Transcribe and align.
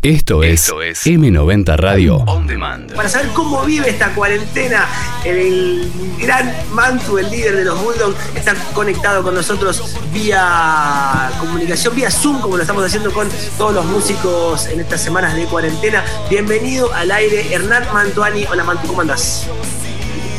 Esto 0.00 0.44
es, 0.44 0.70
M90 0.70 1.76
Radio 1.76 2.18
On 2.18 2.46
Demand. 2.46 2.94
Para 2.94 3.08
saber 3.08 3.30
cómo 3.32 3.64
vive 3.64 3.90
esta 3.90 4.14
cuarentena, 4.14 4.86
el 5.24 5.90
gran 6.20 6.54
Mantu, 6.70 7.18
el 7.18 7.28
líder 7.28 7.56
de 7.56 7.64
los 7.64 7.82
Bulldogs, 7.82 8.16
está 8.36 8.54
conectado 8.74 9.24
con 9.24 9.34
nosotros 9.34 9.96
vía 10.12 11.32
comunicación, 11.40 11.96
vía 11.96 12.12
Zoom, 12.12 12.40
como 12.40 12.56
lo 12.56 12.62
estamos 12.62 12.84
haciendo 12.84 13.12
con 13.12 13.28
todos 13.58 13.74
los 13.74 13.86
músicos 13.86 14.68
en 14.68 14.78
estas 14.78 15.02
semanas 15.02 15.34
de 15.34 15.46
cuarentena. 15.46 16.04
Bienvenido 16.30 16.94
al 16.94 17.10
aire, 17.10 17.52
Hernán 17.52 17.82
Mantuani. 17.92 18.44
Hola 18.44 18.62
Mantu, 18.62 18.86
¿cómo 18.86 19.00
andás? 19.00 19.48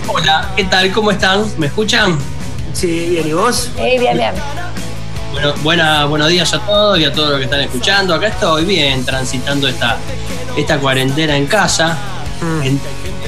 Hola, 0.07 0.53
¿qué 0.55 0.63
tal? 0.63 0.89
¿Cómo 0.93 1.11
están? 1.11 1.43
¿Me 1.57 1.65
escuchan? 1.67 2.17
Sí, 2.71 3.09
bien, 3.09 3.27
¿y 3.27 3.33
vos? 3.33 3.69
Sí, 3.75 3.97
bien, 3.99 4.15
bien. 4.15 4.35
Bueno, 5.31 5.53
buena, 5.61 6.05
buenos 6.05 6.27
días 6.29 6.53
a 6.53 6.59
todos 6.59 6.99
y 6.99 7.05
a 7.05 7.13
todos 7.13 7.29
los 7.29 7.37
que 7.39 7.45
están 7.45 7.61
escuchando. 7.61 8.13
Acá 8.15 8.27
estoy 8.27 8.65
bien 8.65 9.05
transitando 9.05 9.67
esta, 9.67 9.97
esta 10.57 10.77
cuarentena 10.79 11.37
en 11.37 11.45
casa, 11.47 11.97
Mm. 12.41 12.61
en- 12.63 12.81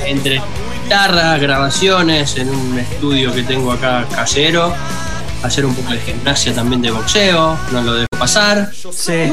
entre 0.05 0.41
guitarras, 0.83 1.39
grabaciones, 1.39 2.35
en 2.37 2.49
un 2.49 2.79
estudio 2.79 3.33
que 3.33 3.43
tengo 3.43 3.71
acá 3.71 4.05
casero, 4.13 4.73
hacer 5.43 5.65
un 5.65 5.75
poco 5.75 5.91
de 5.91 5.99
gimnasia 5.99 6.53
también 6.53 6.81
de 6.81 6.91
boxeo, 6.91 7.57
no 7.71 7.81
lo 7.81 7.93
dejo 7.93 8.07
pasar, 8.17 8.71
Sí. 8.73 9.31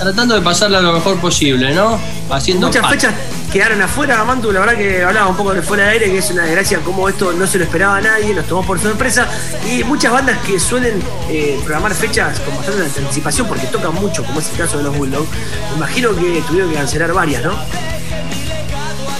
tratando 0.00 0.34
de 0.34 0.40
pasarla 0.40 0.80
lo 0.80 0.92
mejor 0.92 1.18
posible, 1.20 1.74
¿no? 1.74 1.98
Haciendo 2.30 2.68
Muchas 2.68 2.88
fechas 2.88 3.14
quedaron 3.52 3.80
afuera, 3.82 4.22
Mantu. 4.24 4.52
La 4.52 4.60
verdad 4.60 4.76
que 4.76 5.02
hablaba 5.02 5.28
un 5.28 5.36
poco 5.36 5.54
de 5.54 5.62
fuera 5.62 5.84
de 5.84 5.90
aire, 5.90 6.06
que 6.06 6.18
es 6.18 6.30
una 6.30 6.44
desgracia 6.44 6.78
como 6.80 7.08
esto 7.08 7.32
no 7.32 7.46
se 7.46 7.58
lo 7.58 7.64
esperaba 7.64 7.96
a 7.96 8.00
nadie, 8.00 8.34
nos 8.34 8.46
tomó 8.46 8.64
por 8.66 8.78
sorpresa. 8.80 9.26
Y 9.70 9.84
muchas 9.84 10.12
bandas 10.12 10.38
que 10.46 10.58
suelen 10.60 11.02
eh, 11.30 11.58
programar 11.64 11.94
fechas 11.94 12.40
con 12.40 12.56
bastante 12.56 12.82
anticipación 13.00 13.46
porque 13.48 13.66
tocan 13.66 13.94
mucho, 13.94 14.24
como 14.24 14.40
es 14.40 14.50
el 14.50 14.56
caso 14.56 14.78
de 14.78 14.84
los 14.84 14.96
Bulldogs. 14.96 15.28
Me 15.70 15.76
imagino 15.76 16.14
que 16.14 16.42
tuvieron 16.46 16.70
que 16.70 16.76
cancelar 16.76 17.12
varias, 17.12 17.42
¿no? 17.44 17.52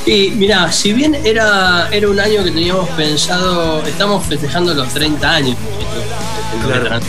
Y 0.07 0.31
mira, 0.31 0.73
si 0.73 0.93
bien 0.95 1.15
era, 1.25 1.89
era 1.91 2.09
un 2.09 2.19
año 2.19 2.43
que 2.43 2.51
teníamos 2.51 2.89
pensado, 2.91 3.83
estamos 3.87 4.25
festejando 4.25 4.73
los 4.73 4.89
30 4.95 5.31
años 5.31 5.57
Claro. 6.65 7.01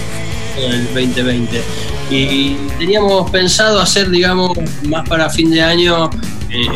el 0.57 0.85
2020. 0.94 1.63
Y 2.11 2.55
teníamos 2.77 3.29
pensado 3.29 3.79
hacer, 3.79 4.09
digamos, 4.09 4.51
más 4.89 5.07
para 5.07 5.29
fin 5.29 5.49
de 5.51 5.61
año, 5.61 6.09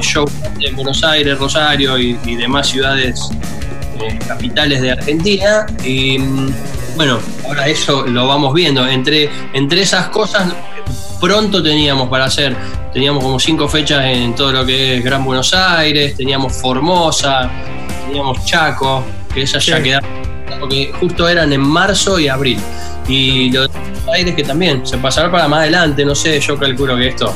shows 0.02 0.32
en 0.60 0.76
Buenos 0.76 1.04
Aires, 1.04 1.38
Rosario 1.38 1.98
y, 1.98 2.18
y 2.26 2.36
demás 2.36 2.68
ciudades 2.68 3.30
eh, 4.02 4.20
capitales 4.28 4.82
de 4.82 4.92
Argentina. 4.92 5.66
Y 5.84 6.18
mm, 6.20 6.54
bueno, 6.96 7.20
ahora 7.46 7.68
eso 7.68 8.06
lo 8.06 8.28
vamos 8.28 8.54
viendo. 8.54 8.88
Entre, 8.88 9.30
entre 9.54 9.82
esas 9.82 10.08
cosas, 10.10 10.54
pronto 11.20 11.62
teníamos 11.62 12.10
para 12.10 12.26
hacer. 12.26 12.56
Teníamos 12.92 13.24
como 13.24 13.40
cinco 13.40 13.68
fechas 13.68 14.06
en 14.06 14.36
todo 14.36 14.52
lo 14.52 14.66
que 14.66 14.98
es 14.98 15.04
Gran 15.04 15.26
Buenos 15.26 15.54
Aires, 15.54 16.16
teníamos 16.16 16.54
Formosa, 16.54 17.50
teníamos 18.06 18.46
Chaco, 18.46 19.04
que 19.34 19.42
esas 19.42 19.66
ya 19.66 19.82
quedaron, 19.82 20.10
porque 20.60 20.94
justo 21.00 21.28
eran 21.28 21.52
en 21.52 21.62
marzo 21.62 22.20
y 22.20 22.28
abril. 22.28 22.60
Y 23.08 23.52
lo 23.52 23.64
de 23.64 23.68
Buenos 23.68 24.08
Aires 24.14 24.36
que 24.36 24.44
también 24.44 24.86
se 24.86 24.98
pasará 24.98 25.32
para 25.32 25.48
más 25.48 25.62
adelante, 25.62 26.06
no 26.06 26.14
sé, 26.14 26.40
yo 26.40 26.56
calculo 26.58 26.96
que 26.96 27.08
esto, 27.08 27.34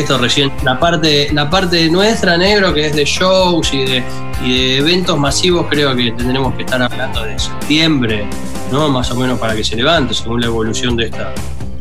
esto 0.00 0.18
recién, 0.18 0.52
la 0.62 0.78
parte, 0.78 1.28
la 1.32 1.48
parte 1.48 1.88
nuestra, 1.88 2.36
negro, 2.36 2.74
que 2.74 2.86
es 2.86 2.96
de 2.96 3.04
shows 3.04 3.72
y 3.72 3.84
de, 3.84 4.02
y 4.44 4.52
de 4.52 4.76
eventos 4.78 5.18
masivos, 5.18 5.66
creo 5.70 5.94
que 5.94 6.12
tendremos 6.12 6.54
que 6.54 6.62
estar 6.62 6.82
hablando 6.82 7.22
de 7.22 7.38
septiembre, 7.38 8.26
¿no? 8.72 8.88
Más 8.88 9.10
o 9.10 9.14
menos 9.14 9.38
para 9.38 9.54
que 9.54 9.64
se 9.64 9.76
levante, 9.76 10.14
según 10.14 10.40
la 10.40 10.46
evolución 10.46 10.96
de 10.96 11.06
esta, 11.06 11.32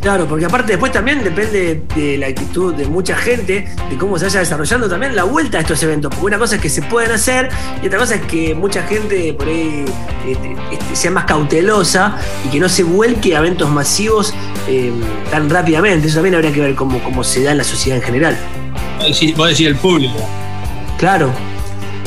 Claro, 0.04 0.28
porque 0.28 0.44
aparte 0.44 0.74
después 0.74 0.92
también 0.92 1.24
depende 1.24 1.82
de 1.96 2.18
la 2.18 2.28
actitud 2.28 2.76
de 2.76 2.86
mucha 2.88 3.16
gente, 3.16 3.70
de 3.90 3.98
cómo 3.98 4.20
se 4.20 4.26
vaya 4.26 4.42
desarrollando 4.42 4.90
también 4.90 5.16
la 5.16 5.24
vuelta 5.24 5.60
a 5.60 5.62
estos 5.62 5.82
eventos. 5.82 6.10
Porque 6.10 6.26
una 6.26 6.38
cosa 6.38 6.58
es 6.58 6.62
que 6.62 6.70
se 6.70 6.82
pueden 6.82 7.12
hacer 7.12 7.48
y 7.82 7.88
otra 7.88 8.00
cosa 8.00 8.16
es 8.16 8.22
que 8.24 8.54
mucha 8.54 8.84
gente 8.84 9.34
por 9.34 9.48
ahí 9.48 9.86
este, 10.28 10.58
este, 10.74 10.96
sea 10.98 11.10
más 11.10 11.24
cautelosa 11.24 12.18
y 12.46 12.50
que 12.50 12.60
no 12.60 12.68
se 12.68 12.84
vuelque 12.84 13.34
a 13.34 13.40
eventos 13.40 13.70
masivos 13.70 14.34
eh, 14.68 14.92
tan 15.32 15.50
rápidamente. 15.50 16.08
Eso 16.08 16.16
también 16.16 16.36
habría 16.36 16.52
que 16.52 16.60
ver 16.60 16.76
cómo, 16.76 17.02
cómo 17.02 17.24
se 17.24 17.42
da 17.42 17.52
en 17.52 17.60
la 17.60 17.64
sociedad 17.64 17.98
en 18.00 18.04
general. 18.04 18.38
Vos 18.98 19.08
decís, 19.08 19.38
vos 19.38 19.48
decís 19.48 19.68
el 19.68 19.78
público. 19.78 20.20
Claro, 20.98 21.32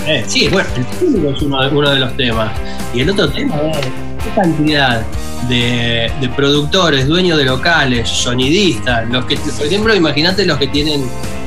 Eh, 0.07 0.23
sí, 0.29 0.49
bueno, 0.49 0.69
el 0.77 0.85
público 0.85 1.31
es 1.35 1.43
uno 1.43 1.63
de, 1.63 1.69
uno 1.75 1.91
de 1.91 1.99
los 1.99 2.15
temas. 2.19 2.53
Y 2.95 3.01
el 3.01 3.09
otro 3.11 3.27
tema 3.31 3.57
es 3.73 3.87
qué 4.23 4.31
cantidad 4.41 5.03
de, 5.49 6.11
de 6.21 6.29
productores, 6.31 7.07
dueños 7.07 7.39
de 7.39 7.45
locales, 7.45 8.09
sonidistas, 8.09 9.09
los 9.11 9.25
que, 9.27 9.37
por 9.37 9.67
ejemplo, 9.67 9.95
imagínate 9.95 10.45
los 10.47 10.59
que 10.59 10.69
tienen 10.69 11.03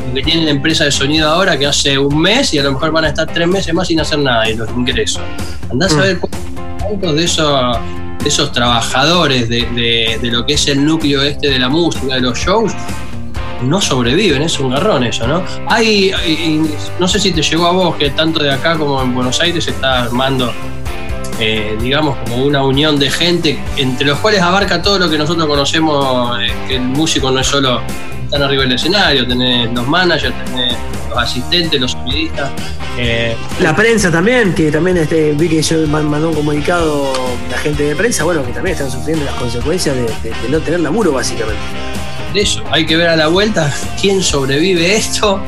los 0.06 0.16
que 0.16 0.24
tienen 0.24 0.48
empresa 0.48 0.86
de 0.86 0.92
sonido 0.92 1.30
ahora 1.30 1.58
que 1.60 1.68
hace 1.68 1.98
un 2.00 2.20
mes 2.20 2.52
y 2.56 2.58
a 2.58 2.64
lo 2.64 2.72
mejor 2.74 2.92
van 2.92 3.06
a 3.06 3.10
estar 3.10 3.32
tres 3.32 3.48
meses 3.48 3.72
más 3.76 3.88
sin 3.88 4.00
hacer 4.00 4.18
nada 4.18 4.50
y 4.50 4.56
los 4.56 4.68
ingresos. 4.72 5.22
Andás 5.72 5.94
Mm. 5.94 6.00
a 6.00 6.02
ver 6.02 6.20
cuántos 6.82 7.16
de 7.16 7.24
esos, 7.26 7.78
de 8.24 8.28
esos 8.28 8.52
trabajadores 8.52 9.48
de, 9.50 9.62
de- 9.76 10.18
de 10.20 10.32
lo 10.32 10.46
que 10.48 10.54
es 10.54 10.68
el 10.68 10.84
núcleo 10.84 11.22
este 11.22 11.50
de 11.50 11.60
la 11.60 11.70
música, 11.70 12.16
de 12.16 12.22
los 12.22 12.40
shows, 12.40 12.72
no 13.62 13.80
sobreviven, 13.82 14.42
es 14.42 14.60
un 14.60 14.72
garrón 14.72 15.04
eso, 15.04 15.28
¿no? 15.28 15.44
Hay, 15.68 16.12
hay- 16.12 16.62
no 16.98 17.08
sé 17.08 17.20
si 17.20 17.32
te 17.32 17.44
llegó 17.44 17.68
a 17.68 17.72
vos 17.72 17.96
que 17.98 18.10
tanto 18.10 18.42
de 18.42 18.52
acá 18.52 18.78
como 18.78 19.02
en 19.04 19.14
Buenos 19.14 19.40
Aires 19.42 19.66
se 19.66 19.72
está 19.72 20.04
armando, 20.04 20.52
eh, 21.40 21.78
digamos, 21.82 22.18
como 22.18 22.44
una 22.46 22.64
unión 22.64 23.00
de 23.00 23.10
gente, 23.10 23.58
entre 23.78 24.06
los 24.06 24.20
cuales 24.20 24.42
abarca 24.42 24.82
todo 24.82 25.00
lo 25.00 25.10
que 25.10 25.18
nosotros 25.18 25.46
conocemos, 25.48 26.40
eh, 26.42 26.52
que 26.68 26.76
el 26.76 26.82
músico 26.82 27.32
no 27.32 27.40
es 27.40 27.48
solo 27.48 27.82
estar 28.26 28.44
arriba 28.44 28.64
del 28.64 28.74
escenario, 28.74 29.28
tenés 29.28 29.72
los 29.74 29.88
managers, 29.88 30.34
tenés 30.46 30.76
los 31.10 31.18
asistentes, 31.18 31.80
los 31.82 31.92
sonidistas. 31.92 32.52
eh, 32.98 33.36
la 33.62 33.74
prensa 33.76 34.12
también, 34.12 34.54
que 34.54 34.70
también 34.72 34.98
este, 34.98 35.32
vi 35.34 35.48
que 35.48 35.62
yo 35.62 35.88
man- 35.88 36.10
mandó 36.10 36.30
un 36.30 36.36
comunicado 36.36 37.14
la 37.50 37.58
gente 37.58 37.84
de 37.84 37.96
prensa, 37.96 38.24
bueno, 38.26 38.46
que 38.46 38.52
también 38.52 38.74
están 38.76 38.92
sufriendo 38.92 39.24
las 39.26 39.36
consecuencias 39.36 39.96
de, 39.96 40.02
de- 40.04 40.36
de 40.42 40.50
no 40.50 40.60
tener 40.60 40.82
laburo 40.82 41.14
básicamente. 41.14 41.62
de 42.34 42.42
eso. 42.42 42.62
Hay 42.72 42.86
que 42.86 42.96
ver 42.98 43.08
a 43.08 43.16
la 43.16 43.28
vuelta 43.28 43.74
quién 44.00 44.22
sobrevive 44.22 44.96
esto 44.96 45.40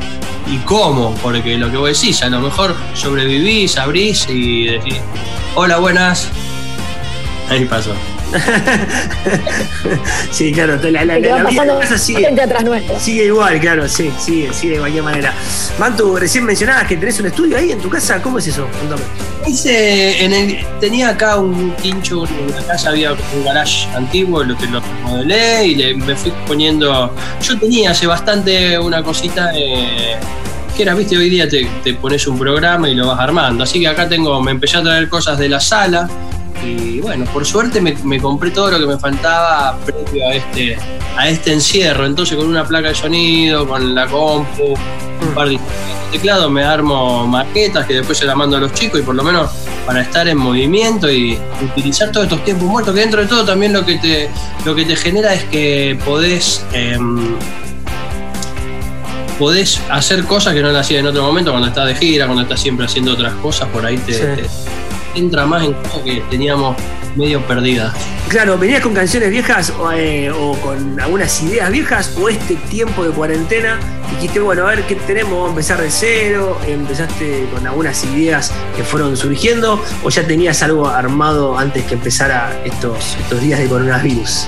y 0.51 0.57
cómo, 0.59 1.13
porque 1.21 1.57
lo 1.57 1.69
que 1.69 1.77
vos 1.77 1.89
decís, 2.01 2.23
a 2.23 2.29
lo 2.29 2.39
mejor 2.39 2.75
sobrevivís, 2.95 3.77
abrís 3.77 4.25
y 4.29 4.63
decís, 4.65 4.95
hola, 5.55 5.77
buenas. 5.77 6.29
Ahí 7.49 7.65
pasó. 7.65 7.91
sí, 10.31 10.53
claro, 10.53 10.77
la, 10.89 11.03
la, 11.03 11.19
la 11.19 11.43
va 11.43 11.49
vida 11.49 11.97
sigue. 11.97 12.23
gente 12.25 12.41
atrás 12.41 12.63
nuestro. 12.63 12.97
Sigue 12.97 13.25
igual, 13.25 13.59
claro, 13.59 13.89
sí, 13.89 14.09
sigue, 14.17 14.53
sigue 14.53 14.75
de 14.75 14.79
cualquier 14.79 15.03
manera. 15.03 15.33
Mantu, 15.77 16.15
recién 16.15 16.45
mencionabas 16.45 16.87
que 16.87 16.95
tenés 16.95 17.19
un 17.19 17.25
estudio 17.25 17.57
ahí 17.57 17.73
en 17.73 17.79
tu 17.79 17.89
casa, 17.89 18.21
¿cómo 18.21 18.39
es 18.39 18.47
eso? 18.47 18.67
Contame. 18.79 19.01
Hice 19.45 20.23
en 20.23 20.33
el, 20.33 20.65
tenía 20.79 21.09
acá 21.09 21.35
un 21.37 21.75
quincho, 21.75 22.25
en 22.25 22.55
la 22.55 22.63
casa 22.67 22.91
había 22.91 23.11
un 23.11 23.43
garage 23.43 23.85
antiguo, 23.95 24.43
lo 24.43 24.57
que 24.57 24.67
lo 24.67 24.79
remodelé 24.79 25.67
y 25.67 25.75
le, 25.75 25.95
me 25.95 26.15
fui 26.15 26.31
poniendo. 26.47 27.13
Yo 27.41 27.59
tenía 27.59 27.91
hace 27.91 28.07
bastante 28.07 28.79
una 28.79 29.03
cosita 29.03 29.51
eh, 29.53 30.15
que 30.81 30.89
era, 30.89 30.95
viste, 30.95 31.15
hoy 31.15 31.29
día 31.29 31.47
te, 31.47 31.93
pones 31.93 32.25
un 32.25 32.39
programa 32.39 32.89
y 32.89 32.95
lo 32.95 33.07
vas 33.07 33.19
armando. 33.19 33.63
Así 33.63 33.79
que 33.79 33.87
acá 33.87 34.09
tengo, 34.09 34.41
me 34.41 34.49
empecé 34.49 34.77
a 34.77 34.81
traer 34.81 35.09
cosas 35.09 35.37
de 35.37 35.47
la 35.47 35.59
sala 35.59 36.09
y 36.65 36.99
bueno, 36.99 37.25
por 37.25 37.45
suerte 37.45 37.79
me, 37.81 37.95
me 38.03 38.19
compré 38.19 38.49
todo 38.49 38.71
lo 38.71 38.79
que 38.79 38.87
me 38.87 38.97
faltaba 38.97 39.77
previo 39.85 40.27
a 40.27 40.33
este, 40.33 40.77
a 41.15 41.29
este 41.29 41.53
encierro. 41.53 42.07
Entonces 42.07 42.35
con 42.35 42.47
una 42.47 42.65
placa 42.65 42.87
de 42.87 42.95
sonido, 42.95 43.67
con 43.67 43.93
la 43.93 44.07
compu, 44.07 44.73
un 45.21 45.33
par 45.35 45.49
de 45.49 45.59
teclados, 46.11 46.49
me 46.49 46.63
armo 46.63 47.27
maquetas 47.27 47.85
que 47.85 47.93
después 47.95 48.17
se 48.17 48.25
las 48.25 48.35
mando 48.35 48.57
a 48.57 48.59
los 48.59 48.73
chicos 48.73 49.01
y 49.01 49.03
por 49.03 49.13
lo 49.13 49.23
menos 49.23 49.51
para 49.85 50.01
estar 50.01 50.27
en 50.27 50.37
movimiento 50.37 51.11
y 51.11 51.37
utilizar 51.63 52.11
todos 52.11 52.25
estos 52.25 52.43
tiempos 52.43 52.67
muertos, 52.67 52.95
que 52.95 53.01
dentro 53.01 53.21
de 53.21 53.27
todo 53.27 53.45
también 53.45 53.71
lo 53.71 53.85
que 53.85 53.99
te, 53.99 54.29
lo 54.65 54.73
que 54.73 54.85
te 54.85 54.95
genera 54.95 55.33
es 55.33 55.43
que 55.45 55.97
podés, 56.03 56.65
em, 56.73 57.35
podés 59.41 59.81
hacer 59.89 60.23
cosas 60.25 60.53
que 60.53 60.61
no 60.61 60.69
las 60.71 60.85
hacías 60.85 60.99
en 60.99 61.07
otro 61.07 61.23
momento, 61.23 61.49
cuando 61.49 61.67
estás 61.67 61.87
de 61.87 61.95
gira, 61.95 62.27
cuando 62.27 62.43
estás 62.43 62.61
siempre 62.61 62.85
haciendo 62.85 63.13
otras 63.13 63.33
cosas, 63.41 63.67
por 63.69 63.83
ahí 63.83 63.97
te, 63.97 64.13
Sí. 64.13 64.19
te 64.21 65.19
entra 65.19 65.47
más 65.47 65.63
en 65.63 65.73
cosas 65.73 65.99
que 66.05 66.21
teníamos 66.29 66.75
medio 67.15 67.41
perdidas. 67.47 67.91
Claro, 68.29 68.55
¿venías 68.59 68.81
con 68.83 68.93
canciones 68.93 69.31
viejas 69.31 69.73
o, 69.79 69.91
eh, 69.91 70.29
o 70.31 70.53
con 70.61 70.99
algunas 70.99 71.41
ideas 71.41 71.71
viejas 71.71 72.15
o 72.21 72.29
este 72.29 72.53
tiempo 72.69 73.03
de 73.03 73.09
cuarentena? 73.09 73.79
Dijiste, 74.11 74.39
bueno, 74.39 74.67
a 74.67 74.75
ver 74.75 74.83
qué 74.83 74.93
tenemos, 74.95 75.31
vamos 75.33 75.47
a 75.47 75.49
empezar 75.49 75.81
de 75.81 75.89
cero, 75.89 76.59
empezaste 76.67 77.47
con 77.51 77.65
algunas 77.65 78.03
ideas 78.05 78.53
que 78.77 78.83
fueron 78.83 79.17
surgiendo 79.17 79.83
o 80.03 80.09
ya 80.11 80.21
tenías 80.27 80.61
algo 80.61 80.87
armado 80.87 81.57
antes 81.57 81.83
que 81.85 81.95
empezara 81.95 82.61
estos, 82.63 83.17
estos 83.19 83.41
días 83.41 83.59
de 83.59 83.65
coronavirus. 83.67 84.45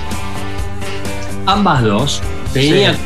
ambas 1.47 1.81
dos. 1.81 2.21
Tenía 2.53 2.93
Sí. 2.93 2.99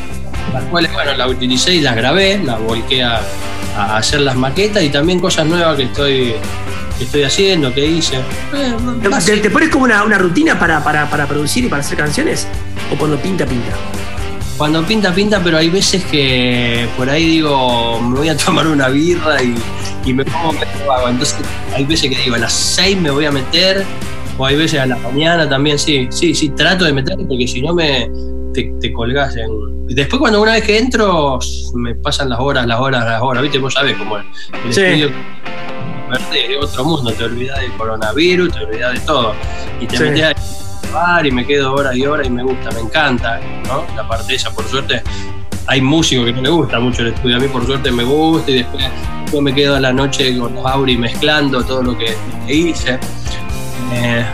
Las 0.52 0.64
cuales, 0.64 0.92
bueno, 0.92 1.14
las 1.14 1.28
utilicé 1.28 1.74
y 1.74 1.80
las 1.80 1.96
grabé, 1.96 2.38
las 2.42 2.60
volqué 2.60 3.02
a, 3.02 3.20
a 3.76 3.96
hacer 3.96 4.20
las 4.20 4.36
maquetas 4.36 4.82
y 4.82 4.88
también 4.88 5.20
cosas 5.20 5.46
nuevas 5.46 5.76
que 5.76 5.84
estoy, 5.84 6.34
que 6.98 7.04
estoy 7.04 7.22
haciendo, 7.22 7.72
que 7.72 7.86
hice. 7.86 8.16
Eh, 8.16 9.40
¿Te, 9.42 9.50
pones 9.50 9.68
como 9.68 9.84
una, 9.84 10.02
una 10.02 10.18
rutina 10.18 10.58
para, 10.58 10.82
para, 10.82 11.08
para 11.08 11.26
producir 11.26 11.64
y 11.64 11.68
para 11.68 11.80
hacer 11.80 11.96
canciones? 11.96 12.46
¿O 12.92 12.98
cuando 12.98 13.16
pinta, 13.18 13.46
pinta? 13.46 13.72
cuando 14.58 14.84
pinta, 14.84 15.14
pinta, 15.14 15.40
pero 15.42 15.56
hay 15.56 15.70
veces 15.70 16.04
que 16.06 16.88
por 16.96 17.08
ahí 17.08 17.24
digo, 17.24 18.00
me 18.00 18.18
voy 18.18 18.28
a 18.28 18.36
tomar 18.36 18.66
una 18.66 18.88
birra 18.88 19.40
y, 19.40 19.54
me 20.12 20.24
pongo 20.24 20.52
medio 20.52 20.86
vago. 20.88 21.08
Entonces, 21.08 21.38
hay 21.74 21.84
veces 21.84 22.10
que 22.10 22.16
digo, 22.16 22.34
a 22.34 22.38
las 22.38 22.52
6 22.52 22.96
me 22.96 23.10
voy 23.10 23.26
a 23.26 23.30
meter, 23.30 23.84
o 24.36 24.44
hay 24.44 24.56
veces 24.56 24.80
a 24.80 24.86
la 24.86 24.96
mañana 24.96 25.48
también, 25.48 25.78
sí, 25.78 26.08
sí, 26.10 26.34
sí, 26.34 26.48
trato 26.48 26.86
de 26.86 26.92
meterme 26.92 27.24
porque 27.24 27.46
si 27.46 27.62
no 27.62 27.74
me 27.74 28.10
te, 28.62 28.72
te 28.80 28.92
colgás 28.92 29.36
en. 29.36 29.48
Y 29.88 29.94
después, 29.94 30.20
cuando 30.20 30.40
una 30.42 30.52
vez 30.52 30.64
que 30.64 30.78
entro, 30.78 31.38
me 31.74 31.94
pasan 31.94 32.28
las 32.28 32.38
horas, 32.40 32.66
las 32.66 32.78
horas, 32.80 33.04
las 33.04 33.22
horas, 33.22 33.42
¿viste? 33.42 33.58
Vos 33.58 33.74
sabés 33.74 33.96
cómo 33.96 34.18
el, 34.18 34.24
el 34.66 34.72
Sí. 34.72 34.80
estudio 34.82 35.10
de 36.32 36.58
otro 36.58 36.84
mundo, 36.84 37.12
te 37.12 37.24
olvidas 37.24 37.60
del 37.60 37.72
coronavirus, 37.72 38.52
te 38.52 38.64
olvidas 38.64 38.94
de 38.94 39.00
todo. 39.00 39.34
Y 39.80 39.86
te 39.86 39.96
Sí. 39.96 40.02
metes 40.04 40.24
a 40.24 40.92
bar 40.92 41.26
y 41.26 41.30
me 41.30 41.46
quedo 41.46 41.74
horas 41.74 41.94
y 41.96 42.06
horas 42.06 42.26
y 42.26 42.30
me 42.30 42.42
gusta, 42.42 42.70
me 42.72 42.80
encanta, 42.80 43.40
¿no? 43.66 43.84
La 43.96 44.06
parte 44.08 44.34
esa, 44.34 44.50
por 44.50 44.64
suerte, 44.66 45.02
hay 45.66 45.80
músicos 45.82 46.24
que 46.26 46.32
no 46.32 46.40
les 46.42 46.50
gusta 46.50 46.80
mucho 46.80 47.02
el 47.02 47.08
estudio, 47.08 47.36
a 47.36 47.40
mí 47.40 47.48
por 47.48 47.64
suerte 47.66 47.90
me 47.90 48.04
gusta 48.04 48.50
y 48.50 48.54
después 48.54 48.84
yo 49.32 49.40
me 49.42 49.54
quedo 49.54 49.76
a 49.76 49.80
la 49.80 49.92
noche 49.92 50.36
con 50.38 50.54
los 50.54 50.64
Auri 50.64 50.96
mezclando 50.96 51.62
todo 51.62 51.82
lo 51.82 51.98
que, 51.98 52.06
lo 52.40 52.46
que 52.46 52.54
hice. 52.54 52.98
Eh, 53.92 54.24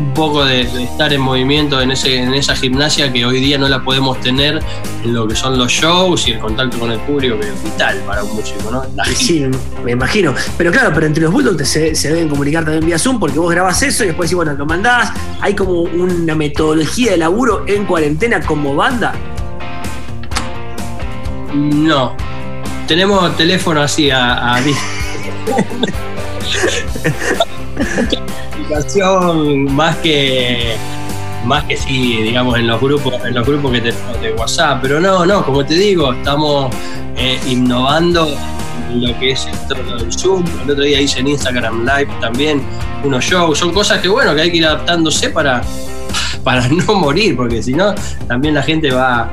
un 0.00 0.14
poco 0.14 0.44
de, 0.44 0.64
de 0.64 0.84
estar 0.84 1.12
en 1.12 1.20
movimiento 1.20 1.80
en, 1.80 1.90
ese, 1.90 2.16
en 2.16 2.34
esa 2.34 2.56
gimnasia 2.56 3.12
que 3.12 3.24
hoy 3.24 3.40
día 3.40 3.58
no 3.58 3.68
la 3.68 3.82
podemos 3.82 4.20
tener 4.20 4.60
en 5.04 5.14
lo 5.14 5.28
que 5.28 5.36
son 5.36 5.58
los 5.58 5.70
shows 5.70 6.26
y 6.28 6.32
el 6.32 6.38
contacto 6.38 6.78
con 6.78 6.90
el 6.90 6.98
público, 7.00 7.38
que 7.38 7.48
es 7.48 7.62
vital 7.62 7.98
para 8.06 8.24
un 8.24 8.34
músico, 8.34 8.70
¿no? 8.70 8.82
La 8.94 9.04
Sí, 9.04 9.46
me 9.84 9.92
imagino. 9.92 10.34
Pero 10.58 10.72
claro, 10.72 10.90
pero 10.92 11.06
entre 11.06 11.22
los 11.22 11.32
Bulldogs 11.32 11.68
se, 11.68 11.94
se 11.94 12.08
deben 12.08 12.28
comunicar 12.28 12.64
también 12.64 12.84
vía 12.84 12.98
Zoom 12.98 13.20
porque 13.20 13.38
vos 13.38 13.50
grabás 13.50 13.82
eso 13.82 14.04
y 14.04 14.08
después 14.08 14.28
decís, 14.28 14.36
bueno, 14.36 14.52
lo 14.54 14.66
mandás. 14.66 15.12
Hay 15.40 15.54
como 15.54 15.82
una 15.82 16.34
metodología 16.34 17.12
de 17.12 17.18
laburo 17.18 17.64
en 17.66 17.84
cuarentena 17.84 18.40
como 18.40 18.74
banda. 18.74 19.14
No. 21.54 22.16
Tenemos 22.88 23.34
teléfono 23.36 23.80
así 23.80 24.10
a, 24.10 24.56
a 24.56 24.60
Más 29.70 29.96
que 29.98 30.76
más 31.44 31.64
que 31.64 31.76
sí, 31.76 32.22
digamos, 32.22 32.58
en 32.58 32.66
los 32.66 32.80
grupos, 32.80 33.14
en 33.24 33.34
los 33.34 33.46
grupos 33.46 33.72
que 33.72 33.80
tenemos 33.82 34.20
de 34.22 34.32
WhatsApp, 34.32 34.78
pero 34.80 34.98
no, 34.98 35.26
no, 35.26 35.44
como 35.44 35.64
te 35.64 35.74
digo, 35.74 36.12
estamos 36.12 36.74
eh, 37.16 37.38
innovando 37.46 38.34
lo 38.94 39.18
que 39.18 39.32
es 39.32 39.46
esto 39.46 39.74
del 39.74 40.12
Zoom. 40.12 40.44
El 40.64 40.70
otro 40.70 40.84
día 40.84 41.00
hice 41.00 41.20
en 41.20 41.28
Instagram 41.28 41.84
Live 41.84 42.08
también 42.20 42.62
unos 43.02 43.24
shows. 43.24 43.58
Son 43.58 43.72
cosas 43.72 44.00
que 44.00 44.08
bueno, 44.08 44.34
que 44.34 44.42
hay 44.42 44.50
que 44.50 44.56
ir 44.58 44.66
adaptándose 44.66 45.30
para, 45.30 45.62
para 46.44 46.68
no 46.68 46.94
morir, 46.94 47.36
porque 47.36 47.62
si 47.62 47.72
no, 47.72 47.94
también 48.28 48.54
la 48.54 48.62
gente 48.62 48.90
va, 48.92 49.32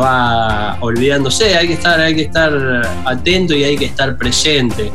va 0.00 0.76
olvidándose, 0.80 1.56
hay 1.56 1.66
que 1.66 1.74
estar, 1.74 2.00
hay 2.00 2.14
que 2.14 2.22
estar 2.22 2.52
atento 3.04 3.54
y 3.54 3.64
hay 3.64 3.76
que 3.76 3.86
estar 3.86 4.16
presente. 4.16 4.90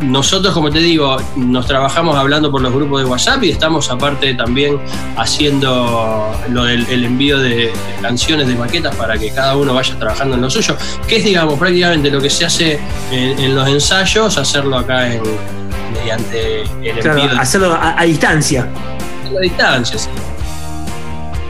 Nosotros, 0.00 0.52
como 0.52 0.68
te 0.68 0.80
digo, 0.80 1.16
nos 1.36 1.66
trabajamos 1.66 2.16
hablando 2.16 2.50
por 2.50 2.60
los 2.60 2.74
grupos 2.74 3.02
de 3.02 3.08
WhatsApp 3.08 3.44
y 3.44 3.50
estamos 3.50 3.88
aparte 3.88 4.34
también 4.34 4.80
haciendo 5.16 6.28
lo 6.50 6.64
del 6.64 6.84
el 6.88 7.04
envío 7.04 7.38
de, 7.38 7.72
canciones, 8.00 8.48
de 8.48 8.56
maquetas 8.56 8.96
para 8.96 9.16
que 9.16 9.30
cada 9.30 9.56
uno 9.56 9.74
vaya 9.74 9.96
trabajando 9.96 10.34
en 10.34 10.42
lo 10.42 10.50
suyo, 10.50 10.76
que 11.06 11.18
es, 11.18 11.24
digamos, 11.24 11.56
prácticamente 11.56 12.10
lo 12.10 12.20
que 12.20 12.30
se 12.30 12.44
hace 12.44 12.80
en, 13.12 13.38
en 13.38 13.54
los 13.54 13.68
ensayos, 13.68 14.36
hacerlo 14.36 14.78
acá 14.78 15.14
en, 15.14 15.22
mediante 15.92 16.62
el 16.62 16.98
Claro, 16.98 17.22
envío 17.22 17.40
hacerlo 17.40 17.72
a, 17.72 18.00
a 18.00 18.04
distancia. 18.04 18.66
a 19.36 19.40
distancia. 19.40 19.98
sí. 19.98 20.08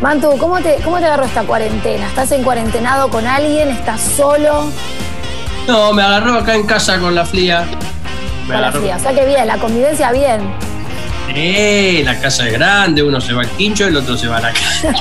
Mantu, 0.02 0.36
¿cómo 0.36 0.58
te, 0.60 0.76
¿cómo 0.82 0.98
te 0.98 1.04
agarró 1.06 1.24
esta 1.24 1.42
cuarentena? 1.44 2.06
¿Estás 2.08 2.32
en 2.32 2.42
cuarentenado 2.42 3.08
con 3.08 3.24
alguien? 3.26 3.68
¿Estás 3.70 4.00
solo? 4.00 4.64
No, 5.68 5.92
me 5.92 6.02
agarró 6.02 6.34
acá 6.34 6.56
en 6.56 6.66
casa 6.66 6.98
con 6.98 7.14
la 7.14 7.24
fría. 7.24 7.64
Me 8.42 8.46
Con 8.46 8.52
la 8.52 8.58
agarró. 8.68 8.80
fría. 8.80 8.96
O 8.96 8.98
sea 8.98 9.12
que 9.14 9.24
bien, 9.24 9.46
la 9.46 9.58
convivencia 9.58 10.10
bien. 10.10 10.40
Eh, 11.34 12.02
la 12.04 12.18
casa 12.20 12.46
es 12.48 12.52
grande, 12.52 13.02
uno 13.02 13.20
se 13.20 13.32
va 13.32 13.42
al 13.42 13.48
quincho, 13.50 13.86
el 13.86 13.96
otro 13.96 14.16
se 14.16 14.26
va 14.26 14.38
a 14.38 14.40
la 14.40 14.52
casa. 14.52 14.92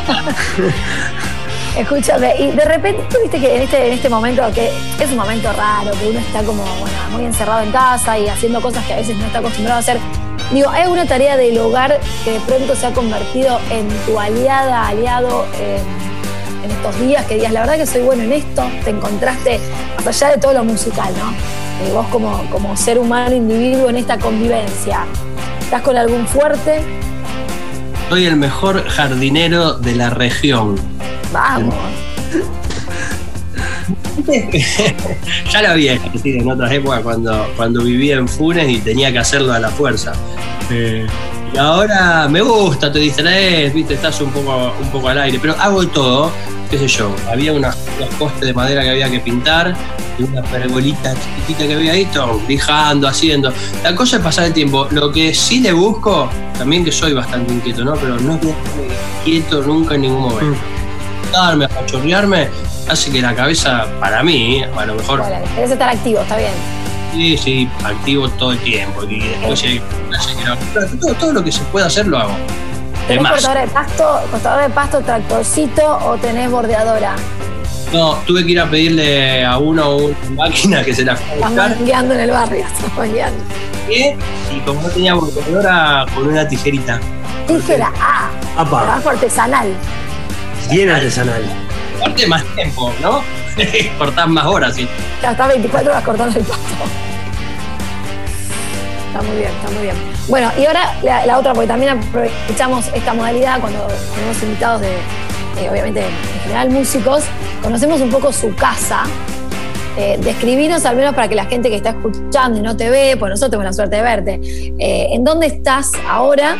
Escúchame, 1.75 2.36
y 2.38 2.51
de 2.51 2.65
repente, 2.65 3.01
tú 3.09 3.18
viste 3.24 3.39
que 3.39 3.56
en 3.56 3.62
este, 3.63 3.88
en 3.88 3.94
este 3.94 4.07
momento, 4.09 4.44
que 4.53 4.68
es 5.00 5.09
un 5.09 5.18
momento 5.18 5.51
raro, 5.53 5.92
que 6.00 6.09
uno 6.09 6.19
está 6.19 6.44
como, 6.44 6.63
bueno, 6.63 6.95
muy 7.12 7.25
encerrado 7.25 7.62
en 7.62 7.71
casa 7.71 8.19
y 8.19 8.27
haciendo 8.27 8.62
cosas 8.62 8.86
que 8.86 8.94
a 8.94 8.98
veces 8.98 9.18
no 9.18 9.25
está 9.25 9.39
acostumbrado 9.39 9.77
a 9.77 9.80
hacer. 9.80 9.98
Digo, 10.53 10.69
¿hay 10.69 10.86
una 10.88 11.06
tarea 11.06 11.38
del 11.38 11.57
hogar 11.59 11.98
que 12.25 12.31
de 12.31 12.39
pronto 12.42 12.75
se 12.75 12.86
ha 12.86 12.92
convertido 12.92 13.57
en 13.69 13.88
tu 14.06 14.19
aliada, 14.19 14.89
aliado 14.89 15.45
en, 15.57 16.65
en 16.65 16.71
estos 16.71 17.00
días? 17.00 17.25
Que 17.25 17.36
digas, 17.36 17.53
la 17.53 17.62
verdad 17.62 17.77
que 17.77 17.86
soy 17.86 18.01
bueno 18.01 18.24
en 18.24 18.33
esto, 18.33 18.63
te 18.83 18.89
encontraste, 18.89 19.62
más 20.03 20.07
allá 20.21 20.36
de 20.36 20.42
todo 20.42 20.51
lo 20.53 20.65
musical, 20.65 21.13
¿no? 21.18 21.31
Eh, 21.86 21.92
vos 21.94 22.06
como, 22.07 22.44
como 22.51 22.75
ser 22.75 23.00
humano, 23.00 23.33
individuo 23.33 23.89
en 23.89 23.95
esta 23.95 24.19
convivencia, 24.19 25.06
¿estás 25.62 25.81
con 25.83 25.95
algún 25.95 26.27
fuerte? 26.27 26.81
Soy 28.09 28.25
el 28.25 28.36
mejor 28.36 28.86
jardinero 28.89 29.75
de 29.75 29.95
la 29.95 30.09
región. 30.09 30.75
Vamos. 31.31 31.74
ya 35.52 35.62
lo 35.62 35.69
había 35.69 35.94
ejercido 35.94 36.42
en 36.42 36.52
otras 36.52 36.72
épocas 36.72 37.02
cuando, 37.02 37.48
cuando 37.56 37.84
vivía 37.84 38.16
en 38.16 38.28
Funes 38.28 38.69
y 38.69 38.80
tenía 38.80 39.12
que 39.12 39.19
hacerlo 39.19 39.54
a 39.54 39.60
la 39.60 39.69
fuerza. 39.69 40.13
Eh, 40.69 41.06
y 41.54 41.58
ahora 41.58 42.28
me 42.30 42.42
gusta, 42.42 42.92
te 42.92 43.00
distraes, 43.00 43.74
viste, 43.74 43.96
estás 43.96 44.22
un 44.22 44.31
poco, 44.31 44.74
un 44.81 44.90
poco 44.90 45.10
al 45.10 45.19
aire, 45.19 45.38
pero 45.42 45.54
hago 45.60 45.86
todo, 45.88 46.31
qué 46.69 46.78
sé 46.78 46.88
yo. 46.88 47.13
Había 47.30 47.52
unas, 47.52 47.78
unos 47.98 48.13
postes 48.16 48.48
de 48.48 48.54
madera 48.54 48.84
que 48.84 48.90
había 48.92 49.10
que 49.10 49.19
pintar 49.19 49.75
y 50.18 50.24
una 50.24 50.42
pergolita 50.44 51.13
chiquitita 51.13 51.68
que 51.68 51.74
había 51.74 51.92
ahí, 51.92 52.06
todo, 52.06 52.40
lijando, 52.48 53.08
haciendo. 53.08 53.52
La 53.84 53.94
cosa 53.96 54.18
es 54.18 54.24
pasar 54.24 54.46
el 54.46 54.54
tiempo. 54.54 54.88
Lo 54.92 55.12
que 55.12 55.34
sí 55.34 55.60
le 55.60 55.74
busco, 55.74 56.30
también 56.58 56.86
que 56.86 56.92
soy 56.92 57.13
bastante 57.13 57.54
inquieto, 57.54 57.84
¿no? 57.84 57.96
Pero 57.96 58.18
no 58.19 58.40
quedarme 58.40 58.88
quieto 59.25 59.62
nunca 59.62 59.96
en 59.96 60.02
ningún 60.02 60.22
momento. 60.22 60.81
Darme, 61.31 61.66
a 61.66 61.86
chorrearme, 61.86 62.50
hace 62.89 63.12
que 63.12 63.22
la 63.22 63.33
cabeza, 63.36 63.86
para 64.00 64.22
mí, 64.24 64.63
a 64.63 64.86
lo 64.86 64.95
mejor 64.95 65.19
Bueno, 65.22 65.38
querés 65.56 65.72
estar 65.72 65.89
activo, 65.89 66.22
está 66.22 66.38
bien. 66.38 66.51
Sí, 67.13 67.38
sí, 67.38 67.69
activo 67.83 68.30
todo 68.30 68.51
el 68.54 68.60
tiempo. 68.60 69.04
Y 69.04 69.19
después 69.19 69.60
si 69.60 69.68
hay 69.68 69.81
todo, 71.00 71.13
todo 71.16 71.33
lo 71.33 71.44
que 71.44 71.51
se 71.51 71.62
pueda 71.66 71.88
hacer 71.88 72.07
lo 72.07 72.18
hago. 72.18 72.33
¿Tenés 73.07 73.24
más. 73.24 73.31
cortadora 73.33 73.62
de 73.62 73.68
pasto, 73.68 74.22
cortadora 74.31 74.63
de 74.63 74.69
pasto, 74.74 75.00
tractorcito 75.01 75.98
o 76.06 76.16
tenés 76.18 76.50
bordeadora? 76.50 77.16
No, 77.92 78.13
tuve 78.25 78.45
que 78.45 78.51
ir 78.54 78.60
a 78.62 78.69
pedirle 78.69 79.44
a 79.45 79.57
uno 79.57 79.98
una 79.98 80.16
máquina 80.38 80.84
que 80.84 80.94
se 80.95 81.04
la 81.04 81.16
fue 81.18 81.25
a 81.25 81.34
Estás 81.36 81.50
buscar. 81.50 81.69
mangueando 81.75 82.13
en 82.13 82.20
el 82.22 82.32
barrio, 82.32 82.65
estás 82.65 82.94
mangueando. 82.98 83.44
Y 83.89 84.60
como 84.65 84.82
no 84.82 84.88
tenía 84.89 85.13
bordeadora, 85.15 86.06
con 86.15 86.27
una 86.27 86.48
tijerita. 86.48 87.00
Tijera, 87.48 87.91
ah, 88.00 88.29
Apa, 88.56 88.84
trabajo 88.84 89.10
artesanal. 89.10 89.74
Bien 90.70 90.89
artesanal. 90.89 91.44
Aparte 91.98 92.27
más 92.27 92.44
tiempo, 92.56 92.94
¿no? 93.01 93.22
Cortás 93.98 94.27
más 94.27 94.46
horas. 94.46 94.75
¿sí? 94.75 94.88
Ya 95.22 95.32
está 95.32 95.48
24 95.48 95.91
horas 95.91 96.03
cortando 96.03 96.39
el 96.39 96.46
pasto. 96.46 96.65
Está 99.08 99.22
muy 99.24 99.38
bien, 99.38 99.51
está 99.51 99.72
muy 99.72 99.84
bien. 99.84 99.96
Bueno, 100.27 100.51
y 100.58 100.65
ahora 100.65 100.96
la, 101.03 101.25
la 101.25 101.38
otra, 101.38 101.53
porque 101.53 101.68
también 101.68 101.98
aprovechamos 101.98 102.86
esta 102.94 103.13
modalidad 103.13 103.60
cuando 103.60 103.88
tenemos 104.15 104.41
invitados 104.41 104.82
de, 104.82 104.94
eh, 105.60 105.70
obviamente, 105.70 106.01
en 106.01 106.39
general 106.44 106.70
músicos, 106.70 107.24
conocemos 107.62 108.01
un 108.01 108.10
poco 108.10 108.32
su 108.32 108.56
casa. 108.56 109.03
Eh, 109.98 110.18
describinos 110.22 110.86
al 110.86 110.96
menos 110.96 111.13
para 111.13 111.27
que 111.27 111.36
la 111.36 111.46
gente 111.46 111.70
que 111.70 111.75
está 111.75 111.89
escuchando 111.89 112.58
y 112.58 112.62
no 112.62 112.77
te 112.77 112.89
ve, 112.89 113.18
pues 113.20 113.30
nosotros 113.30 113.51
tenemos 113.51 113.65
la 113.65 113.74
suerte 113.74 113.98
de 113.98 114.01
verte, 114.01 114.39
eh, 114.80 115.10
¿en 115.12 115.24
dónde 115.25 115.48
estás 115.48 115.91
ahora? 116.10 116.56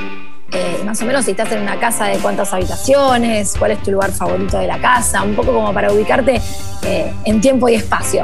Eh, 0.54 0.82
más 0.86 1.02
o 1.02 1.06
menos 1.06 1.24
si 1.24 1.32
estás 1.32 1.50
en 1.54 1.62
una 1.62 1.80
casa 1.80 2.06
de 2.08 2.18
cuántas 2.18 2.54
habitaciones, 2.54 3.56
cuál 3.58 3.72
es 3.72 3.84
tu 3.84 3.92
lugar 3.92 4.12
favorito 4.12 4.58
de 4.58 4.68
la 4.68 4.80
casa, 4.80 5.24
un 5.24 5.34
poco 5.34 5.54
como 5.54 5.74
para 5.74 5.94
ubicarte 5.94 6.42
eh, 6.84 7.14
en 7.24 7.40
tiempo 7.40 7.70
y 7.70 7.76
espacio. 7.76 8.24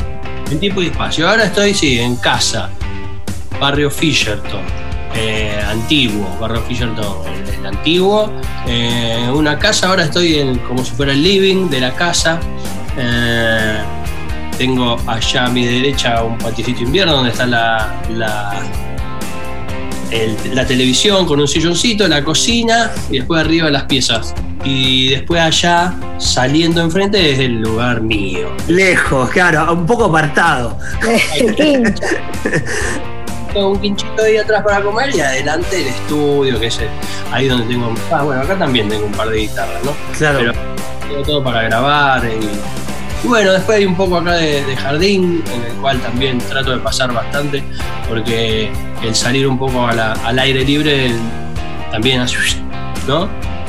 En 0.52 0.60
tiempo 0.60 0.82
y 0.82 0.88
espacio. 0.88 1.30
Ahora 1.30 1.46
estoy, 1.46 1.74
sí, 1.74 2.00
en 2.00 2.18
casa. 2.18 2.70
Barrio 3.60 3.90
Fisherton. 3.90 4.62
eh, 5.16 5.60
antiguo, 5.68 6.28
Barrio 6.40 6.62
Fisherton, 6.62 7.18
el, 7.60 7.66
antiguo. 7.66 8.32
Una 9.34 9.58
casa, 9.58 9.90
ahora 9.90 10.04
estoy 10.04 10.36
en, 10.36 10.58
como 10.60 10.84
si 10.84 10.92
fuera 10.92 11.14
el 11.14 11.24
living 11.24 11.70
de 11.70 11.80
la 11.80 11.94
casa. 11.94 12.40
Tengo 14.58 14.98
allá 15.08 15.46
a 15.46 15.50
mi 15.50 15.66
derecha 15.66 16.24
un 16.24 16.38
paticito 16.38 16.82
invierno 16.84 17.14
donde 17.14 17.32
está 17.32 17.46
la, 17.46 18.02
el- 20.12 20.38
la 20.56 20.66
televisión 20.66 21.26
con 21.26 21.40
un 21.40 21.48
silloncito, 21.48 22.08
la 22.08 22.24
cocina 22.24 22.92
y 23.10 23.18
después 23.18 23.42
arriba 23.42 23.70
las 23.70 23.84
piezas. 23.84 24.34
Y 24.64 25.10
después 25.10 25.40
allá, 25.42 25.94
saliendo 26.18 26.82
enfrente, 26.82 27.32
es 27.34 27.40
el 27.40 27.62
lugar 27.62 28.02
mío. 28.02 28.50
Lejos, 28.68 29.30
claro, 29.30 29.72
un 29.74 29.86
poco 29.86 30.06
apartado. 30.06 30.78
Un 33.56 33.80
quinchito 33.80 34.22
ahí 34.24 34.38
atrás 34.38 34.62
para 34.64 34.82
comer 34.84 35.16
y 35.16 35.20
adelante 35.20 35.82
el 35.82 35.88
estudio, 35.88 36.60
que 36.60 36.68
es 36.68 36.78
el- 36.80 36.90
ahí 37.32 37.48
donde 37.48 37.66
tengo. 37.66 37.92
Ah, 38.12 38.22
bueno, 38.24 38.42
acá 38.42 38.56
también 38.58 38.88
tengo 38.88 39.06
un 39.08 39.12
par 39.14 39.30
de 39.30 39.38
guitarras, 39.40 39.84
¿no? 39.84 39.94
Claro. 40.16 40.40
Pero 40.40 40.54
tengo 41.10 41.24
todo 41.24 41.44
para 41.44 41.64
grabar 41.64 42.24
y, 42.26 42.48
Y 43.28 43.30
bueno, 43.30 43.52
después 43.52 43.80
hay 43.80 43.86
un 43.86 43.96
poco 43.98 44.16
acá 44.20 44.36
de, 44.36 44.64
de 44.64 44.78
jardín, 44.78 45.44
en 45.54 45.64
el 45.70 45.74
cual 45.82 46.00
también 46.00 46.38
trato 46.38 46.72
de 46.72 46.78
pasar 46.78 47.12
bastante, 47.14 47.62
porque 48.08 48.72
el 49.04 49.14
salir 49.14 49.46
un 49.50 49.60
poco 49.60 49.86
a 49.86 49.92
la- 49.94 50.14
al 50.14 50.40
aire 50.40 50.64
libre 50.64 51.12
también 51.92 52.22
hace, 52.22 52.38
¿no? 53.06 53.28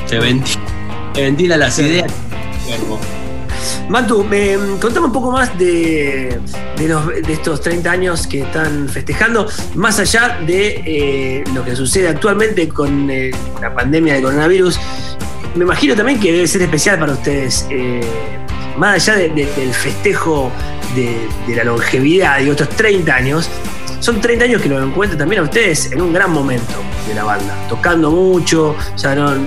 Te 0.09 0.21
ventila, 0.21 0.61
te 1.13 1.23
ventila 1.23 1.57
las 1.57 1.75
Sí. 1.75 1.83
ideas. 1.83 2.13
Cuerpo. 2.69 3.01
Me, 4.31 4.57
contame 4.81 5.07
un 5.07 5.13
poco 5.13 5.33
más 5.33 5.59
de, 5.59 6.39
de 6.77 6.89
los- 6.89 7.09
de 7.09 7.33
estos 7.33 7.61
30 7.61 7.91
años 7.91 8.29
que 8.29 8.43
están 8.43 8.89
festejando, 8.89 9.49
más 9.75 9.99
allá 9.99 10.39
de 10.47 10.83
eh, 10.87 11.45
lo 11.53 11.65
que 11.65 11.75
sucede 11.75 12.07
actualmente 12.07 12.69
con 12.69 13.11
eh, 13.11 13.33
la 13.61 13.75
pandemia 13.75 14.15
de 14.15 14.23
coronavirus. 14.23 14.79
Me 15.57 15.65
imagino 15.65 15.97
también 15.97 16.21
que 16.21 16.31
debe 16.33 16.47
ser 16.47 16.63
especial 16.63 17.01
para 17.01 17.15
ustedes, 17.15 17.67
eh, 17.71 18.03
más 18.79 18.95
allá 19.09 19.19
de- 19.19 19.29
de- 19.31 19.47
del 19.55 19.75
festejo 19.75 20.51
de, 20.95 21.55
la 21.55 21.65
longevidad, 21.65 22.39
digo, 22.39 22.53
estos 22.53 22.69
30 22.71 23.15
años, 23.15 23.49
son 24.01 24.21
30 24.21 24.45
años 24.45 24.63
que 24.63 24.69
lo 24.69 24.83
encuentran 24.83 25.19
también 25.19 25.41
a 25.43 25.45
ustedes 25.45 25.91
en 25.93 26.01
un 26.01 26.13
gran 26.13 26.31
momento 26.33 26.75
de 27.09 27.15
la 27.15 27.25
banda, 27.25 27.55
tocando 27.69 28.11
mucho, 28.11 28.77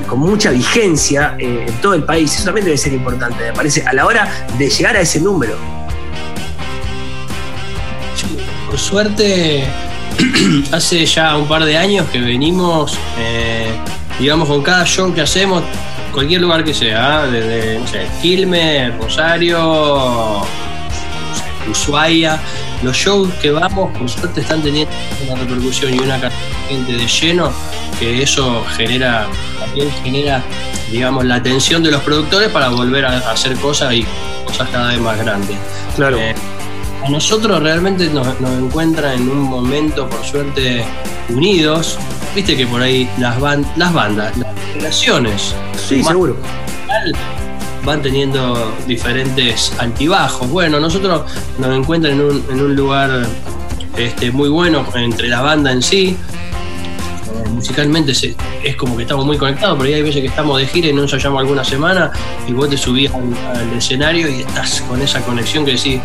con 0.07 0.19
mucha 0.19 0.51
vigencia 0.51 1.35
eh, 1.39 1.65
en 1.67 1.73
todo 1.75 1.93
el 1.93 2.03
país. 2.03 2.33
Eso 2.35 2.45
también 2.45 2.65
debe 2.65 2.77
ser 2.77 2.91
importante, 2.93 3.43
me 3.45 3.53
parece, 3.53 3.83
a 3.85 3.93
la 3.93 4.05
hora 4.05 4.29
de 4.57 4.69
llegar 4.69 4.95
a 4.97 5.01
ese 5.01 5.19
número. 5.21 5.55
Por 8.69 8.79
suerte, 8.79 9.65
hace 10.71 11.05
ya 11.05 11.37
un 11.37 11.47
par 11.47 11.63
de 11.65 11.77
años 11.77 12.07
que 12.11 12.19
venimos, 12.19 12.97
eh, 13.19 13.71
digamos, 14.19 14.47
con 14.47 14.61
cada 14.61 14.85
show 14.85 15.13
que 15.13 15.21
hacemos, 15.21 15.63
cualquier 16.11 16.41
lugar 16.41 16.63
que 16.63 16.73
sea, 16.73 17.25
¿eh? 17.25 17.31
desde, 17.31 17.79
no 17.79 17.87
sé, 17.87 18.07
Quilmes, 18.21 18.97
Rosario, 18.97 19.57
no 19.59 20.45
sé, 21.35 21.69
Ushuaia, 21.69 22.39
los 22.83 22.95
shows 22.95 23.33
que 23.41 23.51
vamos, 23.51 23.95
por 23.97 24.09
suerte, 24.09 24.41
están 24.41 24.61
teniendo 24.61 24.91
una 25.27 25.35
repercusión 25.35 25.93
y 25.93 25.99
una 25.99 26.19
cantidad 26.19 26.29
de 26.29 26.75
gente 26.75 26.93
de 26.93 27.07
lleno, 27.07 27.51
que 27.99 28.21
eso 28.21 28.65
genera, 28.75 29.27
también 29.59 29.89
genera, 30.03 30.43
digamos, 30.91 31.25
la 31.25 31.35
atención 31.35 31.83
de 31.83 31.91
los 31.91 32.01
productores 32.01 32.49
para 32.49 32.69
volver 32.69 33.05
a 33.05 33.11
a 33.11 33.31
hacer 33.31 33.55
cosas 33.57 33.93
y 33.93 34.05
cosas 34.45 34.69
cada 34.69 34.89
vez 34.89 34.99
más 34.99 35.17
grandes. 35.17 35.57
Claro. 35.95 36.17
Eh, 36.17 36.33
a 37.03 37.09
nosotros 37.09 37.61
realmente 37.61 38.07
nos, 38.09 38.39
nos 38.39 38.51
encuentra 38.53 39.13
en 39.13 39.27
un 39.29 39.41
momento, 39.41 40.07
por 40.07 40.23
suerte, 40.23 40.85
unidos. 41.29 41.97
Viste 42.35 42.55
que 42.55 42.65
por 42.65 42.81
ahí 42.81 43.09
las, 43.19 43.39
ban- 43.39 43.65
las 43.75 43.93
bandas, 43.93 44.35
las 44.37 44.47
relaciones 44.75 45.53
sí, 45.75 46.01
seguro. 46.03 46.37
van 47.83 48.01
teniendo 48.01 48.73
diferentes 48.87 49.73
altibajos. 49.79 50.49
Bueno, 50.49 50.79
nosotros 50.79 51.23
nos 51.59 51.75
encuentran 51.77 52.13
en 52.13 52.21
un, 52.21 52.45
en 52.49 52.61
un 52.61 52.75
lugar 52.75 53.25
este, 53.97 54.31
muy 54.31 54.47
bueno 54.49 54.85
entre 54.95 55.27
la 55.27 55.41
banda 55.41 55.71
en 55.73 55.81
sí. 55.81 56.15
Eh, 57.45 57.49
Musicalmente 57.49 58.13
se- 58.15 58.35
es 58.63 58.75
como 58.77 58.95
que 58.95 59.03
estamos 59.03 59.25
muy 59.25 59.37
conectados, 59.37 59.77
pero 59.79 59.93
hay 59.93 60.01
veces 60.01 60.21
que 60.21 60.27
estamos 60.27 60.57
de 60.57 60.67
gira 60.67 60.87
y 60.87 60.93
no 60.93 61.01
ensayamos 61.01 61.39
alguna 61.41 61.65
semana 61.65 62.11
y 62.47 62.53
vos 62.53 62.69
te 62.69 62.77
subís 62.77 63.11
al, 63.11 63.23
al 63.57 63.73
escenario 63.77 64.29
y 64.29 64.41
estás 64.41 64.81
con 64.87 65.01
esa 65.01 65.19
conexión 65.21 65.65
que 65.65 65.71
decís, 65.71 65.99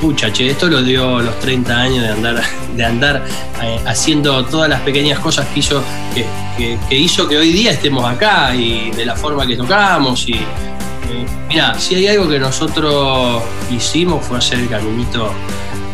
pucha, 0.00 0.32
che, 0.32 0.50
esto 0.50 0.68
lo 0.68 0.82
dio 0.82 1.20
los 1.20 1.38
30 1.40 1.76
años 1.76 2.02
de 2.02 2.08
andar, 2.08 2.42
de 2.74 2.84
andar 2.84 3.22
eh, 3.62 3.78
haciendo 3.86 4.44
todas 4.46 4.68
las 4.68 4.80
pequeñas 4.80 5.18
cosas 5.18 5.46
que 5.48 5.60
hizo 5.60 5.82
que, 6.14 6.78
hizo 6.90 7.28
que 7.28 7.36
hoy 7.36 7.52
día 7.52 7.72
estemos 7.72 8.04
acá 8.04 8.54
y 8.54 8.90
de 8.90 9.04
la 9.04 9.14
forma 9.14 9.46
que 9.46 9.56
tocamos 9.56 10.26
y 10.28 10.34
eh, 10.34 11.26
mira, 11.48 11.78
si 11.78 11.96
hay 11.96 12.08
algo 12.08 12.28
que 12.28 12.38
nosotros 12.38 13.42
hicimos 13.70 14.24
fue 14.24 14.38
hacer 14.38 14.60
el 14.60 14.68
caminito 14.68 15.32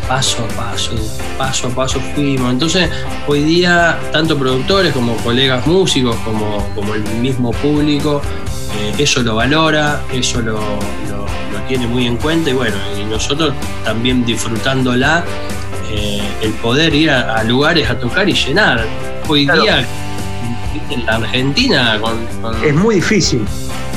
paso 0.07 0.37
a 0.43 0.47
paso, 0.55 0.91
paso 1.37 1.67
a 1.67 1.69
paso 1.71 1.99
fuimos. 2.15 2.51
Entonces, 2.51 2.89
hoy 3.27 3.43
día, 3.43 3.99
tanto 4.13 4.37
productores 4.37 4.93
como 4.93 5.17
colegas 5.17 5.67
músicos, 5.67 6.15
como, 6.23 6.65
como 6.75 6.93
el 6.95 7.03
mismo 7.19 7.51
público, 7.51 8.21
eh, 8.79 8.93
eso 8.97 9.21
lo 9.21 9.35
valora, 9.35 10.01
eso 10.13 10.41
lo 10.41 10.59
tiene 11.67 11.87
muy 11.87 12.07
en 12.07 12.17
cuenta 12.17 12.49
y 12.49 12.53
bueno, 12.53 12.75
y 12.99 13.03
nosotros 13.05 13.53
también 13.83 14.25
disfrutándola, 14.25 15.23
eh, 15.91 16.21
el 16.41 16.51
poder 16.53 16.93
ir 16.93 17.11
a, 17.11 17.35
a 17.37 17.43
lugares 17.43 17.89
a 17.89 17.97
tocar 17.99 18.27
y 18.27 18.33
llenar. 18.33 18.85
Hoy 19.27 19.45
Claro. 19.45 19.61
día, 19.61 19.85
en 20.89 21.05
la 21.05 21.15
Argentina, 21.15 21.97
con, 22.01 22.25
con- 22.41 22.63
Es 22.63 22.73
muy 22.73 22.95
difícil. 22.95 23.41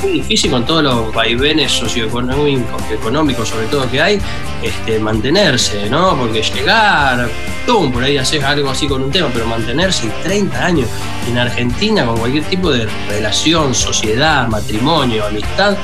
muy 0.01 0.13
difícil 0.13 0.49
con 0.51 0.65
todos 0.65 0.83
los 0.83 1.13
vaivenes 1.13 1.71
socioeconómicos, 1.71 2.81
económicos 2.91 3.47
sobre 3.49 3.67
todo 3.67 3.89
que 3.89 4.01
hay, 4.01 4.19
este, 4.63 4.99
mantenerse, 4.99 5.89
¿no? 5.89 6.15
Porque 6.17 6.41
llegar, 6.41 7.29
¡tum! 7.67 7.91
por 7.91 8.03
ahí 8.03 8.17
haces 8.17 8.43
algo 8.43 8.69
así 8.71 8.87
con 8.87 9.03
un 9.03 9.11
tema, 9.11 9.29
pero 9.31 9.45
mantenerse 9.45 10.07
y 10.07 10.09
30 10.23 10.65
años 10.65 10.87
en 11.29 11.37
Argentina 11.37 12.05
con 12.05 12.17
cualquier 12.17 12.43
tipo 12.45 12.71
de 12.71 12.87
relación, 13.09 13.75
sociedad, 13.75 14.47
matrimonio, 14.47 15.25
amistad, 15.27 15.77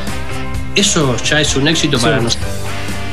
eso 0.78 1.16
ya 1.18 1.42
es 1.42 1.56
un 1.56 1.68
éxito 1.68 2.00
para 2.00 2.20
nosotros. 2.20 2.50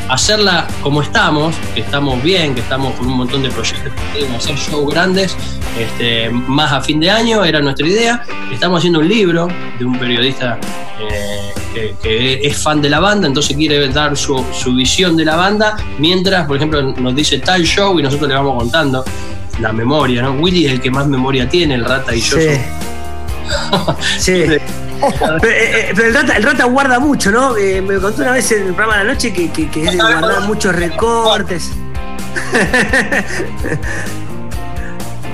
Hacerla 0.09 0.68
como 0.83 1.00
estamos, 1.00 1.54
que 1.75 1.80
estamos 1.80 2.23
bien, 2.23 2.54
que 2.54 2.61
estamos 2.61 2.94
con 2.94 3.06
un 3.06 3.16
montón 3.16 3.42
de 3.42 3.50
proyectos 3.50 3.90
hacer 4.37 4.56
shows 4.56 4.92
grandes, 4.92 5.35
este, 5.78 6.28
más 6.28 6.73
a 6.73 6.83
fin 6.83 7.00
de 7.00 7.11
año, 7.11 7.42
era 7.42 7.61
nuestra 7.61 7.87
idea. 7.87 8.23
Estamos 8.52 8.78
haciendo 8.78 9.00
un 9.00 9.09
libro 9.09 9.49
de 9.78 9.85
un 9.85 9.99
periodista 9.99 10.59
eh, 11.00 11.52
que, 11.73 11.94
que 12.02 12.47
es 12.47 12.56
fan 12.56 12.83
de 12.83 12.90
la 12.90 13.00
banda, 13.00 13.26
entonces 13.26 13.56
quiere 13.56 13.88
dar 13.88 14.14
su, 14.14 14.44
su 14.52 14.75
visión 14.75 15.16
de 15.16 15.25
la 15.25 15.37
banda, 15.37 15.75
mientras, 15.99 16.47
por 16.47 16.59
ejemplo, 16.59 16.83
nos 16.83 17.14
dice 17.14 17.38
tal 17.38 17.64
show 17.64 17.99
y 17.99 18.02
nosotros 18.02 18.28
le 18.28 18.35
vamos 18.35 18.59
contando 18.59 19.02
la 19.59 19.73
memoria, 19.73 20.21
¿no? 20.21 20.33
Willy 20.33 20.66
es 20.66 20.73
el 20.73 20.80
que 20.83 20.90
más 20.90 21.06
memoria 21.06 21.49
tiene, 21.49 21.75
el 21.76 21.85
rata 21.85 22.14
y 22.14 22.21
yo. 22.21 22.37
Sí. 22.37 22.61
Sí. 24.18 24.44
Pero, 25.00 25.36
eh, 25.54 25.90
eh, 25.90 25.94
el, 25.96 26.14
rata, 26.14 26.36
el 26.36 26.42
rata 26.42 26.64
guarda 26.64 26.98
mucho, 26.98 27.30
¿no? 27.30 27.56
Eh, 27.56 27.82
me 27.82 27.98
contó 27.98 28.22
una 28.22 28.32
vez 28.32 28.50
en 28.52 28.60
el 28.68 28.74
programa 28.74 28.98
de 28.98 29.04
la 29.04 29.12
noche 29.12 29.32
que, 29.32 29.50
que- 29.50 29.68
que 29.70 29.84
es 29.84 29.90
de 29.92 29.96
guardar 29.98 30.42
muchos 30.42 30.74
recortes. 30.74 31.70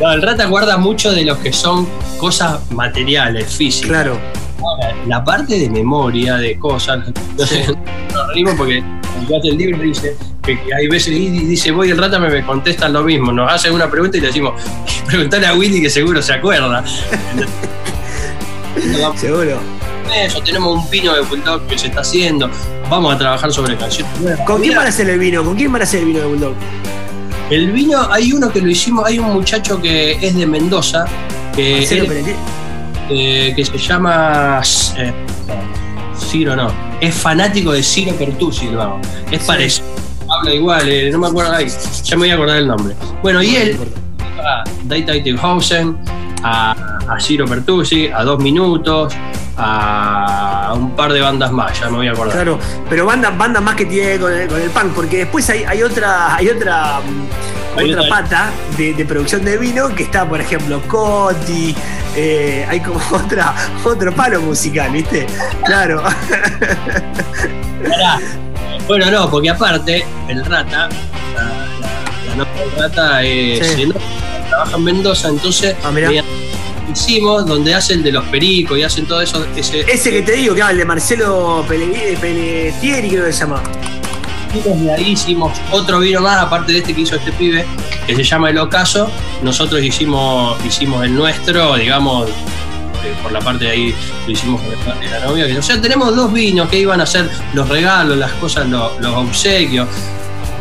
No, 0.00 0.11
el 0.12 0.23
rata 0.23 0.47
guarda 0.47 0.79
mucho 0.79 1.12
de 1.12 1.25
lo 1.25 1.38
que 1.40 1.52
son 1.52 1.87
cosas 2.19 2.59
materiales, 2.73 3.52
físicas. 3.55 3.90
Claro. 3.90 4.19
Ahora, 4.62 4.95
la 5.07 5.23
parte 5.25 5.59
de 5.59 5.69
memoria, 5.71 6.37
de 6.37 6.59
cosas, 6.59 7.00
no 7.38 7.47
sé, 7.47 7.67
nos 8.12 8.29
reímos 8.29 8.55
porque 8.55 8.79
el 8.79 9.35
hace 9.37 9.52
libro 9.52 9.79
dice 9.83 10.17
que, 10.43 10.59
hay 10.75 10.87
veces 10.88 11.09
y 11.14 11.29
dice, 11.31 11.71
voy 11.71 11.90
el 11.90 11.99
rata 11.99 12.19
me, 12.19 12.29
me 12.31 12.45
contestan 12.45 12.93
lo 12.93 13.02
mismo, 13.02 13.33
nos 13.33 13.50
hacen 13.52 13.73
una 13.73 13.90
pregunta 13.90 14.17
y 14.17 14.21
le 14.21 14.26
decimos, 14.29 14.55
preguntale 15.07 15.47
a 15.47 15.55
Willy 15.55 15.81
que 15.83 15.90
seguro 15.90 16.21
se 16.23 16.33
acuerda. 16.35 16.83
Seguro. 19.17 19.59
Eso, 20.25 20.41
tenemos 20.43 20.77
un 20.77 20.91
pino 20.91 21.15
de 21.15 21.21
Bulldog 21.23 21.67
que 21.69 21.79
se 21.79 21.87
está 21.87 22.00
haciendo, 22.00 22.50
vamos 22.91 23.15
a 23.15 23.19
trabajar 23.19 23.53
sobre 23.53 23.77
canciones. 23.77 24.12
¿Con 24.45 24.61
quién 24.61 24.75
van 24.75 24.87
a 24.87 24.89
hacer 24.89 25.09
el 25.09 25.19
vino? 25.21 25.45
¿Con 25.45 25.55
quién 25.57 25.71
van 25.71 25.83
a 25.83 25.85
hacer 25.85 26.00
el 26.00 26.07
vino 26.07 26.19
de 26.21 26.27
Bulldog? 26.27 26.55
El 27.49 27.71
vino, 27.73 28.09
hay 28.11 28.33
uno 28.33 28.50
que 28.53 28.61
lo 28.61 28.69
hicimos, 28.71 29.05
hay 29.07 29.19
un 29.19 29.33
muchacho 29.33 29.81
que 29.81 30.12
es 30.25 30.35
de 30.37 30.47
Mendoza, 30.47 31.05
que 31.55 31.85
él- 31.85 32.35
eh, 33.09 33.53
que 33.57 33.65
se 33.65 33.77
llama 33.79 34.61
eh, 34.97 35.12
Ciro 36.17 36.55
no, 36.57 36.73
es 37.00 37.15
fanático 37.15 37.73
de 37.73 37.83
Ciro 37.83 38.12
Pertusi, 38.15 38.69
vago. 38.69 39.00
Es 39.31 39.41
Sí. 39.43 39.47
parecido, 39.47 39.87
habla 40.29 40.55
igual, 40.55 40.89
eh, 40.89 41.11
no 41.12 41.19
me 41.19 41.27
acuerdo, 41.29 41.53
ay, 41.53 41.67
ya 42.05 42.17
me 42.17 42.21
voy 42.23 42.31
a 42.31 42.35
acordar 42.35 42.57
el 42.59 42.67
nombre. 42.69 42.95
Bueno, 43.23 43.43
y 43.43 43.57
él 43.57 43.77
a 44.39 44.65
Data 44.85 45.12
Hausen, 45.43 45.97
a, 46.43 46.99
a 47.11 47.21
Ciro 47.21 47.45
Pertusi, 47.47 48.09
a 48.09 48.23
Dos 48.25 48.38
Minutos, 48.40 49.12
a 49.57 50.73
un 50.76 50.95
par 50.97 51.12
de 51.12 51.21
bandas 51.21 51.50
más, 51.52 51.79
ya 51.79 51.88
me 51.90 51.97
voy 51.99 52.09
a 52.09 52.12
acordar. 52.12 52.35
Claro, 52.35 52.59
pero 52.88 53.05
banda, 53.07 53.31
banda 53.31 53.61
más 53.61 53.75
que 53.75 53.85
tiene 53.87 54.19
con 54.19 54.33
el, 54.33 54.49
con 54.49 54.61
el 54.61 54.71
punk, 54.71 54.93
porque 54.95 55.19
después 55.19 55.49
hay, 55.50 55.64
hay 55.64 55.83
otra, 55.83 56.37
hay 56.37 56.49
otra, 56.49 57.00
mm, 57.00 57.79
Hay 57.79 57.93
otra 57.95 58.09
pata 58.09 58.50
de, 58.76 58.95
de 58.95 59.05
producción 59.05 59.45
de 59.45 59.57
vino 59.59 59.88
que 59.95 60.02
está, 60.05 60.29
por 60.29 60.40
ejemplo, 60.40 60.81
Coti, 60.88 61.75
eh, 62.17 62.67
hay 62.69 62.81
como 62.81 63.00
otra, 63.12 63.55
otro 63.85 64.12
palo 64.14 64.40
musical, 64.40 64.90
¿viste? 64.90 65.26
Claro. 65.64 66.02
Pará. 67.88 68.19
Bueno, 68.87 69.11
no, 69.11 69.31
porque 69.31 69.50
aparte, 69.50 70.05
el 70.29 70.45
rata, 70.45 70.88
la, 71.35 71.43
la- 71.45 72.26
la 72.29 72.35
novia 72.37 72.61
del 72.64 72.71
rata 72.79 73.23
es, 73.23 73.67
Sí. 73.75 73.93
trabaja 74.49 74.76
en 74.76 74.85
Mendoza, 74.85 75.29
entonces 75.29 75.76
Ah, 75.85 75.90
hicimos 76.92 77.47
donde 77.47 77.75
hacen 77.75 78.02
de 78.02 78.12
los 78.12 78.25
pericos 78.26 78.78
y 78.78 78.82
hacen 78.82 79.06
todo 79.06 79.20
eso. 79.20 79.44
Ese, 79.56 79.80
Ese 79.90 80.11
que 80.11 80.23
te 80.23 80.32
digo, 80.32 80.54
que 80.54 80.61
el 80.62 80.76
de 80.76 80.85
Marcelo 80.85 81.64
Pellegrini- 81.68 82.16
Pelletieri, 82.18 83.09
creo 83.11 83.25
que 83.26 83.32
se 83.32 83.40
llama. 83.40 83.62
de 84.52 84.92
ahí 84.94 85.12
hicimos 85.12 85.56
otro 85.70 86.00
vino 86.00 86.20
más, 86.20 86.38
aparte 86.42 86.73
de 86.73 86.78
este 86.78 86.92
que 86.94 87.02
hizo 87.02 87.16
este 87.16 87.32
pibe, 87.32 87.64
que 88.06 88.14
se 88.16 88.25
llama 88.25 88.50
El 88.50 88.59
Ocaso. 88.59 89.11
Nosotros 89.42 89.82
hicimos, 89.82 90.56
hicimos 90.64 91.04
el 91.04 91.14
nuestro, 91.14 91.76
digamos, 91.76 92.28
eh, 92.28 93.14
por 93.23 93.32
la 93.32 93.38
parte 93.40 93.64
de 93.66 93.70
ahí 93.70 93.94
lo 94.26 94.32
hicimos 94.32 94.61
con 94.61 94.70
la 95.11 95.20
novia. 95.26 95.47
O 95.59 95.62
sea, 95.62 95.80
tenemos 95.80 96.14
dos 96.16 96.32
vinos 96.32 96.68
que 96.68 96.78
iban 96.80 97.00
a 97.00 97.06
ser 97.06 97.30
los 97.54 97.68
regalos, 97.68 98.16
las 98.16 98.32
cosas, 98.32 98.68
los, 98.68 99.00
los 99.00 99.14
obsequios 99.14 99.88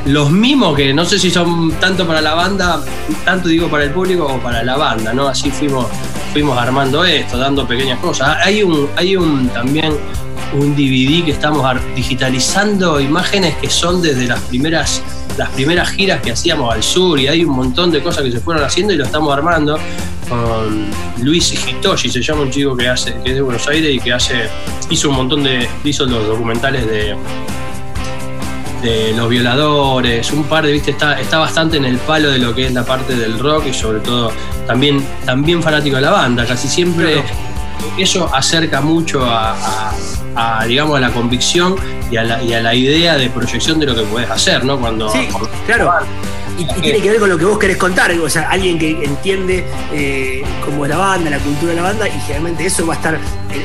los 0.05 0.31
mimos 0.31 0.77
que 0.77 0.93
no 0.93 1.03
sé 1.03 1.19
si 1.19 1.29
son 1.29 1.73
tanto 1.73 2.07
para 2.07 2.21
la 2.21 2.33
banda, 2.33 2.81
tanto 3.25 3.49
digo 3.49 3.67
para 3.67 3.83
el 3.83 3.91
público 3.91 4.25
o 4.25 4.39
para 4.39 4.63
la 4.63 4.77
banda, 4.77 5.13
¿no? 5.13 5.27
Así 5.27 5.51
fuimos, 5.51 5.87
fuimos 6.31 6.57
armando 6.57 7.03
esto, 7.03 7.37
dando 7.37 7.67
pequeñas 7.67 7.99
cosas. 7.99 8.37
Hay 8.43 8.63
un, 8.63 8.87
hay 8.95 9.15
un 9.15 9.49
también 9.49 9.93
un 10.53 10.75
DVD 10.75 11.23
que 11.25 11.31
estamos 11.31 11.63
digitalizando 11.95 12.99
imágenes 12.99 13.55
que 13.57 13.69
son 13.69 14.01
desde 14.01 14.27
las 14.27 14.39
primeras 14.41 15.03
las 15.37 15.49
primeras 15.51 15.89
giras 15.89 16.21
que 16.21 16.31
hacíamos 16.31 16.73
al 16.73 16.83
sur 16.83 17.19
y 17.19 17.27
hay 17.27 17.45
un 17.45 17.55
montón 17.55 17.91
de 17.91 18.01
cosas 18.01 18.23
que 18.23 18.31
se 18.31 18.39
fueron 18.39 18.63
haciendo 18.63 18.93
y 18.93 18.97
lo 18.97 19.05
estamos 19.05 19.31
armando 19.31 19.77
con 20.27 20.87
Luis 21.23 21.53
Hitoshi, 21.53 22.09
se 22.09 22.21
llama 22.21 22.41
un 22.41 22.51
chico 22.51 22.75
que 22.75 22.89
hace 22.89 23.15
que 23.23 23.29
es 23.29 23.35
de 23.35 23.41
Buenos 23.41 23.65
Aires 23.67 23.95
y 23.95 23.99
que 23.99 24.11
hace 24.11 24.49
hizo 24.89 25.09
un 25.09 25.15
montón 25.15 25.43
de 25.43 25.69
hizo 25.83 26.05
los 26.05 26.27
documentales 26.27 26.85
de 26.87 27.15
de 28.81 29.13
los 29.13 29.29
violadores, 29.29 30.31
un 30.31 30.43
par 30.45 30.65
de, 30.65 30.71
viste, 30.71 30.91
está, 30.91 31.19
está 31.19 31.37
bastante 31.37 31.75
en 31.77 31.85
el 31.85 31.97
palo 31.97 32.29
de 32.29 32.39
lo 32.39 32.55
que 32.55 32.65
es 32.65 32.73
la 32.73 32.85
parte 32.85 33.15
del 33.15 33.37
rock 33.37 33.67
y 33.67 33.73
sobre 33.73 33.99
todo 33.99 34.31
también, 34.69 35.03
también 35.25 35.63
fanático 35.63 35.95
de 35.95 36.03
la 36.03 36.11
banda, 36.11 36.45
casi 36.45 36.67
siempre 36.67 37.23
eso 37.97 38.29
acerca 38.31 38.81
mucho 38.81 39.25
a, 39.25 39.95
digamos, 40.67 40.95
a 40.95 40.99
la 40.99 41.09
convicción 41.09 41.75
y 42.11 42.17
a 42.17 42.23
la, 42.23 42.43
y 42.43 42.53
a 42.53 42.61
la 42.61 42.75
idea 42.75 43.17
de 43.17 43.31
proyección 43.31 43.79
de 43.79 43.87
lo 43.87 43.95
que 43.95 44.03
puedes 44.03 44.29
hacer, 44.29 44.63
¿no? 44.63 44.79
Cuando, 44.79 45.11
sí, 45.11 45.27
claro. 45.65 45.91
Y, 46.55 46.65
tiene 46.81 47.01
que 47.01 47.09
ver 47.09 47.19
con 47.19 47.29
lo 47.29 47.37
que 47.39 47.45
vos 47.45 47.57
querés 47.57 47.77
contar, 47.77 48.11
o 48.11 48.29
sea, 48.29 48.47
alguien 48.51 48.77
que 48.77 48.91
entiende 49.03 49.65
eh, 49.91 50.43
como 50.63 50.85
la 50.85 50.97
banda, 50.97 51.31
la 51.31 51.39
cultura 51.39 51.71
de 51.71 51.77
la 51.77 51.83
banda, 51.87 52.07
y 52.07 52.19
generalmente 52.21 52.67
eso 52.67 52.85
va 52.85 52.93
a 52.93 52.97
estar, 52.97 53.17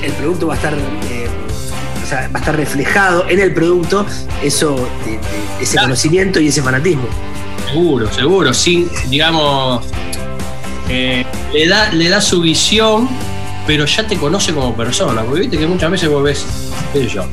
el, 0.02 0.12
producto 0.12 0.46
va 0.46 0.54
a 0.54 0.56
estar 0.56 0.72
eh, 0.72 1.28
o 2.02 2.06
sea, 2.06 2.28
va 2.28 2.36
a 2.36 2.38
estar 2.38 2.56
reflejado 2.56 3.28
en 3.28 3.40
el 3.40 3.52
producto 3.52 4.06
eso, 4.42 4.88
ese 5.60 5.76
conocimiento 5.76 6.40
y 6.40 6.48
ese 6.48 6.62
fanatismo. 6.62 7.08
Seguro, 7.70 8.10
seguro, 8.10 8.54
sí, 8.54 8.88
digamos, 9.10 9.84
eh, 10.88 11.24
le, 11.52 11.68
da, 11.68 11.92
le 11.92 12.08
da 12.08 12.20
su 12.20 12.40
visión, 12.40 13.08
pero 13.66 13.86
ya 13.86 14.06
te 14.06 14.16
conoce 14.16 14.52
como 14.52 14.74
persona, 14.74 15.22
porque 15.22 15.40
viste 15.40 15.58
que 15.58 15.66
muchas 15.66 15.90
veces 15.90 16.08
vos 16.08 16.22
ves, 16.22 16.44
qué 16.92 17.00
sé 17.00 17.08
yo, 17.08 17.24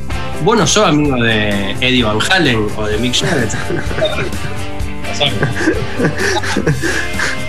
vos 0.44 0.56
no 0.56 0.66
sos 0.66 0.86
amigo 0.86 1.16
de 1.16 1.72
Eddie 1.80 2.04
Van 2.04 2.18
Halen 2.30 2.66
o 2.76 2.86
de 2.86 2.98
Mick 2.98 3.14
Jagger. 3.14 3.48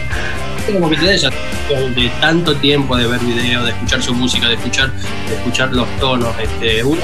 como 0.71 0.89
que 0.89 0.97
de 0.97 2.09
tanto 2.21 2.55
tiempo 2.55 2.95
de 2.95 3.07
ver 3.07 3.19
videos, 3.19 3.65
de 3.65 3.71
escuchar 3.71 4.01
su 4.01 4.13
música, 4.13 4.47
de 4.47 4.55
escuchar, 4.55 4.91
de 5.29 5.35
escuchar 5.35 5.73
los 5.73 5.87
tonos, 5.99 6.33
este, 6.41 6.83
uno, 6.83 7.01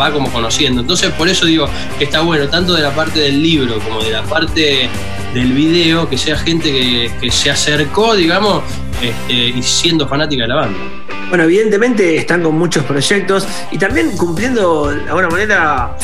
va 0.00 0.10
como 0.10 0.30
conociendo. 0.32 0.80
Entonces 0.80 1.10
por 1.12 1.28
eso 1.28 1.46
digo 1.46 1.68
que 1.98 2.04
está 2.04 2.20
bueno, 2.20 2.48
tanto 2.48 2.74
de 2.74 2.82
la 2.82 2.94
parte 2.94 3.20
del 3.20 3.42
libro 3.42 3.78
como 3.80 4.02
de 4.02 4.10
la 4.10 4.22
parte 4.22 4.88
del 5.34 5.52
video, 5.52 6.08
que 6.08 6.18
sea 6.18 6.36
gente 6.36 6.70
que, 6.72 7.30
se 7.30 7.50
acercó, 7.50 8.14
digamos, 8.14 8.62
este, 9.00 9.32
y 9.32 9.62
siendo 9.62 10.08
fanática 10.08 10.42
de 10.42 10.48
la 10.48 10.56
banda. 10.56 10.78
Bueno, 11.28 11.44
evidentemente 11.44 12.16
están 12.16 12.42
con 12.42 12.58
muchos 12.58 12.84
proyectos 12.84 13.46
y 13.70 13.78
también 13.78 14.16
cumpliendo 14.16 14.88
de 14.88 15.02
alguna 15.02 15.28
manera 15.28 15.96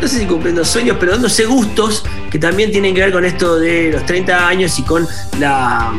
no 0.00 0.08
sé 0.08 0.20
si 0.20 0.26
cumpliendo 0.26 0.64
sueños, 0.64 0.96
pero 0.98 1.12
dándose 1.12 1.44
gustos 1.46 2.04
que 2.30 2.38
también 2.38 2.70
tienen 2.70 2.94
que 2.94 3.00
ver 3.00 3.12
con 3.12 3.24
esto 3.24 3.58
de 3.58 3.90
los 3.92 4.04
30 4.06 4.48
años 4.48 4.78
y 4.78 4.82
con 4.82 5.06
la 5.38 5.92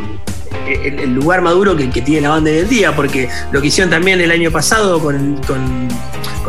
el, 0.68 1.14
lugar 1.14 1.42
maduro 1.42 1.76
que, 1.76 1.88
tiene 1.88 2.22
la 2.22 2.30
banda 2.30 2.52
hoy 2.52 2.60
en 2.60 2.70
día, 2.70 2.96
porque 2.96 3.30
lo 3.52 3.62
que 3.62 3.68
hicieron 3.68 3.90
también 3.90 4.20
el 4.22 4.32
año 4.32 4.52
pasado 4.52 5.00
con, 5.00 5.40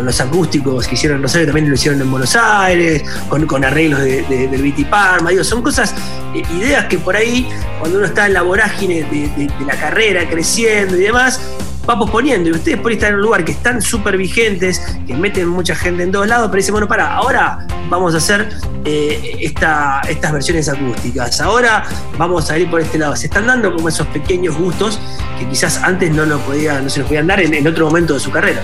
los 0.02 0.20
acústicos 0.20 0.86
que 0.86 0.94
hicieron 0.94 1.16
en 1.16 1.22
Rosario, 1.24 1.46
también 1.46 1.68
lo 1.68 1.74
hicieron 1.74 2.00
en 2.00 2.08
Buenos 2.10 2.36
Aires, 2.36 3.02
con, 3.28 3.64
arreglos 3.64 4.00
de, 4.00 4.22
del 4.22 4.62
Viti 4.62 4.84
Parma, 4.84 5.30
son 5.42 5.62
cosas, 5.62 5.92
eh, 6.34 6.42
ideas 6.56 6.86
que 6.86 6.98
por 6.98 7.16
ahí, 7.16 7.48
cuando 7.80 7.98
uno 7.98 8.06
está 8.06 8.26
en 8.26 8.34
la 8.34 8.42
vorágine 8.42 9.02
de, 9.02 9.50
la 9.66 9.74
carrera, 9.74 10.28
creciendo 10.28 10.96
y 10.96 11.00
demás, 11.00 11.40
va 11.88 11.98
posponiendo. 11.98 12.50
Y 12.50 12.52
ustedes 12.52 12.78
por 12.78 12.92
estar 12.92 13.10
en 13.10 13.16
un 13.16 13.22
lugar 13.22 13.44
que 13.44 13.52
están 13.52 13.80
súper 13.80 14.16
vigentes, 14.16 14.80
que 15.06 15.14
meten 15.14 15.48
mucha 15.48 15.74
gente 15.74 16.02
en 16.02 16.12
todos 16.12 16.26
lados, 16.26 16.48
pero 16.48 16.56
dicen, 16.56 16.72
bueno, 16.72 16.88
para, 16.88 17.14
ahora 17.14 17.66
vamos 17.88 18.14
a 18.14 18.18
hacer 18.18 18.48
eh, 18.84 19.38
estas 19.40 20.32
versiones 20.32 20.68
acústicas. 20.68 21.40
Ahora 21.40 21.84
vamos 22.18 22.50
a 22.50 22.58
ir 22.58 22.70
por 22.70 22.80
este 22.80 22.98
lado. 22.98 23.16
Se 23.16 23.26
están 23.26 23.46
dando 23.46 23.74
como 23.74 23.88
esos 23.88 24.06
pequeños 24.08 24.56
gustos 24.56 25.00
que 25.38 25.48
quizás 25.48 25.82
antes 25.82 26.12
no, 26.12 26.26
lo 26.26 26.38
podía, 26.40 26.80
no 26.80 26.90
se 26.90 27.00
los 27.00 27.08
podían 27.08 27.26
dar 27.26 27.40
en, 27.40 27.66
otro 27.66 27.86
momento 27.86 28.14
de 28.14 28.20
su 28.20 28.30
carrera. 28.30 28.62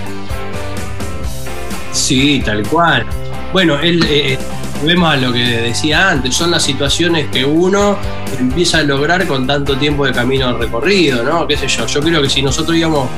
Sí, 1.92 2.42
tal 2.44 2.66
cual. 2.66 3.06
Bueno, 3.52 3.78
él, 3.78 4.38
vemos 4.84 5.12
a 5.12 5.16
lo 5.16 5.32
que 5.32 5.44
decía 5.44 6.10
antes, 6.10 6.34
son 6.34 6.50
las 6.50 6.62
situaciones 6.62 7.28
que 7.30 7.44
uno 7.44 7.96
empieza 8.38 8.78
a 8.78 8.82
lograr 8.82 9.26
con 9.26 9.46
tanto 9.46 9.76
tiempo 9.76 10.06
de 10.06 10.12
camino 10.12 10.56
recorrido, 10.56 11.22
¿no? 11.22 11.46
¿Qué 11.46 11.56
sé 11.56 11.68
yo? 11.68 11.86
Yo 11.86 12.00
creo 12.00 12.22
que 12.22 12.28
si 12.28 12.42
nosotros 12.42 12.76
íbamos, 12.76 13.08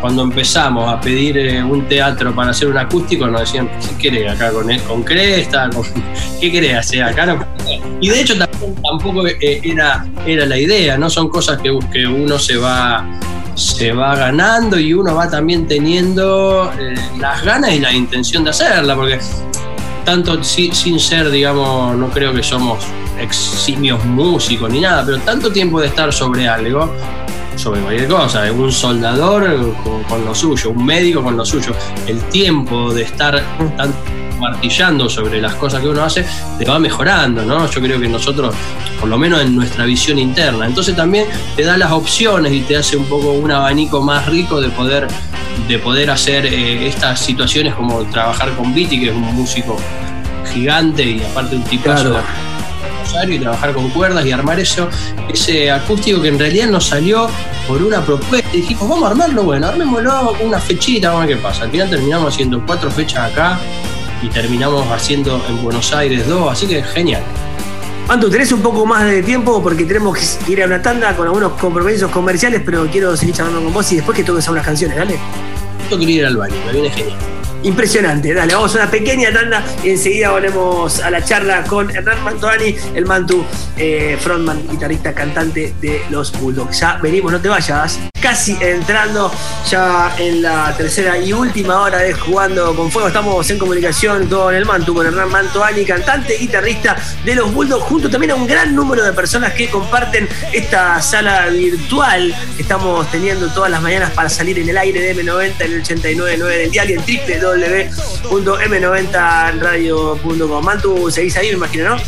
cuando 0.00 0.22
empezamos 0.22 0.92
a 0.92 1.00
pedir 1.00 1.38
eh, 1.38 1.62
un 1.62 1.86
teatro 1.88 2.34
para 2.34 2.50
hacer 2.50 2.68
un 2.68 2.78
acústico, 2.78 3.26
nos 3.26 3.40
decían, 3.40 3.70
¿qué 3.98 4.10
querés 4.10 4.32
acá 4.32 4.50
con, 4.52 4.66
con 4.80 5.02
cresta? 5.02 5.70
¿Qué 6.40 6.52
querés 6.52 6.76
hacer 6.76 7.02
acá? 7.02 7.26
No, 7.26 7.44
y 8.00 8.08
de 8.08 8.20
hecho 8.20 8.34
tampoco 8.82 9.26
eh, 9.26 9.60
era, 9.62 10.06
era 10.26 10.46
la 10.46 10.58
idea, 10.58 10.98
¿no? 10.98 11.08
Son 11.08 11.28
cosas 11.28 11.60
que, 11.60 11.76
que 11.92 12.06
uno 12.06 12.38
se 12.38 12.56
va 12.56 13.04
se 13.54 13.92
va 13.92 14.16
ganando 14.16 14.78
y 14.78 14.92
uno 14.92 15.14
va 15.14 15.30
también 15.30 15.66
teniendo 15.66 16.72
eh, 16.78 16.94
las 17.18 17.44
ganas 17.44 17.72
y 17.72 17.78
la 17.78 17.92
intención 17.92 18.44
de 18.44 18.50
hacerla, 18.50 18.96
porque 18.96 19.20
tanto 20.04 20.42
sin 20.42 21.00
ser, 21.00 21.30
digamos, 21.30 21.96
no 21.96 22.08
creo 22.10 22.32
que 22.32 22.42
somos 22.42 22.84
eximios 23.18 24.04
músicos 24.04 24.70
ni 24.70 24.80
nada, 24.80 25.04
pero 25.04 25.18
tanto 25.18 25.50
tiempo 25.50 25.80
de 25.80 25.88
estar 25.88 26.12
sobre 26.12 26.48
algo, 26.48 26.94
sobre 27.56 27.80
cualquier 27.80 28.08
cosa, 28.08 28.50
un 28.52 28.72
soldador 28.72 29.74
con, 30.08 30.24
lo 30.24 30.34
suyo, 30.34 30.70
un 30.70 30.84
médico 30.84 31.22
con 31.22 31.36
lo 31.36 31.44
suyo, 31.44 31.72
el 32.06 32.20
tiempo 32.24 32.92
de 32.92 33.02
estar 33.02 33.42
martillando 34.38 35.08
sobre 35.08 35.40
las 35.40 35.54
cosas 35.54 35.80
que 35.80 35.88
uno 35.88 36.02
hace, 36.02 36.26
te 36.58 36.64
va 36.64 36.78
mejorando, 36.78 37.44
¿no? 37.44 37.70
Yo 37.70 37.80
creo 37.80 38.00
que 38.00 38.08
nosotros, 38.08 38.54
por 39.00 39.08
lo 39.08 39.16
menos 39.16 39.40
en 39.40 39.54
nuestra 39.54 39.84
visión 39.84 40.18
interna, 40.18 40.66
entonces 40.66 40.94
también 40.96 41.26
te 41.56 41.62
da 41.62 41.78
las 41.78 41.92
opciones 41.92 42.52
y 42.52 42.60
te 42.60 42.76
hace 42.76 42.96
un 42.96 43.04
poco 43.04 43.32
un 43.32 43.50
abanico 43.50 44.02
más 44.02 44.26
rico 44.26 44.60
de 44.60 44.68
poder 44.70 45.06
de 45.68 45.78
poder 45.78 46.10
hacer 46.10 46.46
eh, 46.46 46.86
estas 46.86 47.20
situaciones 47.20 47.74
como 47.74 48.04
trabajar 48.04 48.54
con 48.56 48.74
Viti, 48.74 49.00
que 49.00 49.10
es 49.10 49.14
un 49.14 49.34
músico 49.34 49.76
gigante 50.52 51.02
y 51.02 51.22
aparte 51.22 51.56
un 51.56 51.64
tipo 51.64 51.90
de 51.90 52.20
y 53.28 53.38
trabajar 53.38 53.72
con 53.72 53.88
cuerdas 53.90 54.26
y 54.26 54.32
armar 54.32 54.58
eso, 54.58 54.88
ese 55.32 55.70
acústico 55.70 56.20
que 56.20 56.28
en 56.28 56.38
realidad 56.38 56.68
nos 56.68 56.86
salió 56.86 57.28
por 57.68 57.80
una 57.82 58.04
propuesta 58.04 58.48
y 58.52 58.62
dijimos, 58.62 58.88
vamos 58.88 59.04
a 59.04 59.10
armarlo, 59.12 59.44
bueno, 59.44 59.68
armémoslo 59.68 60.34
con 60.36 60.48
una 60.48 60.58
fechita, 60.58 61.08
vamos 61.08 61.22
a 61.22 61.26
ver 61.26 61.36
qué 61.36 61.42
pasa. 61.42 61.64
Al 61.64 61.70
final 61.70 61.90
terminamos 61.90 62.34
haciendo 62.34 62.64
cuatro 62.66 62.90
fechas 62.90 63.30
acá 63.30 63.58
y 64.20 64.28
terminamos 64.28 64.86
haciendo 64.90 65.40
en 65.48 65.62
Buenos 65.62 65.92
Aires 65.94 66.26
dos, 66.26 66.52
así 66.52 66.66
que 66.66 66.82
genial. 66.82 67.22
Anto, 68.08 68.28
tenés 68.28 68.52
un 68.52 68.60
poco 68.60 68.84
más 68.84 69.04
de 69.04 69.22
tiempo 69.22 69.62
porque 69.62 69.84
tenemos 69.84 70.18
que 70.18 70.52
ir 70.52 70.62
a 70.62 70.66
una 70.66 70.82
tanda 70.82 71.16
con 71.16 71.26
algunos 71.26 71.52
compromisos 71.52 72.10
comerciales, 72.10 72.62
pero 72.64 72.86
quiero 72.90 73.16
seguir 73.16 73.34
charlando 73.34 73.62
con 73.62 73.72
vos 73.72 73.90
y 73.92 73.96
después 73.96 74.16
que 74.16 74.24
toques 74.24 74.46
unas 74.48 74.64
canciones, 74.64 74.96
dale. 74.96 75.18
Quiero 75.96 76.12
ir 76.12 76.26
al 76.26 76.36
baño, 76.36 76.54
me 76.66 76.72
viene 76.72 76.90
genial. 76.90 77.18
Impresionante, 77.62 78.34
dale, 78.34 78.54
vamos 78.54 78.74
a 78.74 78.82
una 78.82 78.90
pequeña 78.90 79.32
tanda 79.32 79.64
y 79.82 79.90
enseguida 79.90 80.32
volvemos 80.32 81.00
a 81.00 81.10
la 81.10 81.24
charla 81.24 81.62
con 81.64 81.90
Hernán 81.90 82.22
Mantovani, 82.22 82.76
el 82.94 83.06
Mantu, 83.06 83.42
eh, 83.78 84.18
frontman, 84.20 84.68
guitarrista, 84.68 85.14
cantante 85.14 85.74
de 85.80 86.02
los 86.10 86.30
Bulldogs. 86.38 86.78
Ya 86.78 86.98
venimos, 87.02 87.32
no 87.32 87.40
te 87.40 87.48
vayas 87.48 87.98
casi 88.24 88.56
entrando 88.58 89.30
ya 89.68 90.16
en 90.18 90.40
la 90.40 90.74
tercera 90.74 91.18
y 91.18 91.34
última 91.34 91.82
hora 91.82 91.98
de 91.98 92.14
Jugando 92.14 92.74
con 92.74 92.90
Fuego. 92.90 93.08
Estamos 93.08 93.50
en 93.50 93.58
comunicación 93.58 94.26
con 94.28 94.54
el 94.54 94.64
Mantu, 94.64 94.94
con 94.94 95.06
Hernán 95.06 95.28
Mantoani, 95.28 95.84
cantante, 95.84 96.38
guitarrista 96.38 96.96
de 97.22 97.34
los 97.34 97.52
Bulldogs, 97.52 97.84
junto 97.84 98.08
también 98.08 98.30
a 98.30 98.36
un 98.36 98.46
gran 98.46 98.74
número 98.74 99.04
de 99.04 99.12
personas 99.12 99.52
que 99.52 99.68
comparten 99.68 100.26
esta 100.54 101.02
sala 101.02 101.48
virtual 101.48 102.34
que 102.56 102.62
estamos 102.62 103.10
teniendo 103.10 103.48
todas 103.48 103.70
las 103.70 103.82
mañanas 103.82 104.10
para 104.12 104.30
salir 104.30 104.58
en 104.58 104.70
el 104.70 104.78
aire 104.78 105.00
de 105.00 105.22
M90 105.22 105.60
en 105.60 105.72
el 105.74 105.84
89.9 105.84 106.38
del 106.38 106.70
dial 106.70 106.88
y 106.88 106.94
en 106.94 107.02
www.m90radio.com. 108.30 110.64
Mantu, 110.64 111.10
seguís 111.10 111.36
ahí, 111.36 111.48
me 111.48 111.56
imagino, 111.56 111.90
¿no? 111.90 111.98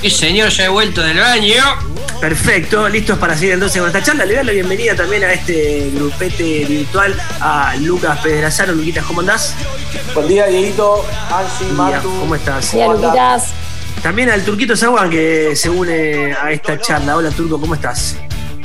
Sí, 0.00 0.10
señor, 0.10 0.50
ya 0.50 0.64
he 0.64 0.68
vuelto 0.68 1.00
del 1.00 1.20
baño. 1.20 2.01
Perfecto, 2.22 2.88
listos 2.88 3.18
para 3.18 3.36
seguir 3.36 3.54
entonces 3.54 3.80
con 3.80 3.88
esta 3.88 4.00
charla. 4.00 4.24
Le 4.24 4.36
doy 4.36 4.44
la 4.44 4.52
bienvenida 4.52 4.94
también 4.94 5.24
a 5.24 5.32
este 5.32 5.90
grupete 5.92 6.64
virtual 6.66 7.20
a 7.40 7.74
Lucas 7.80 8.20
Pedrazano. 8.20 8.74
Luquitas, 8.74 9.04
¿cómo 9.04 9.22
andás? 9.22 9.56
Buen 10.14 10.28
día, 10.28 10.46
Dieguito, 10.46 11.04
Ansi, 11.32 11.64
Martu. 11.72 12.08
¿Cómo 12.20 12.36
estás? 12.36 12.74
Hola, 12.74 12.94
Luquitas. 12.94 13.48
También 14.04 14.30
al 14.30 14.44
Turquito 14.44 14.76
Zaguán 14.76 15.10
que 15.10 15.56
se 15.56 15.68
une 15.68 16.32
a 16.40 16.52
esta 16.52 16.80
charla. 16.80 17.16
Hola, 17.16 17.30
Turco, 17.30 17.60
¿cómo 17.60 17.74
estás? 17.74 18.16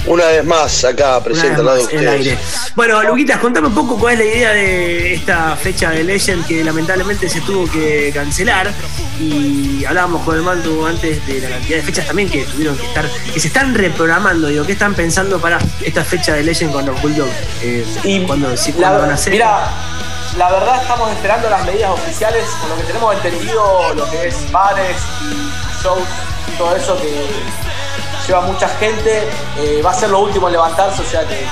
Una 0.07 0.25
vez 0.27 0.45
más 0.45 0.83
acá 0.85 1.21
presente 1.23 1.59
al 1.59 1.65
lado 1.65 1.77
de 1.77 1.83
ustedes. 1.83 2.37
Bueno, 2.75 3.03
Luquitas, 3.03 3.39
contame 3.39 3.67
un 3.67 3.75
poco 3.75 3.97
cuál 3.97 4.13
es 4.13 4.19
la 4.19 4.25
idea 4.25 4.53
de 4.53 5.13
esta 5.13 5.55
fecha 5.55 5.91
de 5.91 6.03
Legend 6.03 6.45
que 6.45 6.63
lamentablemente 6.63 7.29
se 7.29 7.41
tuvo 7.41 7.69
que 7.69 8.11
cancelar. 8.13 8.71
Y 9.19 9.83
hablábamos 9.85 10.23
con 10.23 10.35
el 10.35 10.43
mando 10.43 10.85
antes 10.85 11.25
de 11.27 11.41
la 11.41 11.49
cantidad 11.49 11.77
de 11.77 11.83
fechas 11.83 12.05
también 12.05 12.29
que 12.29 12.45
tuvieron 12.45 12.77
que 12.77 12.85
estar, 12.85 13.05
que 13.33 13.39
se 13.39 13.47
están 13.47 13.73
reprogramando, 13.73 14.47
digo, 14.47 14.65
¿qué 14.65 14.73
están 14.73 14.93
pensando 14.93 15.39
para 15.39 15.59
esta 15.83 16.03
fecha 16.03 16.33
de 16.33 16.43
Legend 16.43 16.71
con 16.71 16.85
los 16.85 17.01
Bulldogs? 17.01 17.31
Eh, 17.61 17.85
y 18.03 18.21
¿cuándo, 18.21 18.49
van 18.79 19.11
a 19.11 19.13
hacer? 19.13 19.33
Mira, 19.33 19.69
la 20.37 20.51
verdad 20.51 20.81
estamos 20.81 21.11
esperando 21.11 21.49
las 21.49 21.65
medidas 21.65 21.91
oficiales, 21.91 22.45
con 22.61 22.69
lo 22.69 22.77
que 22.77 22.83
tenemos 22.83 23.15
entendido, 23.15 23.93
lo 23.95 24.09
que 24.09 24.27
es 24.27 24.51
bares 24.51 24.97
y 25.21 25.83
shows 25.83 26.07
y 26.47 26.57
todo 26.57 26.75
eso 26.75 26.97
que 27.01 27.66
lleva 28.27 28.41
mucha 28.41 28.67
gente, 28.67 29.23
eh, 29.57 29.81
va 29.83 29.91
a 29.91 29.93
ser 29.93 30.09
lo 30.09 30.19
último 30.19 30.47
en 30.47 30.53
levantarse, 30.53 31.01
o 31.01 31.05
sea 31.05 31.25
que 31.25 31.45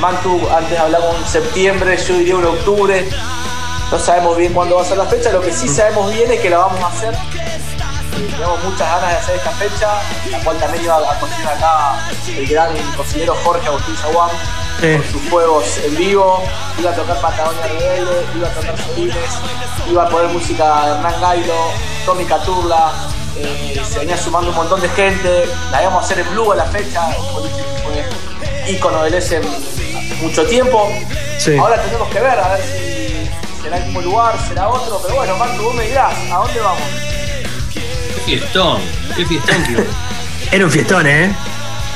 Mantu, 0.00 0.40
antes 0.50 0.78
hablamos 0.78 1.16
en 1.16 1.26
septiembre, 1.26 1.96
yo 1.96 2.14
diría 2.14 2.34
en 2.34 2.46
octubre, 2.46 3.08
no 3.90 3.98
sabemos 3.98 4.36
bien 4.36 4.52
cuándo 4.52 4.76
va 4.76 4.82
a 4.82 4.84
ser 4.84 4.98
la 4.98 5.06
fecha, 5.06 5.30
lo 5.30 5.40
que 5.40 5.52
sí 5.52 5.68
sabemos 5.68 6.12
bien 6.12 6.30
es 6.30 6.40
que 6.40 6.50
la 6.50 6.58
vamos 6.58 6.80
a 6.80 6.86
hacer. 6.88 7.14
Tenemos 8.30 8.62
muchas 8.64 8.88
ganas 8.88 9.10
de 9.10 9.16
hacer 9.16 9.36
esta 9.36 9.50
fecha, 9.52 9.88
la 10.30 10.38
cual 10.40 10.58
también 10.58 10.84
iba 10.84 10.96
a 10.96 11.18
cocinar 11.18 11.54
acá 11.54 12.08
el 12.28 12.46
gran 12.46 12.76
cocinero 12.96 13.34
Jorge 13.44 13.66
Agustín 13.66 13.96
Zaguán 13.96 14.30
con 14.80 15.04
sus 15.10 15.30
juegos 15.30 15.78
en 15.78 15.96
vivo, 15.96 16.42
iba 16.78 16.90
a 16.90 16.94
tocar 16.94 17.20
Patagonia 17.20 17.66
Rebelde, 17.66 18.26
iba 18.36 18.48
a 18.48 18.50
tocar 18.50 18.78
Solines, 18.78 19.16
iba 19.90 20.02
a 20.02 20.08
poner 20.08 20.28
música 20.28 20.86
de 20.86 20.90
Hernán 20.92 21.20
Gailo, 21.20 21.54
Tommy 22.04 22.24
Caturla, 22.24 22.92
eh, 23.36 23.82
se 23.88 23.98
venía 24.00 24.16
sumando 24.16 24.50
un 24.50 24.56
montón 24.56 24.80
de 24.80 24.88
gente, 24.90 25.44
la 25.70 25.82
íbamos 25.82 26.02
a 26.02 26.06
hacer 26.06 26.20
en 26.20 26.30
Blue 26.32 26.52
a 26.52 26.56
la 26.56 26.64
fecha, 26.66 27.02
fue 27.82 28.72
ícono 28.72 29.02
del 29.04 29.14
S 29.14 29.40
mucho 30.22 30.44
tiempo. 30.46 30.88
Ahora 31.58 31.82
tenemos 31.82 32.08
que 32.08 32.20
ver, 32.20 32.38
a 32.38 32.48
ver 32.54 32.62
si 32.62 33.62
será 33.62 33.78
el 33.78 33.84
mismo 33.84 34.00
lugar, 34.00 34.34
será 34.48 34.68
otro, 34.68 35.00
pero 35.02 35.14
bueno, 35.16 35.36
Marco, 35.36 35.62
vos 35.64 35.74
me 35.74 35.86
dirás, 35.86 36.14
¿a 36.30 36.36
dónde 36.36 36.60
vamos? 36.60 36.82
Qué 37.72 38.20
fiestón, 38.24 38.80
qué 39.16 39.26
fiestón, 39.26 39.86
Era 40.50 40.64
un 40.64 40.70
fiestón, 40.70 41.06
¿eh? 41.06 41.34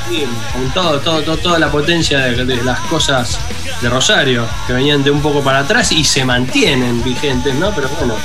Sí, 0.07 0.27
con 0.53 0.69
todo, 0.73 0.99
todo, 0.99 1.37
toda 1.37 1.59
la 1.59 1.71
potencia 1.71 2.19
de, 2.19 2.55
las 2.63 2.79
cosas 2.81 3.39
de 3.81 3.89
Rosario, 3.89 4.45
que 4.67 4.73
venían 4.73 5.03
de 5.03 5.11
un 5.11 5.21
poco 5.21 5.41
para 5.41 5.59
atrás 5.59 5.91
y 5.91 6.03
se 6.03 6.25
mantienen 6.25 7.03
vigentes, 7.03 7.55
¿no? 7.55 7.71
Pero 7.71 7.89
bueno, 7.97 8.15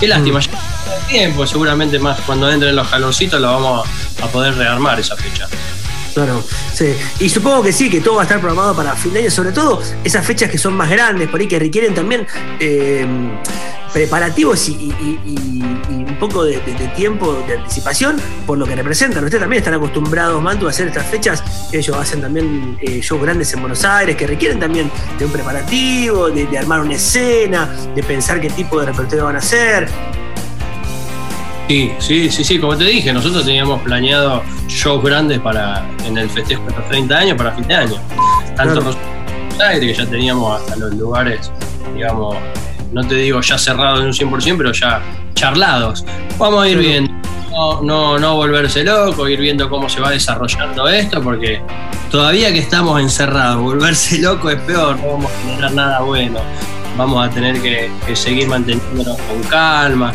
qué 0.00 0.08
lástima. 0.08 0.40
Mm 0.40 0.74
tiempo, 1.06 1.46
seguramente 1.46 1.98
más 1.98 2.20
cuando 2.20 2.50
entren 2.50 2.74
los 2.74 2.88
calorcitos 2.88 3.40
lo 3.40 3.52
vamos 3.52 3.88
a 4.22 4.26
poder 4.28 4.54
rearmar 4.56 4.98
esa 5.00 5.16
fecha. 5.16 5.48
Claro, 6.14 6.44
sí. 6.72 6.94
Y 7.18 7.28
supongo 7.28 7.62
que 7.62 7.72
sí, 7.72 7.90
que 7.90 8.00
todo 8.00 8.16
va 8.16 8.22
a 8.22 8.24
estar 8.24 8.40
programado 8.40 8.74
para 8.74 8.94
fin 8.94 9.12
de 9.12 9.20
año, 9.20 9.30
sobre 9.30 9.50
todo 9.52 9.82
esas 10.04 10.24
fechas 10.24 10.50
que 10.50 10.58
son 10.58 10.74
más 10.74 10.88
grandes, 10.88 11.28
por 11.28 11.40
ahí 11.40 11.48
que 11.48 11.58
requieren 11.58 11.94
también 11.94 12.26
eh, 12.60 13.06
preparativos 13.94 14.68
y, 14.68 14.92
un 15.88 16.16
poco 16.18 16.44
de, 16.44 16.58
tiempo 16.96 17.32
de 17.46 17.58
anticipación 17.58 18.16
por 18.44 18.58
lo 18.58 18.66
que 18.66 18.74
representan. 18.74 19.24
Ustedes 19.24 19.40
también 19.40 19.60
están 19.60 19.74
acostumbrados, 19.74 20.42
Mantu, 20.42 20.66
a 20.66 20.70
hacer 20.70 20.88
estas 20.88 21.06
fechas. 21.06 21.42
Ellos 21.72 21.96
hacen 21.96 22.20
también 22.20 22.76
eh, 22.80 23.00
shows 23.00 23.22
grandes 23.22 23.54
en 23.54 23.60
Buenos 23.60 23.84
Aires 23.84 24.16
que 24.16 24.26
requieren 24.26 24.58
también 24.58 24.90
de 25.18 25.24
un 25.24 25.30
preparativo, 25.30 26.28
de, 26.28 26.46
de 26.46 26.58
armar 26.58 26.80
una 26.80 26.94
escena, 26.94 27.70
de 27.94 28.02
pensar 28.02 28.40
qué 28.40 28.50
tipo 28.50 28.80
de 28.80 28.86
repertorio 28.86 29.24
van 29.26 29.36
a 29.36 29.38
hacer. 29.38 29.88
Sí, 31.68 31.92
sí, 31.98 32.30
sí, 32.30 32.44
sí, 32.44 32.58
como 32.58 32.76
te 32.76 32.84
dije, 32.84 33.12
nosotros 33.12 33.46
teníamos 33.46 33.80
planeado 33.82 34.42
shows 34.68 35.02
grandes 35.02 35.38
para 35.38 35.88
en 36.04 36.18
el 36.18 36.28
festejo 36.28 36.62
de 36.66 36.76
los 36.76 36.88
30 36.88 37.16
años 37.16 37.38
para 37.38 37.52
fin 37.52 37.66
de 37.66 37.74
año. 37.74 37.94
Tanto 38.56 38.80
claro. 38.80 38.96
Aires, 39.66 39.96
que 39.96 40.04
ya 40.04 40.10
teníamos 40.10 40.60
hasta 40.60 40.76
los 40.76 40.92
lugares, 40.94 41.50
digamos, 41.94 42.36
no 42.92 43.06
te 43.06 43.16
digo 43.16 43.40
ya 43.40 43.58
cerrados 43.58 44.00
en 44.00 44.06
un 44.06 44.12
100%, 44.12 44.56
pero 44.56 44.72
ya 44.72 45.02
charlados. 45.34 46.04
Vamos 46.38 46.64
a 46.64 46.68
ir 46.68 46.78
viendo, 46.78 47.12
no, 47.50 47.82
no, 47.82 48.18
no 48.18 48.36
volverse 48.36 48.84
loco, 48.84 49.28
ir 49.28 49.40
viendo 49.40 49.68
cómo 49.68 49.88
se 49.88 50.00
va 50.00 50.10
desarrollando 50.10 50.88
esto, 50.88 51.22
porque 51.22 51.60
todavía 52.10 52.52
que 52.52 52.60
estamos 52.60 53.00
encerrados, 53.00 53.60
volverse 53.60 54.18
loco 54.18 54.50
es 54.50 54.60
peor, 54.62 54.98
no 54.98 55.08
vamos 55.08 55.30
a 55.30 55.48
generar 55.48 55.72
nada 55.72 56.00
bueno. 56.00 56.40
Vamos 56.96 57.26
a 57.26 57.28
tener 57.28 57.60
que, 57.60 57.90
que 58.06 58.14
seguir 58.14 58.46
manteniéndonos 58.46 59.18
con 59.18 59.42
calma, 59.50 60.12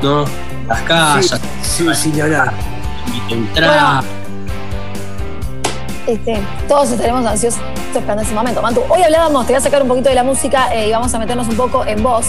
¿no? 0.00 0.24
las 0.70 0.82
casas. 0.82 1.40
Sí, 1.62 1.84
sí, 1.94 2.12
Entrar. 3.28 4.04
este, 6.06 6.40
todos 6.68 6.92
estaremos 6.92 7.26
ansiosos 7.26 7.60
esperando 7.98 8.22
ese 8.22 8.34
momento. 8.34 8.62
Mantu, 8.62 8.82
hoy 8.88 9.02
hablábamos, 9.02 9.46
te 9.46 9.52
voy 9.52 9.58
a 9.58 9.60
sacar 9.60 9.82
un 9.82 9.88
poquito 9.88 10.08
de 10.08 10.14
la 10.14 10.22
música 10.22 10.74
eh, 10.74 10.88
y 10.88 10.92
vamos 10.92 11.12
a 11.12 11.18
meternos 11.18 11.48
un 11.48 11.56
poco 11.56 11.84
en 11.84 12.02
voz, 12.02 12.26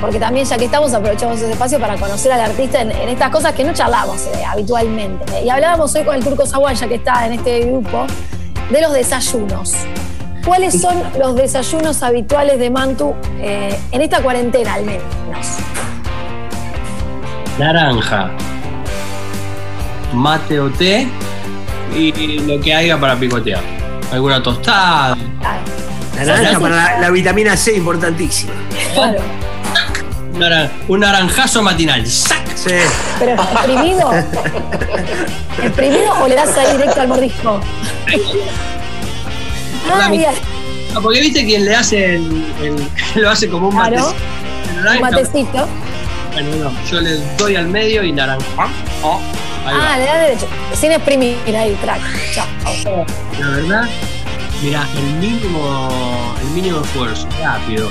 porque 0.00 0.18
también 0.18 0.46
ya 0.46 0.56
que 0.56 0.66
estamos 0.66 0.92
aprovechamos 0.94 1.38
ese 1.38 1.52
espacio 1.52 1.78
para 1.78 1.96
conocer 1.96 2.32
al 2.32 2.40
artista 2.40 2.80
en, 2.80 2.90
estas 2.90 3.30
cosas 3.30 3.52
que 3.52 3.64
no 3.64 3.72
charlamos 3.72 4.26
eh, 4.26 4.44
habitualmente. 4.44 5.42
Y 5.44 5.50
hablábamos 5.50 5.94
hoy 5.94 6.04
con 6.04 6.14
el 6.14 6.24
Turco 6.24 6.46
Zaguaya, 6.46 6.86
que 6.88 6.94
está 6.94 7.26
en 7.26 7.34
este 7.34 7.60
grupo, 7.66 8.06
de 8.70 8.80
los 8.80 8.92
desayunos. 8.92 9.74
¿Cuáles 10.44 10.80
son 10.80 11.02
los 11.18 11.34
desayunos 11.34 12.02
habituales 12.02 12.58
de 12.58 12.70
Mantu 12.70 13.14
eh, 13.40 13.78
en 13.92 14.00
esta 14.00 14.22
cuarentena 14.22 14.74
al 14.74 14.84
menos? 14.84 15.06
naranja, 17.60 18.30
mate 20.14 20.58
o 20.58 20.70
té 20.70 21.06
y 21.94 22.38
lo 22.46 22.58
que 22.58 22.72
haya 22.72 22.98
para 22.98 23.16
picotear. 23.16 23.79
Alguna 24.12 24.42
tostada. 24.42 25.16
Naranja 26.16 26.60
para 26.60 27.00
la, 27.00 27.10
vitamina 27.10 27.56
C, 27.56 27.76
importantísima. 27.76 28.52
Claro. 28.94 29.20
Un 30.88 31.00
naranjazo 31.00 31.62
matinal. 31.62 32.06
Sí. 32.06 32.30
Pero 33.18 33.34
exprimido. 33.34 34.10
¿Exprimido 35.62 36.12
o 36.20 36.28
le 36.28 36.34
das 36.34 36.56
ahí 36.56 36.76
directo 36.76 37.00
al 37.00 37.08
mordisco? 37.08 37.60
ah, 39.92 40.10
porque 41.02 41.20
viste 41.20 41.44
quien 41.44 41.64
le 41.64 41.74
hace 41.74 42.16
el, 42.16 42.44
lo 43.16 43.30
hace 43.30 43.48
como 43.48 43.68
un 43.68 43.76
claro, 43.76 44.14
Un 44.94 45.00
matecito. 45.00 45.68
Bueno, 46.32 46.56
no, 46.56 46.72
yo 46.90 47.00
le 47.00 47.16
doy 47.36 47.56
al 47.56 47.68
medio 47.68 48.02
y 48.02 48.12
naranja. 48.12 48.68
Oh, 49.02 49.20
ah, 49.66 49.96
le 49.98 50.04
da 50.04 50.18
derecho. 50.18 50.46
Sin 50.74 50.92
exprimir 50.92 51.56
ahí, 51.56 51.76
track. 51.82 52.00
Chao. 52.34 53.04
La 53.38 53.48
verdad, 53.48 53.88
mira, 54.62 54.86
el 54.96 55.14
mínimo, 55.14 56.34
el 56.40 56.48
mínimo 56.50 56.80
esfuerzo, 56.80 57.26
rápido. 57.42 57.88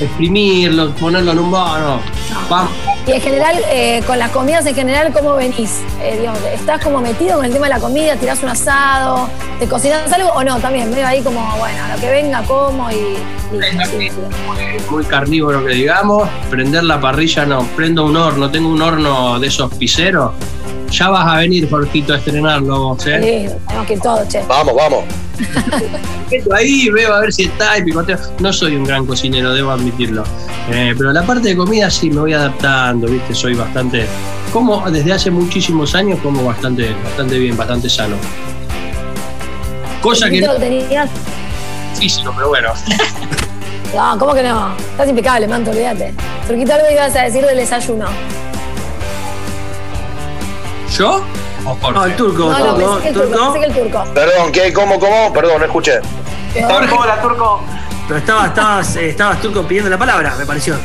Exprimirlo, 0.00 0.94
ponerlo 0.94 1.32
en 1.32 1.38
un 1.38 1.50
bono. 1.50 2.00
Vamos. 2.48 2.93
Y 3.06 3.12
en 3.12 3.20
general, 3.20 3.56
eh, 3.70 4.02
con 4.06 4.18
las 4.18 4.30
comidas 4.30 4.64
en 4.64 4.74
general, 4.74 5.12
¿cómo 5.12 5.34
venís? 5.34 5.82
Eh, 6.00 6.26
¿Estás 6.54 6.82
como 6.82 7.00
metido 7.00 7.36
con 7.36 7.44
el 7.44 7.52
tema 7.52 7.66
de 7.66 7.74
la 7.74 7.80
comida? 7.80 8.16
¿Tirás 8.16 8.42
un 8.42 8.48
asado? 8.48 9.28
¿Te 9.58 9.66
cocinas 9.68 10.10
algo 10.10 10.30
o 10.30 10.42
no? 10.42 10.58
También, 10.58 10.90
medio 10.90 11.06
ahí 11.06 11.20
como, 11.20 11.40
bueno, 11.58 11.78
lo 11.94 12.00
que 12.00 12.10
venga, 12.10 12.42
como 12.44 12.90
y. 12.90 13.18
muy, 14.90 15.04
carnívoro 15.04 15.64
que 15.66 15.74
digamos. 15.74 16.26
Prender 16.48 16.84
la 16.84 16.98
parrilla, 16.98 17.44
no. 17.44 17.62
Prendo 17.76 18.06
un 18.06 18.16
horno, 18.16 18.50
tengo 18.50 18.70
un 18.70 18.80
horno 18.80 19.38
de 19.38 19.48
esos 19.48 19.72
piseros. 19.74 20.32
Ya 20.94 21.08
vas 21.08 21.26
a 21.26 21.38
venir, 21.38 21.68
Jorgito, 21.68 22.14
a 22.14 22.18
estrenarlo, 22.18 22.96
¿eh? 23.04 23.48
Sí, 23.48 23.54
tenemos 23.66 23.86
que 23.88 23.94
ir 23.94 24.00
todo, 24.00 24.24
che. 24.28 24.42
Vamos, 24.46 24.74
vamos. 24.76 25.04
ahí, 26.54 26.88
veo 26.90 27.12
a 27.12 27.20
ver 27.20 27.32
si 27.32 27.44
está 27.44 27.78
y 27.78 27.82
picoteo. 27.82 28.16
No 28.38 28.52
soy 28.52 28.76
un 28.76 28.84
gran 28.84 29.04
cocinero, 29.04 29.52
debo 29.52 29.72
admitirlo. 29.72 30.22
Eh, 30.70 30.94
pero 30.96 31.12
la 31.12 31.24
parte 31.24 31.48
de 31.48 31.56
comida 31.56 31.90
sí 31.90 32.10
me 32.10 32.20
voy 32.20 32.32
adaptando, 32.32 33.08
¿viste? 33.08 33.34
Soy 33.34 33.54
bastante. 33.54 34.06
Como 34.52 34.88
desde 34.88 35.12
hace 35.12 35.32
muchísimos 35.32 35.96
años, 35.96 36.20
como 36.22 36.44
bastante, 36.44 36.94
bastante 37.02 37.38
bien, 37.40 37.56
bastante 37.56 37.90
sano. 37.90 38.14
Cosa 40.00 40.30
que. 40.30 40.42
No... 40.42 40.54
tenías? 40.54 41.10
Físico, 41.98 42.32
pero 42.36 42.50
bueno. 42.50 42.72
No, 43.94 44.18
¿cómo 44.18 44.34
que 44.34 44.42
no? 44.42 44.74
Estás 44.76 45.08
impecable, 45.08 45.46
manto, 45.46 45.70
olvídate. 45.70 46.12
Turquito, 46.48 46.74
algo 46.74 46.86
ibas 46.90 47.14
a 47.14 47.22
decir 47.22 47.46
del 47.46 47.56
desayuno. 47.56 48.06
¿Yo? 50.96 51.24
No, 51.64 52.04
el 52.04 52.14
turco, 52.14 52.52
no, 52.52 52.74
turco, 52.76 53.00
el 53.04 53.14
turco, 53.14 53.56
el 53.56 53.72
turco. 53.72 54.04
Perdón, 54.14 54.52
¿qué? 54.52 54.72
¿Cómo, 54.72 55.00
cómo? 55.00 55.32
Perdón, 55.32 55.58
no 55.58 55.64
escuché. 55.64 55.98
Hola, 56.68 57.20
turco. 57.20 57.60
Pero 58.06 58.18
estabas, 58.20 58.48
estabas, 58.50 58.96
eh, 58.96 59.08
estabas 59.08 59.40
turco 59.40 59.66
pidiendo 59.66 59.90
la 59.90 59.98
palabra, 59.98 60.36
me 60.38 60.46
pareció. 60.46 60.76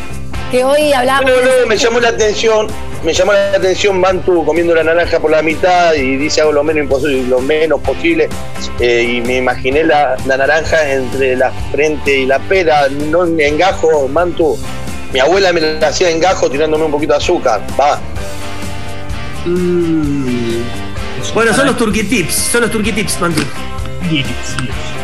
Que 0.49 0.63
hoy 0.63 0.91
hablamos. 0.93 1.29
No, 1.29 1.37
no, 1.37 1.67
me 1.67 1.77
llamó 1.77 1.99
la 1.99 2.09
atención, 2.09 2.65
me 3.03 3.13
llamó 3.13 3.33
la 3.33 3.51
atención 3.51 3.99
Mantu 3.99 4.43
comiendo 4.45 4.73
una 4.73 4.83
naranja 4.83 5.19
por 5.19 5.29
la 5.29 5.43
mitad 5.43 5.93
y 5.93 6.17
dice 6.17 6.41
algo 6.41 6.53
lo 6.53 6.63
menos 6.63 6.85
imposible, 6.85 7.27
lo 7.27 7.39
menos 7.39 7.79
posible. 7.81 8.29
Eh, 8.79 9.03
y 9.03 9.21
me 9.21 9.37
imaginé 9.37 9.83
la, 9.83 10.17
la, 10.25 10.37
naranja 10.37 10.91
entre 10.91 11.35
la 11.35 11.51
frente 11.71 12.17
y 12.17 12.25
la 12.25 12.39
pera, 12.39 12.87
no 12.89 13.27
en 13.27 13.57
gajo, 13.59 14.07
Mantu. 14.07 14.57
Mi 15.13 15.19
abuela 15.19 15.53
me 15.53 15.61
la 15.61 15.87
hacía 15.87 16.09
en 16.09 16.19
gajo 16.19 16.49
tirándome 16.49 16.85
un 16.85 16.91
poquito 16.91 17.13
de 17.13 17.17
azúcar. 17.17 17.61
Va. 17.79 17.99
Mmm 19.45 20.63
Bueno, 21.33 21.53
son 21.53 21.67
los 21.67 21.77
turquitips, 21.77 22.33
son 22.33 22.61
los 22.61 22.71
turquitips, 22.71 23.19
Mantu. 23.19 23.41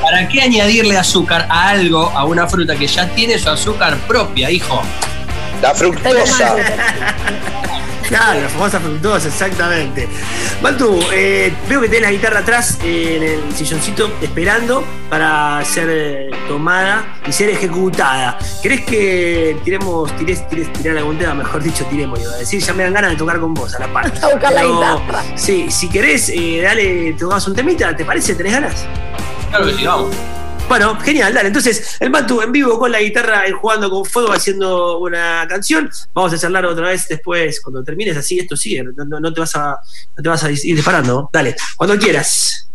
¿Para 0.01 0.27
qué 0.27 0.41
añadirle 0.41 0.97
azúcar 0.97 1.47
a 1.49 1.69
algo, 1.69 2.09
a 2.09 2.25
una 2.25 2.47
fruta 2.47 2.75
que 2.75 2.87
ya 2.87 3.07
tiene 3.09 3.37
su 3.37 3.49
azúcar 3.49 3.97
propia, 4.07 4.49
hijo? 4.49 4.81
La 5.61 5.73
fructosa. 5.73 6.55
Claro, 8.07 8.41
la 8.41 8.49
famosa 8.49 8.79
fructosa, 8.79 9.27
exactamente. 9.27 10.07
Mantu, 10.61 10.99
eh, 11.11 11.51
veo 11.67 11.81
que 11.81 11.87
tenés 11.87 12.03
la 12.03 12.11
guitarra 12.11 12.39
atrás 12.39 12.77
eh, 12.83 13.17
en 13.17 13.23
el 13.23 13.55
silloncito 13.55 14.11
esperando 14.21 14.83
para 15.09 15.63
ser 15.65 15.89
eh, 15.89 16.29
tomada 16.47 17.17
y 17.27 17.31
ser 17.31 17.49
ejecutada. 17.49 18.37
¿Querés 18.61 18.85
que 18.85 19.57
tiremos, 19.63 20.15
tirés, 20.17 20.47
tirés, 20.47 20.71
tirar 20.73 20.97
algún 20.97 21.17
tema? 21.17 21.33
Mejor 21.33 21.63
dicho, 21.63 21.83
tiremos, 21.85 22.19
iba 22.21 22.31
a 22.31 22.37
decir. 22.37 22.61
Ya 22.61 22.73
me 22.73 22.83
dan 22.83 22.93
ganas 22.93 23.11
de 23.11 23.17
tocar 23.17 23.39
con 23.39 23.53
vos 23.53 23.73
a 23.75 23.79
la 23.79 23.91
par. 23.91 24.05
A 24.21 24.27
buscar 24.29 24.53
la 24.53 24.65
guitarra. 24.65 25.23
Sí, 25.35 25.67
si 25.69 25.89
querés, 25.89 26.29
eh, 26.29 26.61
dale, 26.61 27.13
tocamos 27.13 27.47
un 27.47 27.55
temita, 27.55 27.95
¿te 27.95 28.05
parece? 28.05 28.35
¿Tenés 28.35 28.53
ganas? 28.53 28.85
Claro 29.49 29.65
que 29.65 29.73
sí, 29.73 29.85
vamos. 29.85 30.15
Bueno, 30.67 30.99
genial, 30.99 31.33
dale. 31.33 31.47
Entonces, 31.47 31.97
el 31.99 32.09
Matu 32.09 32.41
en 32.41 32.51
vivo 32.51 32.79
con 32.79 32.91
la 32.91 32.99
guitarra, 32.99 33.45
eh, 33.45 33.51
jugando 33.51 33.89
con 33.89 34.03
fuego, 34.03 34.31
haciendo 34.31 34.99
una 34.99 35.45
canción. 35.47 35.89
Vamos 36.13 36.33
a 36.33 36.39
charlar 36.39 36.65
otra 36.65 36.87
vez 36.87 37.07
después, 37.07 37.61
cuando 37.61 37.83
termines 37.83 38.17
así, 38.17 38.39
esto 38.39 38.57
sigue. 38.57 38.83
No, 38.83 39.33
te, 39.33 39.39
vas 39.39 39.55
a, 39.55 39.77
no 40.17 40.23
te 40.23 40.29
vas 40.29 40.43
a 40.43 40.51
ir 40.51 40.75
disparando. 40.75 41.29
Dale, 41.31 41.55
cuando 41.77 41.97
quieras. 41.97 42.67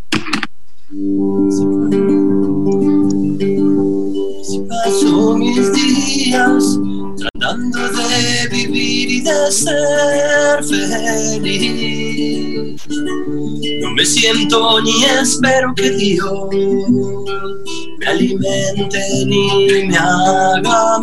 Paso 4.68 5.37
mis 5.37 5.72
días 5.72 6.79
tratando 7.16 7.88
de 7.88 8.48
vivir 8.50 9.11
y 9.11 9.20
de 9.20 9.53
ser 9.53 10.64
feliz. 10.64 12.83
No 13.81 13.90
me 13.92 14.07
siento 14.07 14.81
ni 14.81 15.05
espero 15.05 15.74
que 15.74 15.90
Dios 15.90 16.48
me 18.11 18.16
alimente 18.16 18.99
ni 19.27 19.87
me 19.87 19.96
haga. 19.96 21.01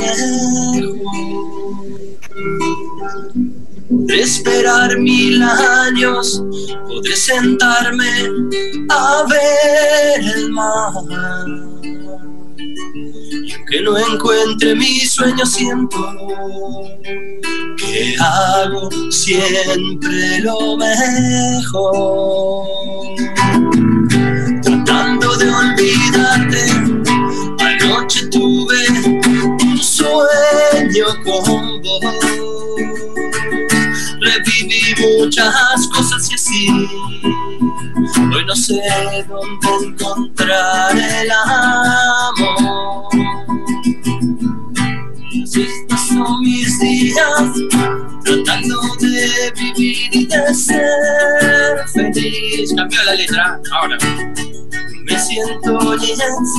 Podré 3.90 4.22
esperar 4.22 4.98
mil 5.00 5.42
años, 5.42 6.44
podré 6.88 7.16
sentarme 7.16 8.10
a 8.90 9.24
ver 9.30 10.22
el 10.36 10.52
mar. 10.52 10.92
Y 12.58 13.54
aunque 13.54 13.82
no 13.82 13.98
encuentre 13.98 14.76
mi 14.76 15.00
sueño, 15.00 15.46
siento 15.46 15.98
que 17.78 18.16
hago 18.20 18.90
siempre 19.12 20.40
lo 20.42 20.78
mejor. 20.78 22.68
Tratando 24.62 25.38
de 25.38 25.50
olvidarte, 25.50 26.97
anoche 27.88 28.28
tuve 28.28 28.88
un 29.64 29.78
sueño 29.78 31.06
con 31.24 31.82
vos. 31.82 32.02
Reviví 34.20 34.96
muchas 35.00 35.88
cosas 35.94 36.30
y 36.32 36.34
así 36.34 36.68
Hoy 38.34 38.46
no 38.46 38.56
sé 38.56 38.82
dónde 39.28 39.88
encontrar 39.88 40.98
el 40.98 41.32
amor. 41.32 43.08
Así 45.44 45.62
estos 45.62 46.08
son 46.08 46.42
mis 46.42 46.80
días, 46.80 47.52
tratando 48.24 48.82
de 49.00 49.54
vivir 49.56 50.10
y 50.12 50.26
de 50.26 50.54
ser 50.54 51.88
feliz. 51.94 52.74
Cambió 52.76 53.04
la 53.04 53.14
letra, 53.16 53.62
ahora. 53.72 53.98
Siento 55.28 55.78
de 55.98 56.08
Dios, 56.08 56.50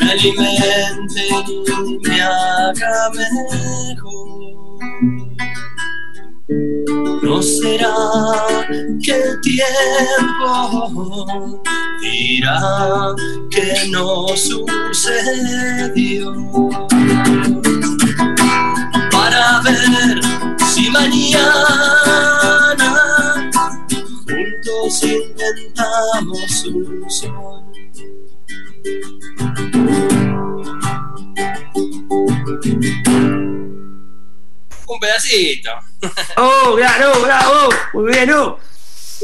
me 0.00 0.10
alimente 0.10 1.22
y 1.48 1.98
me 2.06 2.20
haga 2.20 3.10
mejor. 3.14 4.26
¿No 7.22 7.42
será 7.42 7.94
que 9.02 9.12
el 9.12 9.40
tiempo 9.40 10.52
dirá 12.02 13.14
que 13.50 13.88
no 13.90 14.28
sucedió? 14.36 16.32
Para 19.10 19.60
ver 19.62 20.20
si 20.74 20.90
mañana 20.90 22.45
inventamos 26.20 26.64
un 34.88 35.00
pedacito. 35.00 35.70
¡Oh, 36.36 36.74
bravo, 36.76 37.20
bravo! 37.22 37.68
Muy 37.94 38.12
bien, 38.12 38.28
¿no? 38.30 38.58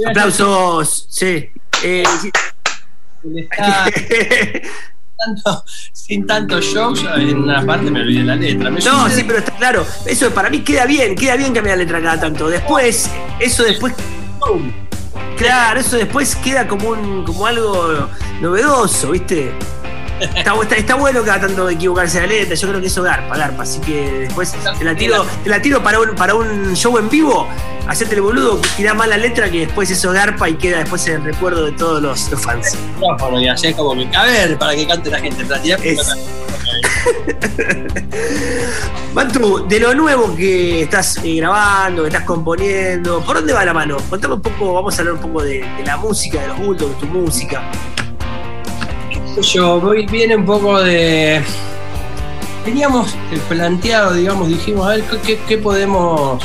Aplausos, 0.09 1.07
sí. 1.11 1.49
Eh, 1.83 2.03
Está 3.37 3.85
tanto- 5.25 5.65
sin 5.93 6.27
tanto 6.27 6.61
show, 6.61 6.93
yo 6.95 7.15
en 7.15 7.39
una 7.45 7.65
parte 7.65 7.91
me 7.91 8.01
olvidé 8.01 8.25
la 8.25 8.35
letra. 8.35 8.71
Me 8.71 8.81
No, 8.81 9.05
sucede- 9.05 9.17
sí, 9.17 9.25
pero 9.25 9.39
está 9.39 9.53
claro. 9.57 9.87
Eso 10.07 10.31
para 10.33 10.51
mí 10.51 10.63
queda 10.65 10.87
bien, 10.87 11.15
queda 11.15 11.37
bien 11.37 11.55
cambiar 11.55 11.77
la 11.79 11.85
letra 11.85 12.03
cada 12.03 12.21
tanto. 12.21 12.49
Después, 12.49 13.09
eso 13.39 13.63
después. 13.63 13.95
¡pum! 14.41 14.73
Claro, 15.37 15.81
eso 15.81 15.97
después 15.97 16.37
queda 16.37 16.67
como 16.69 16.91
un 16.91 17.25
como 17.25 17.47
algo 17.47 18.09
novedoso, 18.41 19.11
¿viste? 19.11 19.53
Está, 20.37 20.55
está- 20.63 20.77
está 20.77 20.95
bueno 20.95 21.23
cada 21.25 21.41
tanto 21.47 21.69
equivocarse 21.69 22.21
la 22.21 22.27
letra, 22.27 22.55
yo 22.55 22.69
creo 22.69 22.81
que 22.81 22.87
eso 22.87 23.03
garpa, 23.03 23.37
garpa. 23.37 23.63
Así 23.63 23.81
que 23.81 24.21
después 24.21 24.55
te 24.79 24.85
la 24.85 24.95
tiro, 24.95 25.25
te 25.45 25.51
la 25.51 25.61
tiro 25.63 25.83
para 25.83 26.01
un, 26.01 26.15
para 26.15 26.35
un 26.35 26.75
show 26.77 26.97
en 26.99 27.09
vivo, 27.09 27.47
hacerte 27.87 28.15
el 28.15 28.23
boludo, 28.23 28.61
tirá 28.77 28.95
mal 28.95 29.11
la 29.11 29.19
letra 29.19 29.51
que 29.51 29.61
después 29.67 29.91
eso 29.91 30.13
garpa 30.13 30.49
y 30.49 30.55
queda 30.55 30.79
después 30.79 31.07
en 31.09 31.15
el 31.17 31.25
recuerdo 31.25 31.67
de 31.67 31.73
todos 31.73 32.03
los, 32.03 32.31
los 32.31 32.41
fans. 32.41 32.77
micrófono 32.99 33.41
y 33.41 33.49
hacer 33.49 33.75
como 33.75 33.95
que, 33.95 34.09
a 34.17 34.25
ver, 34.25 34.59
para 34.59 34.75
que 34.75 34.87
cante 34.87 35.11
la 35.11 35.19
gente. 35.21 35.45
Tirar- 35.45 35.81
Es- 35.85 36.13
de 39.69 39.81
lo 39.81 39.95
nuevo 39.95 40.35
que 40.37 40.83
estás 40.83 41.19
eh, 41.25 41.37
grabando, 41.37 42.03
que 42.03 42.09
estás 42.09 42.25
componiendo, 42.25 43.21
¿por 43.21 43.37
dónde 43.37 43.53
va 43.53 43.65
la 43.65 43.75
mano? 43.75 43.97
Contame 44.09 44.35
un 44.35 44.43
poco, 44.43 44.75
vamos 44.75 44.97
a 44.97 45.01
hablar 45.01 45.15
un 45.15 45.21
poco 45.21 45.43
de, 45.43 45.61
de 45.61 45.83
la 45.85 45.97
música, 45.97 46.41
de 46.41 46.49
los 46.49 46.59
gustos, 46.59 46.89
de 46.91 46.95
tu 46.97 47.07
música. 47.07 47.63
Yo 49.41 49.81
voy, 49.81 50.07
viene 50.07 50.37
un 50.37 50.45
poco 50.45 50.81
de. 50.81 51.43
Teníamos 52.65 53.15
el 53.33 53.41
planteado, 53.41 54.15
digamos, 54.15 54.49
dijimos, 54.49 54.87
a 54.87 54.91
ver, 54.91 55.05
¿qué, 55.49 55.59
podemos, 55.59 56.43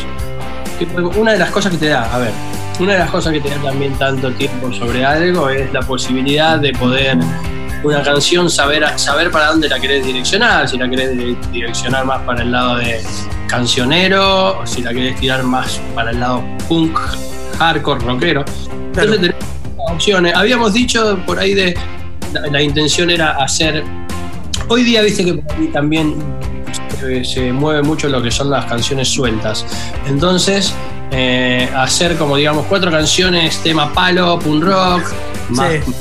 qué 0.79 0.85
Una 1.19 1.33
de 1.33 1.37
las 1.39 1.51
cosas 1.51 1.71
que 1.73 1.77
te 1.77 1.89
da, 1.89 2.11
a 2.13 2.17
ver, 2.17 2.31
una 2.79 2.93
de 2.93 2.99
las 2.99 3.11
cosas 3.11 3.33
que 3.33 3.39
te 3.41 3.49
da 3.49 3.57
también 3.57 3.93
tanto 3.93 4.31
tiempo 4.31 4.73
sobre 4.73 5.05
algo 5.05 5.49
es 5.49 5.71
la 5.73 5.81
posibilidad 5.81 6.57
de 6.57 6.71
poder 6.73 7.17
una 7.83 8.01
canción 8.01 8.49
saber, 8.49 8.83
saber 8.97 9.29
para 9.29 9.47
dónde 9.51 9.69
la 9.69 9.79
querés 9.79 10.03
direccionar, 10.03 10.67
si 10.67 10.79
la 10.79 10.89
querés 10.89 11.15
di- 11.15 11.37
direccionar 11.51 12.03
más 12.05 12.21
para 12.23 12.41
el 12.41 12.51
lado 12.51 12.77
de 12.77 12.99
cancionero, 13.47 14.59
o 14.59 14.65
si 14.65 14.81
la 14.81 14.91
querés 14.93 15.19
tirar 15.19 15.43
más 15.43 15.79
para 15.93 16.09
el 16.09 16.19
lado 16.19 16.43
punk, 16.67 16.97
hardcore, 17.59 18.03
rockero. 18.03 18.43
Claro. 18.93 19.13
Entonces 19.13 19.19
tenemos 19.19 19.91
opciones. 19.91 20.35
Habíamos 20.35 20.73
dicho 20.73 21.19
por 21.27 21.37
ahí 21.37 21.53
de 21.53 21.77
la, 22.51 22.61
intención 22.61 23.09
era 23.09 23.31
hacer. 23.31 23.83
Hoy 24.69 24.83
día, 24.83 25.01
viste 25.01 25.23
que 25.23 25.43
también 25.71 26.15
se, 27.23 27.51
mueve 27.51 27.81
mucho 27.83 28.09
lo 28.09 28.21
que 28.21 28.31
son 28.31 28.49
las 28.49 28.65
canciones 28.65 29.07
sueltas. 29.07 29.65
Entonces, 30.07 30.73
eh, 31.11 31.69
hacer 31.75 32.17
como 32.17 32.35
digamos 32.35 32.65
cuatro 32.67 32.91
canciones, 32.91 33.57
tema 33.63 33.93
palo, 33.93 34.39
punk 34.39 34.63
rock, 34.63 35.03
Sí. 35.49 35.93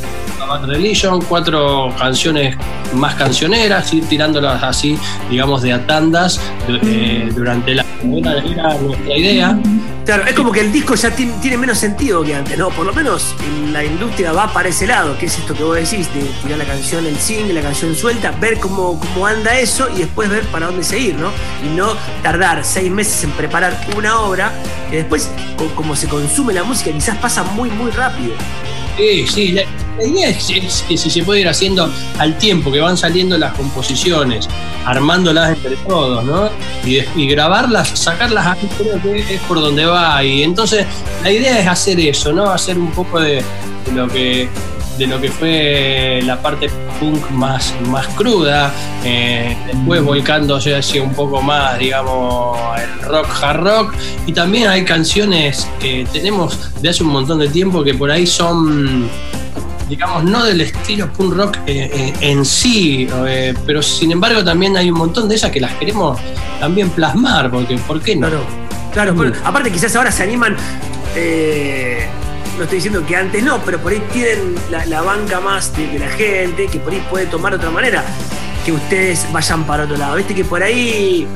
Bad 0.47 0.65
Religion, 0.67 1.21
cuatro 1.23 1.93
canciones 1.99 2.57
más 2.95 3.15
cancioneras, 3.15 3.93
ir 3.93 4.05
tirándolas 4.09 4.63
así, 4.63 4.97
digamos, 5.31 5.63
de 5.63 5.73
a 5.73 5.87
tandas 5.87 6.41
du- 6.67 6.79
eh, 6.83 7.29
durante 7.35 7.75
la. 7.75 7.85
Era, 8.17 8.39
era 8.39 8.75
nuestra 8.79 9.17
idea. 9.17 9.59
Claro, 10.05 10.25
es 10.25 10.35
como 10.35 10.53
que 10.53 10.61
el 10.61 10.71
disco 10.71 10.95
ya 10.95 11.11
tiene, 11.11 11.33
tiene 11.43 11.57
menos 11.59 11.79
sentido 11.79 12.23
que 12.23 12.33
antes, 12.37 12.57
¿no? 12.57 12.69
Por 12.69 12.87
lo 12.87 12.93
menos 12.93 13.35
en 13.45 13.73
la 13.73 13.83
industria 13.83 14.31
va 14.31 14.53
para 14.53 14.69
ese 14.69 14.87
lado, 14.87 15.19
que 15.19 15.27
es 15.27 15.37
esto 15.37 15.53
que 15.55 15.65
vos 15.65 15.75
decís, 15.75 16.09
de 16.15 16.21
tirar 16.45 16.59
la 16.59 16.65
canción, 16.65 17.05
el 17.07 17.17
single, 17.19 17.55
la 17.55 17.63
canción 17.63 17.93
suelta, 17.97 18.31
ver 18.41 18.61
cómo, 18.61 19.01
cómo 19.01 19.27
anda 19.27 19.59
eso 19.59 19.89
y 19.93 19.99
después 19.99 20.29
ver 20.31 20.45
para 20.45 20.67
dónde 20.67 20.85
seguir, 20.85 21.17
¿no? 21.17 21.31
Y 21.65 21.75
no 21.75 21.95
tardar 22.23 22.65
seis 22.65 22.89
meses 22.89 23.25
en 23.25 23.33
preparar 23.33 23.77
una 23.97 24.21
obra, 24.21 24.53
que 24.91 24.99
después, 24.99 25.29
co- 25.57 25.75
como 25.75 25.97
se 25.97 26.07
consume 26.07 26.53
la 26.53 26.63
música, 26.63 26.93
quizás 26.93 27.17
pasa 27.19 27.43
muy, 27.43 27.69
muy 27.71 27.91
rápido. 27.91 28.35
Sí, 28.97 29.27
sí, 29.27 29.57
la- 29.99 30.07
idea 30.07 30.29
es, 30.29 30.85
que 30.89 30.97
si 30.97 31.11
se 31.11 31.23
puede 31.23 31.41
ir 31.41 31.49
haciendo 31.49 31.91
al 32.19 32.37
tiempo 32.39 32.71
que 32.73 32.81
van 32.81 32.97
saliendo 32.97 33.37
las 33.39 33.55
composiciones, 33.55 34.49
armándolas 34.85 35.57
entre 35.57 35.77
todos, 35.77 36.25
¿no? 36.25 36.51
Y, 36.85 37.27
grabarlas, 37.29 37.89
sacarlas 37.95 38.47
aquí, 38.47 38.69
creo 38.79 39.01
que 39.03 39.35
es 39.35 39.41
por 39.43 39.61
donde 39.61 39.85
va. 39.85 40.23
Y 40.23 40.43
entonces 40.43 40.87
la 41.23 41.31
idea 41.31 41.61
es 41.61 41.67
hacer 41.67 41.99
eso, 42.01 42.33
¿no? 42.33 42.51
Hacer 42.51 42.79
un 42.79 42.91
poco 42.93 43.21
de, 43.21 43.43
lo 43.95 44.09
que 44.09 44.49
de 44.99 45.07
lo 45.07 45.21
que 45.21 45.31
fue 45.31 46.21
la 46.25 46.41
parte 46.41 46.71
punk 46.99 47.31
más, 47.33 47.75
más 47.89 48.07
cruda, 48.09 48.73
eh, 49.05 49.55
después 49.67 50.03
volcándose 50.03 50.75
hacia 50.75 51.03
un 51.03 51.13
poco 51.13 51.43
más, 51.43 51.79
digamos, 51.79 52.57
el 52.81 53.03
rock, 53.07 53.29
hard 53.43 53.61
rock, 53.61 53.95
y 54.27 54.33
también 54.33 54.69
hay 54.69 54.87
canciones 54.87 55.69
que 55.81 56.07
tenemos 56.11 56.59
de 56.81 56.89
hace 56.89 57.03
un 57.03 57.11
montón 57.11 57.41
de 57.41 57.49
tiempo 57.49 57.85
que 57.85 57.93
por 57.93 58.11
ahí 58.11 58.27
son 58.27 59.07
digamos, 59.89 60.25
no 60.25 60.45
del 60.45 60.61
estilo 60.61 61.13
punk 61.13 61.35
rock 61.35 61.57
eh, 61.67 61.91
eh, 61.93 62.13
en 62.21 62.45
sí, 62.45 63.09
eh, 63.27 63.55
pero 63.65 63.83
sin 63.83 64.13
embargo 64.13 64.45
también 64.45 64.77
hay 64.77 64.91
un 64.91 64.99
montón 64.99 65.29
de 65.29 65.37
esas 65.37 65.51
que 65.51 65.61
las 65.61 65.73
queremos 65.75 66.19
también 66.61 66.91
plasmar, 66.91 67.51
porque 67.51 67.77
¿por 67.79 68.01
qué 68.01 68.17
no? 68.17 68.29
Claro, 68.93 69.15
claro. 69.15 69.33
aparte 69.45 69.71
quizás 69.71 69.95
ahora 69.97 70.11
se 70.11 70.23
animan, 70.23 70.57
no 72.57 72.63
estoy 72.63 72.77
diciendo 72.77 73.05
que 73.07 73.15
antes 73.15 73.43
no, 73.43 73.61
pero 73.63 73.79
por 73.79 73.93
ahí 73.93 74.03
tienen 74.13 74.55
la, 74.71 75.03
banca 75.03 75.41
más 75.41 75.77
de, 75.77 75.87
de, 75.87 75.99
la 75.99 76.09
gente, 76.09 76.67
que 76.67 76.79
por 76.79 76.93
ahí 76.93 77.07
puede 77.11 77.27
tomar 77.27 77.55
otra 77.55 77.71
manera 77.71 78.03
que 78.65 78.73
ustedes 78.73 79.27
vayan 79.33 79.65
para 79.65 79.85
otro 79.85 79.97
lado. 79.97 80.17
Viste 80.17 80.35
que 80.35 80.45
por 80.45 80.63
ahí, 80.63 81.27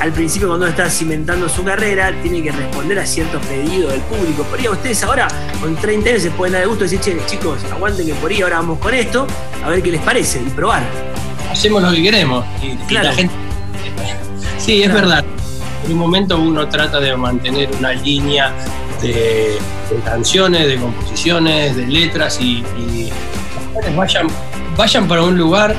al, 0.00 0.12
principio 0.12 0.48
cuando 0.48 0.66
uno 0.66 0.70
está 0.70 0.88
cimentando 0.88 1.48
su 1.48 1.62
carrera, 1.62 2.12
tiene 2.22 2.42
que 2.42 2.50
responder 2.50 2.98
a 2.98 3.06
ciertos 3.06 3.44
pedidos 3.46 3.92
del 3.92 4.00
público. 4.02 4.42
Por 4.44 4.58
ahí 4.58 4.68
ustedes 4.68 5.02
ahora, 5.04 5.28
con 5.60 5.76
30 5.76 6.08
años, 6.08 6.22
se 6.22 6.30
pueden 6.30 6.54
dar 6.54 6.62
de 6.62 6.68
gusto 6.68 6.84
y 6.84 6.88
decir, 6.88 7.00
che, 7.00 7.26
chicos, 7.26 7.58
aguanten 7.70 8.06
que 8.06 8.14
por 8.14 8.30
ahí 8.30 8.42
ahora 8.42 8.56
vamos 8.56 8.78
con 8.78 8.94
esto, 8.94 9.26
a 9.62 9.68
ver 9.68 9.82
qué 9.82 9.92
les 9.92 10.00
parece 10.00 10.40
y 10.40 10.50
probar. 10.50 10.82
Hacemos 11.50 11.82
lo 11.82 11.90
que 11.90 12.02
queremos. 12.02 12.44
Y, 12.62 12.76
claro. 12.86 13.08
la 13.08 13.14
gente... 13.14 13.34
Sí, 14.58 14.82
es 14.82 14.92
verdad. 14.92 15.24
En 15.84 15.92
un 15.92 15.98
momento 15.98 16.38
uno 16.38 16.66
trata 16.68 16.98
de 16.98 17.14
mantener 17.16 17.68
una 17.78 17.92
línea 17.92 18.52
de, 19.02 19.58
canciones, 20.04 20.66
de 20.66 20.76
composiciones, 20.76 21.76
de 21.76 21.86
letras 21.86 22.40
y, 22.40 22.64
y 22.78 23.12
vayan, 23.94 24.28
vayan 24.76 25.06
para 25.06 25.22
un 25.22 25.36
lugar 25.36 25.76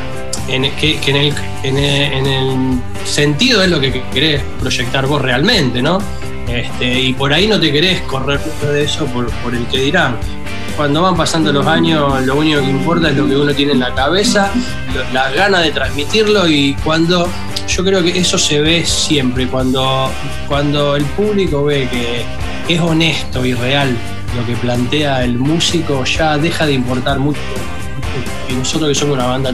en, 0.48 0.76
que, 0.76 1.00
en, 1.06 1.16
el, 1.16 1.34
en, 1.64 2.26
el, 2.28 2.82
sentido 3.06 3.62
es 3.62 3.70
lo 3.70 3.80
que 3.80 4.04
querés 4.14 4.42
proyectar 4.60 5.06
vos 5.08 5.22
realmente, 5.22 5.82
¿no? 5.82 6.00
Este, 6.48 7.00
y 7.00 7.14
por 7.14 7.34
ahí 7.34 7.48
no 7.48 7.60
te 7.60 7.72
querés 7.72 8.02
correr 8.02 8.40
de 8.40 8.84
eso 8.84 9.06
por, 9.08 9.28
el 9.54 9.66
que 9.68 9.80
dirán. 9.80 10.18
Cuando 10.76 11.02
van 11.02 11.16
pasando 11.16 11.54
los 11.54 11.66
años, 11.66 12.24
lo 12.26 12.36
único 12.36 12.60
que 12.60 12.70
importa 12.70 13.10
es 13.10 13.16
lo 13.16 13.28
que 13.28 13.38
uno 13.38 13.54
tiene 13.54 13.72
en 13.74 13.80
la 13.80 13.94
cabeza, 13.94 14.52
las 15.14 15.34
ganas 15.34 15.64
de 15.64 15.72
transmitirlo 15.72 16.48
y 16.48 16.74
cuando 16.84 17.30
yo 17.68 17.84
creo 17.84 18.04
que 18.04 18.18
eso 18.20 18.38
se 18.38 18.62
ve 18.62 18.86
siempre, 18.86 19.48
cuando, 19.48 20.12
cuando 20.48 20.96
el 20.96 21.06
público 21.06 21.64
ve 21.64 21.88
que 21.90 22.74
es 22.74 22.82
honesto 22.82 23.46
y 23.46 23.54
real 23.54 23.96
lo 24.36 24.46
que 24.46 24.56
plantea 24.58 25.24
el 25.24 25.38
músico, 25.38 26.04
ya 26.04 26.38
deja 26.38 26.66
de 26.66 26.74
importar 26.74 27.20
mucho. 27.20 27.40
Y 28.50 28.54
nosotros 28.54 28.90
que 28.90 28.96
somos 28.96 29.16
una 29.16 29.28
banda 29.28 29.54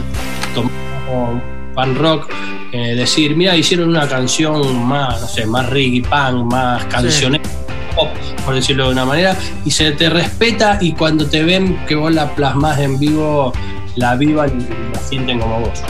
fan 1.74 1.94
rock, 1.96 2.30
eh, 2.72 2.94
decir, 2.94 3.36
mira, 3.36 3.56
hicieron 3.56 3.88
una 3.88 4.08
canción 4.08 4.84
más, 4.86 5.20
no 5.20 5.26
sé, 5.26 5.46
más 5.46 5.68
reggae, 5.68 6.02
punk, 6.02 6.52
más 6.52 6.84
canciones 6.86 7.40
pop, 7.94 8.08
por 8.44 8.54
decirlo 8.54 8.86
de 8.86 8.92
una 8.92 9.04
manera, 9.04 9.36
y 9.64 9.70
se 9.70 9.92
te 9.92 10.08
respeta 10.08 10.78
y 10.80 10.92
cuando 10.92 11.26
te 11.26 11.42
ven 11.42 11.84
que 11.86 11.94
vos 11.94 12.12
la 12.12 12.34
plasmas 12.34 12.78
en 12.78 12.98
vivo, 12.98 13.52
la 13.96 14.16
vivan 14.16 14.60
y 14.60 14.94
la 14.94 15.00
sienten 15.00 15.40
como 15.40 15.60
vos. 15.60 15.82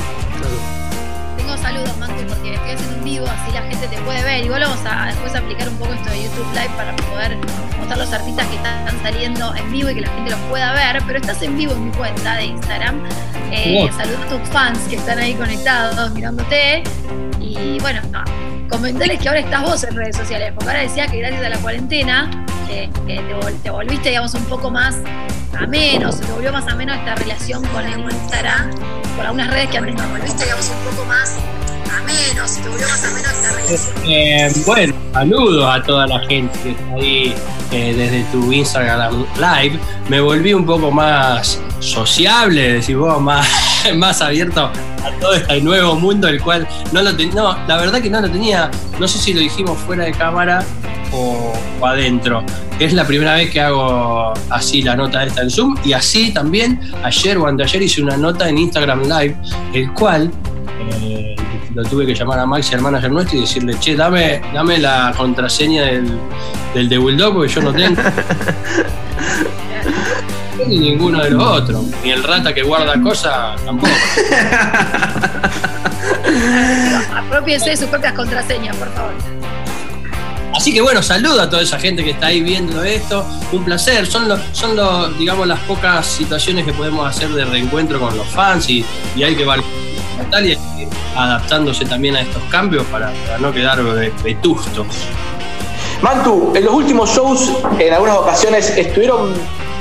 Tengo 1.36 1.56
saludos, 1.56 1.96
Mantu, 1.98 2.26
porque 2.26 2.54
estoy 2.54 2.70
haciendo 2.70 2.96
un 2.98 3.04
vivo, 3.04 3.26
así 3.26 3.52
la 3.52 3.62
gente 3.62 3.88
te 3.88 3.98
puede 4.02 4.22
ver. 4.22 4.44
Igual 4.44 4.62
vamos 4.62 4.80
a 4.84 5.06
después 5.06 5.34
aplicar 5.34 5.68
un 5.68 5.76
poco 5.76 5.92
esto 5.92 6.10
de 6.10 6.24
YouTube 6.24 6.46
Live 6.54 6.70
para 6.76 6.96
poder 6.96 7.38
mostrar 7.82 7.98
los 7.98 8.12
artistas 8.12 8.46
que 8.46 8.56
están 8.56 9.02
saliendo 9.02 9.54
en 9.56 9.72
vivo 9.72 9.90
y 9.90 9.94
que 9.94 10.00
la 10.02 10.10
gente 10.10 10.30
los 10.30 10.40
pueda 10.48 10.72
ver. 10.72 11.02
Pero 11.06 11.18
estás 11.18 11.42
en 11.42 11.56
vivo 11.56 11.72
en 11.72 11.86
mi 11.86 11.92
cuenta 11.92 12.36
de 12.36 12.46
Instagram 12.46 13.02
eh, 13.54 13.86
saludos 13.94 14.20
a 14.24 14.28
tus 14.28 14.48
fans 14.48 14.78
que 14.88 14.96
están 14.96 15.18
ahí 15.18 15.34
conectados 15.34 16.10
mirándote. 16.12 16.82
Y 17.38 17.78
bueno, 17.80 18.00
comentarles 18.70 19.20
que 19.20 19.28
ahora 19.28 19.40
estás 19.40 19.62
vos 19.62 19.84
en 19.84 19.94
redes 19.94 20.16
sociales, 20.16 20.52
porque 20.54 20.70
ahora 20.70 20.82
decía 20.82 21.06
que 21.06 21.18
gracias 21.18 21.44
a 21.44 21.48
la 21.50 21.58
cuarentena 21.58 22.30
te, 22.66 22.88
volviste, 23.70 24.08
digamos, 24.08 24.32
un 24.34 24.44
poco 24.44 24.70
más 24.70 24.96
ameno, 25.58 26.10
se 26.12 26.24
te 26.24 26.32
volvió 26.32 26.50
más 26.50 26.66
ameno 26.66 26.94
esta 26.94 27.14
relación 27.14 27.62
con 27.66 27.84
el 27.84 28.00
Instagram, 28.00 28.70
con 29.16 29.26
algunas 29.26 29.50
redes 29.50 29.68
que 29.68 29.78
antes 29.78 29.94
no 29.96 30.08
volviste, 30.08 30.44
digamos, 30.44 30.70
un 30.70 30.90
poco 30.90 31.04
más 31.06 31.36
ameno, 31.96 32.48
se 32.48 32.60
te. 32.60 32.68
Eh, 34.04 34.52
bueno, 34.66 34.94
saludos 35.12 35.74
a 35.74 35.82
toda 35.82 36.06
la 36.06 36.18
gente 36.20 36.58
que 36.62 36.70
está 36.70 36.94
ahí 36.94 37.34
eh, 37.70 37.94
desde 37.96 38.24
tu 38.32 38.52
Instagram 38.52 39.24
Live. 39.36 39.78
Me 40.08 40.20
volví 40.20 40.52
un 40.52 40.66
poco 40.66 40.90
más 40.90 41.60
sociable, 41.78 42.74
decís 42.74 42.96
vos, 42.96 43.20
más, 43.20 43.46
más 43.96 44.20
abierto 44.20 44.70
a 45.04 45.10
todo 45.20 45.34
este 45.34 45.60
nuevo 45.60 45.94
mundo, 45.94 46.28
el 46.28 46.42
cual 46.42 46.66
no 46.92 47.02
lo 47.02 47.16
tenía. 47.16 47.34
No, 47.34 47.66
la 47.66 47.76
verdad 47.76 48.00
que 48.00 48.10
no 48.10 48.20
lo 48.20 48.30
tenía. 48.30 48.70
No 48.98 49.08
sé 49.08 49.18
si 49.18 49.32
lo 49.32 49.40
dijimos 49.40 49.78
fuera 49.78 50.04
de 50.04 50.12
cámara 50.12 50.64
o, 51.12 51.52
adentro. 51.82 52.44
Es 52.78 52.92
la 52.92 53.06
primera 53.06 53.34
vez 53.34 53.50
que 53.50 53.60
hago 53.60 54.32
así 54.50 54.82
la 54.82 54.96
nota 54.96 55.24
esta 55.24 55.42
en 55.42 55.50
Zoom 55.50 55.76
y 55.84 55.92
así 55.92 56.32
también 56.32 56.80
ayer 57.04 57.38
o 57.38 57.46
anteayer 57.46 57.82
hice 57.82 58.02
una 58.02 58.16
nota 58.16 58.48
en 58.48 58.58
Instagram 58.58 59.02
Live, 59.02 59.36
el 59.72 59.92
cual 59.92 60.30
lo 61.74 61.82
tuve 61.84 62.06
que 62.06 62.14
llamar 62.14 62.38
a 62.38 62.46
Maxi, 62.46 62.74
al 62.74 62.82
manager 62.82 63.10
nuestro, 63.10 63.38
y 63.38 63.42
decirle, 63.42 63.78
che, 63.78 63.96
dame, 63.96 64.40
dame 64.52 64.78
la 64.78 65.14
contraseña 65.16 65.84
del, 65.84 66.18
del 66.74 66.88
de 66.88 66.98
Bulldog 66.98 67.34
porque 67.34 67.52
yo 67.52 67.62
no 67.62 67.72
tengo. 67.72 68.00
ni 70.66 70.78
ninguno 70.78 71.22
de 71.22 71.30
los 71.30 71.42
otros. 71.42 71.84
Ni 72.02 72.10
el 72.10 72.22
rata 72.22 72.54
que 72.54 72.62
guarda 72.62 73.00
cosas 73.00 73.60
tampoco. 73.64 73.92
Apropiense 77.14 77.70
de 77.70 77.76
sus 77.76 77.88
propias 77.88 78.12
contraseñas, 78.12 78.76
por 78.76 78.92
favor. 78.92 79.12
Así 80.54 80.72
que 80.72 80.82
bueno, 80.82 81.02
saludo 81.02 81.40
a 81.40 81.48
toda 81.48 81.62
esa 81.62 81.78
gente 81.78 82.04
que 82.04 82.10
está 82.10 82.26
ahí 82.26 82.42
viendo 82.42 82.82
esto. 82.84 83.26
Un 83.52 83.64
placer. 83.64 84.06
Son, 84.06 84.28
los, 84.28 84.38
son 84.52 84.76
los, 84.76 85.18
digamos, 85.18 85.46
las 85.46 85.60
pocas 85.60 86.06
situaciones 86.06 86.66
que 86.66 86.72
podemos 86.72 87.08
hacer 87.08 87.30
de 87.30 87.44
reencuentro 87.44 87.98
con 87.98 88.16
los 88.16 88.26
fans 88.26 88.68
y, 88.68 88.84
hay 89.16 89.34
que 89.34 89.44
tal 89.44 89.62
y 90.44 90.88
adaptándose 91.16 91.84
también 91.84 92.16
a 92.16 92.22
estos 92.22 92.42
cambios 92.44 92.84
para, 92.86 93.12
no 93.38 93.52
quedar 93.52 93.82
vetustos. 94.22 94.86
Mantu, 96.00 96.52
en 96.56 96.64
los 96.64 96.74
últimos 96.74 97.10
shows, 97.10 97.52
en 97.78 97.92
algunas 97.92 98.16
ocasiones, 98.16 98.76
estuvieron 98.76 99.34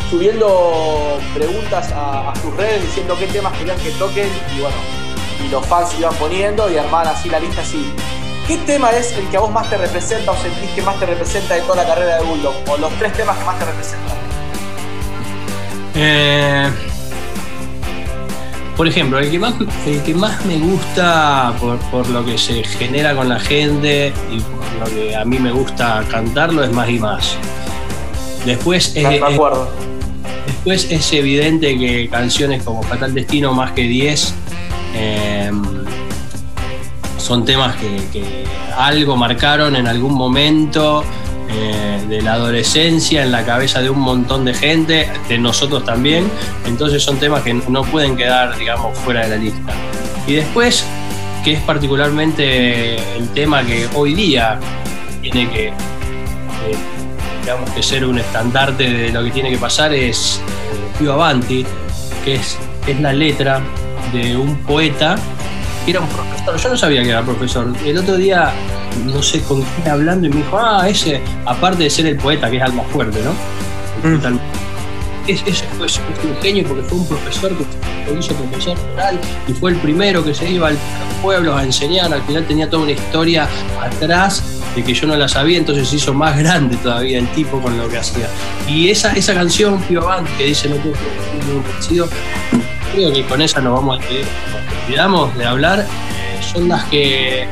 subiendo 0.09 1.19
preguntas 1.33 1.91
a, 1.95 2.33
sus 2.41 2.55
redes 2.57 2.81
diciendo 2.81 3.15
qué 3.17 3.27
temas 3.27 3.53
querían 3.57 3.77
que 3.77 3.91
toquen 3.91 4.27
y 4.55 4.61
bueno, 4.61 4.75
y 5.43 5.49
los 5.49 5.65
fans 5.65 5.95
iban 5.97 6.13
poniendo 6.15 6.69
y 6.69 6.77
armaban 6.77 7.07
así 7.07 7.29
la 7.29 7.39
lista 7.39 7.61
así. 7.61 7.93
¿Qué 8.47 8.57
tema 8.57 8.91
es 8.91 9.13
el 9.13 9.27
que 9.29 9.37
a 9.37 9.39
vos 9.39 9.51
más 9.51 9.69
te 9.69 9.77
representa 9.77 10.31
o 10.31 10.35
sentís 10.35 10.69
que 10.71 10.81
más 10.81 10.99
te 10.99 11.05
representa 11.05 11.55
de 11.55 11.61
toda 11.61 11.83
la 11.83 11.85
carrera 11.85 12.17
de 12.17 12.23
Bulldog? 12.23 12.53
O 12.67 12.77
los 12.77 12.91
tres 12.99 13.13
temas 13.13 13.37
que 13.37 13.45
más 13.45 13.57
te 13.57 13.65
representan. 13.65 14.17
Eh, 15.95 16.71
por 18.81 18.87
ejemplo, 18.87 19.19
el 19.19 19.29
que 19.29 19.37
más, 19.37 19.53
el 19.85 20.01
que 20.01 20.15
más 20.15 20.43
me 20.43 20.57
gusta 20.57 21.53
por, 21.91 22.09
lo 22.09 22.25
que 22.25 22.35
se 22.35 22.63
genera 22.63 23.15
con 23.15 23.29
la 23.29 23.39
gente 23.39 24.11
y 24.31 24.39
por 24.39 24.89
lo 24.89 24.95
que 24.95 25.15
a 25.15 25.23
mí 25.23 25.37
me 25.37 25.51
gusta 25.51 26.03
cantarlo 26.09 26.63
es 26.63 26.71
más 26.71 26.89
y 26.89 26.97
más. 26.97 27.37
Después 28.43 28.95
es, 28.95 29.05
Después 30.47 30.87
es 30.89 31.13
evidente 31.13 31.77
que 31.77 32.09
canciones 32.09 32.63
como 32.63 32.81
Fatal 32.81 33.13
Destino, 33.13 33.53
más 33.53 33.71
que 33.73 33.83
10, 33.83 34.33
em, 34.95 35.61
son 37.19 37.45
temas 37.45 37.75
que, 37.75 38.45
algo 38.75 39.15
marcaron 39.15 39.75
en 39.75 39.85
algún 39.85 40.15
momento 40.15 41.03
eh, 41.53 42.03
de 42.07 42.21
la 42.21 42.33
adolescencia 42.33 43.23
en 43.23 43.31
la 43.31 43.45
cabeza 43.45 43.81
de 43.81 43.89
un 43.89 43.99
montón 43.99 44.45
de 44.45 44.53
gente, 44.53 45.09
de 45.27 45.37
nosotros 45.37 45.85
también. 45.85 46.29
Entonces 46.65 47.03
son 47.03 47.17
temas 47.17 47.43
que 47.43 47.53
no 47.53 47.83
pueden 47.83 48.15
quedar, 48.15 48.57
digamos, 48.57 48.97
fuera 48.99 49.21
de 49.21 49.29
la 49.29 49.35
lista. 49.37 49.73
Y 50.27 50.33
después, 50.33 50.85
que 51.43 51.53
es 51.53 51.61
particularmente 51.61 52.95
el 53.17 53.29
tema 53.33 53.63
que 53.63 53.87
hoy 53.95 54.13
día 54.13 54.59
tiene 55.21 55.49
que 55.49 55.67
eh, 55.67 55.73
digamos 57.41 57.69
que 57.71 57.81
ser 57.81 58.05
un 58.05 58.19
estandarte 58.19 58.89
de 58.89 59.11
lo 59.11 59.23
que 59.23 59.31
tiene 59.31 59.49
que 59.49 59.57
pasar 59.57 59.93
es 59.93 60.39
eh, 61.01 61.09
Avanti, 61.09 61.65
que 62.23 62.35
es, 62.35 62.57
es 62.87 62.99
la 62.99 63.13
letra 63.13 63.61
de 64.13 64.37
un 64.37 64.57
poeta 64.57 65.15
era 65.87 65.99
un 65.99 66.07
profesor. 66.09 66.57
Yo 66.57 66.69
no 66.69 66.77
sabía 66.77 67.03
que 67.03 67.09
era 67.09 67.23
profesor. 67.23 67.73
El 67.83 67.97
otro 67.97 68.15
día, 68.15 68.51
no 69.05 69.21
sé 69.21 69.41
con 69.41 69.61
quién 69.61 69.87
hablando, 69.89 70.27
y 70.27 70.29
me 70.29 70.37
dijo, 70.37 70.57
ah, 70.57 70.87
ese, 70.87 71.21
aparte 71.45 71.83
de 71.83 71.89
ser 71.89 72.05
el 72.07 72.17
poeta, 72.17 72.49
que 72.49 72.57
es 72.57 72.63
algo 72.63 72.83
fuerte, 72.91 73.19
¿no? 73.23 73.31
Mm. 74.03 74.39
es, 75.27 75.63
fue, 75.77 75.87
un 76.29 76.41
genio 76.41 76.67
porque 76.67 76.83
fue 76.83 76.97
un 76.97 77.07
profesor 77.07 77.51
que 77.55 78.19
hizo 78.19 78.33
profesor 78.33 78.77
rural 78.89 79.19
y 79.47 79.53
fue 79.53 79.71
el 79.71 79.77
primero 79.77 80.23
que 80.23 80.33
se 80.33 80.49
iba 80.49 80.69
al 80.69 80.77
pueblo 81.21 81.55
a 81.55 81.63
enseñar. 81.63 82.11
Al 82.11 82.21
final 82.23 82.45
tenía 82.45 82.69
toda 82.69 82.83
una 82.83 82.91
historia 82.93 83.47
atrás 83.79 84.43
de 84.75 84.83
que 84.83 84.93
yo 84.93 85.07
no 85.07 85.15
la 85.15 85.27
sabía, 85.27 85.57
entonces 85.57 85.87
se 85.87 85.97
hizo 85.97 86.13
más 86.13 86.37
grande 86.39 86.77
todavía 86.77 87.19
el 87.19 87.27
tipo 87.29 87.61
con 87.61 87.77
lo 87.77 87.87
que 87.89 87.97
hacía. 87.97 88.27
Y 88.67 88.89
esa, 88.89 89.13
esa 89.13 89.33
canción, 89.33 89.81
Pio 89.83 90.03
Band, 90.03 90.27
que 90.37 90.45
dice 90.45 90.69
no 90.69 90.75
tengo 90.77 90.95
un 91.57 91.63
parecido, 91.63 92.07
creo 92.93 93.13
que 93.13 93.23
con 93.25 93.41
esa 93.41 93.61
nos 93.61 93.73
vamos 93.73 93.99
a. 93.99 94.03
Olvidamos 94.85 95.37
de 95.37 95.45
hablar, 95.45 95.79
eh, 95.79 96.39
son 96.41 96.67
las 96.67 96.83
que 96.85 97.47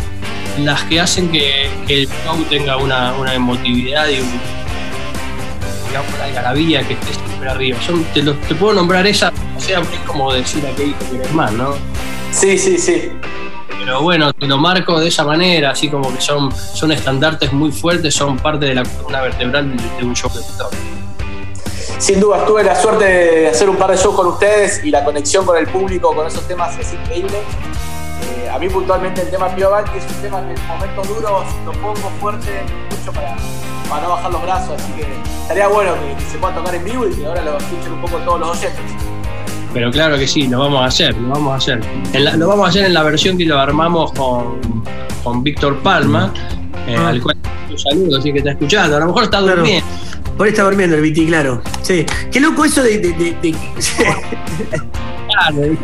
las 0.65 0.83
que 0.83 0.99
hacen 0.99 1.31
que, 1.31 1.69
el 1.87 2.07
show 2.07 2.43
tenga 2.49 2.77
una, 2.77 3.13
una 3.13 3.33
emotividad 3.33 4.07
y 4.07 4.19
un, 4.19 4.29
digamos, 5.87 6.17
la 6.17 6.25
algarabía 6.25 6.87
que 6.87 6.93
esté 6.93 7.13
súper 7.13 7.49
arriba. 7.49 7.77
te, 8.13 8.21
te, 8.21 8.55
puedo 8.55 8.73
nombrar 8.73 9.05
esa, 9.07 9.31
o 9.57 9.59
sea, 9.59 9.79
es 9.79 9.87
como 10.05 10.33
decir 10.33 10.65
aquel 10.65 10.93
que 10.95 11.05
quieres 11.05 11.33
más, 11.33 11.51
¿no? 11.53 11.73
Sí, 12.31 12.57
sí, 12.57 12.77
sí. 12.77 13.11
Pero 13.79 14.01
bueno, 14.01 14.33
te 14.33 14.45
lo 14.45 14.57
marco 14.57 14.99
de 14.99 15.07
esa 15.07 15.23
manera, 15.23 15.71
así 15.71 15.89
como 15.89 16.13
que 16.13 16.21
son, 16.21 16.51
son 16.51 16.91
estandartes 16.91 17.51
muy 17.53 17.71
fuertes, 17.71 18.13
son 18.13 18.37
parte 18.37 18.65
de 18.65 18.75
la 18.75 18.83
columna 18.83 19.21
vertebral 19.21 19.75
de, 19.97 20.05
un 20.05 20.15
show 20.15 20.29
de 20.29 20.41
Sin 21.97 22.19
duda, 22.19 22.45
tuve 22.45 22.63
la 22.63 22.75
suerte 22.75 23.05
de 23.05 23.47
hacer 23.47 23.69
un 23.69 23.77
par 23.77 23.91
de 23.91 23.97
shows 23.97 24.15
con 24.15 24.27
ustedes 24.27 24.83
y 24.83 24.91
la 24.91 25.03
conexión 25.03 25.45
con 25.45 25.57
el 25.57 25.67
público 25.67 26.13
con 26.13 26.27
esos 26.27 26.45
temas 26.47 26.77
es 26.77 26.93
increíble. 26.93 27.39
A 28.51 28.57
mí 28.57 28.67
puntualmente 28.67 29.21
el 29.21 29.29
tema 29.29 29.47
Pio 29.55 29.69
que 29.91 29.99
es 29.99 30.05
un 30.05 30.21
tema 30.21 30.41
que 30.41 30.59
en 30.59 30.67
momentos 30.67 31.07
duros 31.07 31.45
lo 31.65 31.71
pongo 31.73 32.09
fuerte 32.19 32.63
mucho 32.89 33.11
para, 33.13 33.35
para 33.89 34.01
no 34.03 34.09
bajar 34.09 34.31
los 34.31 34.41
brazos, 34.41 34.81
así 34.81 34.91
que 34.93 35.07
estaría 35.41 35.67
bueno 35.67 35.93
que, 35.93 36.25
se 36.25 36.37
pueda 36.37 36.55
tocar 36.55 36.75
en 36.75 36.83
vivo 36.83 37.07
y 37.07 37.13
que 37.13 37.25
ahora 37.25 37.43
lo 37.43 37.57
escuchen 37.57 37.93
un 37.93 38.01
poco 38.01 38.17
todos 38.17 38.39
los 38.39 38.49
oyentes. 38.57 38.81
Pero 39.71 39.91
claro 39.91 40.17
que 40.17 40.27
sí, 40.27 40.47
lo 40.47 40.59
vamos 40.59 40.81
a 40.81 40.85
hacer, 40.85 41.15
lo 41.15 41.29
vamos 41.29 41.53
a 41.53 41.55
hacer. 41.57 41.81
lo 42.37 42.47
vamos 42.47 42.65
a 42.65 42.69
hacer 42.69 42.85
en 42.85 42.93
la 42.93 43.03
versión 43.03 43.37
que 43.37 43.45
lo 43.45 43.59
armamos 43.59 44.11
con, 44.13 44.59
con 45.23 45.43
Víctor 45.43 45.77
Palma, 45.83 46.33
eh, 46.87 46.95
ah. 46.97 47.09
al 47.09 47.21
cual 47.21 47.37
un 47.69 47.77
saludo, 47.77 48.17
así 48.17 48.31
que 48.31 48.39
está 48.39 48.51
escuchando. 48.51 48.97
A 48.97 48.99
lo 48.99 49.05
mejor 49.07 49.25
está 49.25 49.41
durmiendo. 49.41 49.85
Por 50.35 50.47
ahí 50.47 50.53
está 50.53 50.63
durmiendo 50.63 50.95
el 50.95 51.01
Viti, 51.03 51.27
claro. 51.27 51.61
Sí. 51.83 52.05
Qué 52.31 52.39
loco 52.39 52.65
eso 52.65 52.81
de. 52.81 52.97
de, 52.97 53.13
de, 53.13 53.35
claro. 55.27 55.77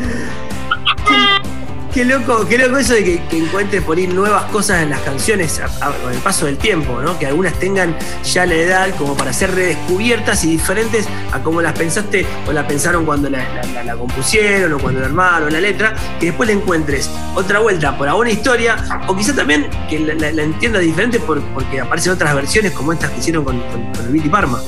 Qué 1.95 2.03
loco, 2.03 2.45
qué 2.45 2.57
loco 2.57 2.75
eso 2.75 2.93
de 2.93 3.05
que, 3.05 3.37
encuentres 3.37 3.81
por 3.81 3.97
ahí 3.97 4.05
nuevas 4.05 4.43
cosas 4.51 4.83
en 4.83 4.89
las 4.89 4.99
canciones 4.99 5.61
con 6.03 6.11
el 6.11 6.19
paso 6.19 6.45
del 6.45 6.57
tiempo, 6.57 7.01
¿no? 7.01 7.17
Que 7.17 7.25
algunas 7.25 7.57
tengan 7.57 7.95
ya 8.21 8.45
la 8.45 8.55
edad 8.55 8.89
como 8.97 9.15
para 9.15 9.31
ser 9.31 9.55
redescubiertas 9.55 10.43
y 10.43 10.49
diferentes 10.49 11.07
a 11.31 11.39
como 11.39 11.61
las 11.61 11.71
pensaste 11.71 12.25
o 12.49 12.51
la 12.51 12.67
pensaron 12.67 13.05
cuando 13.05 13.29
la, 13.29 13.95
compusieron 13.97 14.73
o 14.73 14.79
cuando 14.79 14.99
la 14.99 15.05
armaron 15.05 15.53
la 15.53 15.61
letra, 15.61 15.95
que 16.19 16.25
después 16.25 16.47
le 16.47 16.55
encuentres 16.55 17.09
otra 17.33 17.59
vuelta 17.59 17.97
por 17.97 18.09
alguna 18.09 18.29
historia 18.29 18.75
o 19.07 19.15
quizá 19.15 19.33
también 19.33 19.65
que 19.89 19.97
la, 19.97 20.43
entiendas 20.43 20.81
diferente 20.81 21.21
porque 21.21 21.79
aparecen 21.79 22.11
otras 22.11 22.35
versiones 22.35 22.73
como 22.73 22.91
estas 22.91 23.11
que 23.11 23.19
hicieron 23.19 23.45
con, 23.45 23.55
el 23.55 24.11
Viti 24.11 24.27
Parma. 24.27 24.59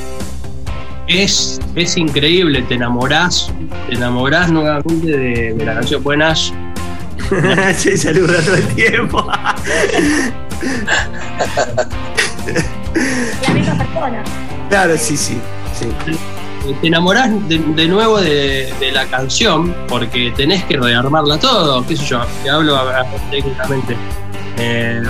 Es, 1.08 1.60
es 1.76 1.98
increíble, 1.98 2.62
te 2.62 2.76
enamorás, 2.76 3.52
te 3.90 3.96
enamorás 3.96 4.50
nuevamente 4.50 5.08
de, 5.08 5.54
de 5.56 5.66
la 5.66 5.74
canción 5.74 6.02
Buenas 6.02 6.54
sí, 7.78 7.98
saluda 7.98 8.42
todo 8.42 8.56
el 8.56 8.68
tiempo. 8.76 9.26
la 13.42 13.54
misma 13.54 13.78
persona. 13.78 14.24
Claro, 14.70 14.98
sí, 14.98 15.18
sí. 15.18 15.38
Te 16.82 16.88
enamorás 16.88 17.30
de, 17.48 17.88
nuevo 17.88 18.20
de, 18.20 18.74
la 18.92 19.06
canción 19.06 19.74
porque 19.88 20.34
tenés 20.36 20.64
que 20.66 20.78
rearmarla 20.78 21.40
todo, 21.40 21.86
qué 21.86 21.96
sé 21.96 22.06
yo, 22.06 22.26
te 22.44 22.50
hablo 22.50 22.78
técnicamente. 23.32 23.96
Eh, 24.58 25.04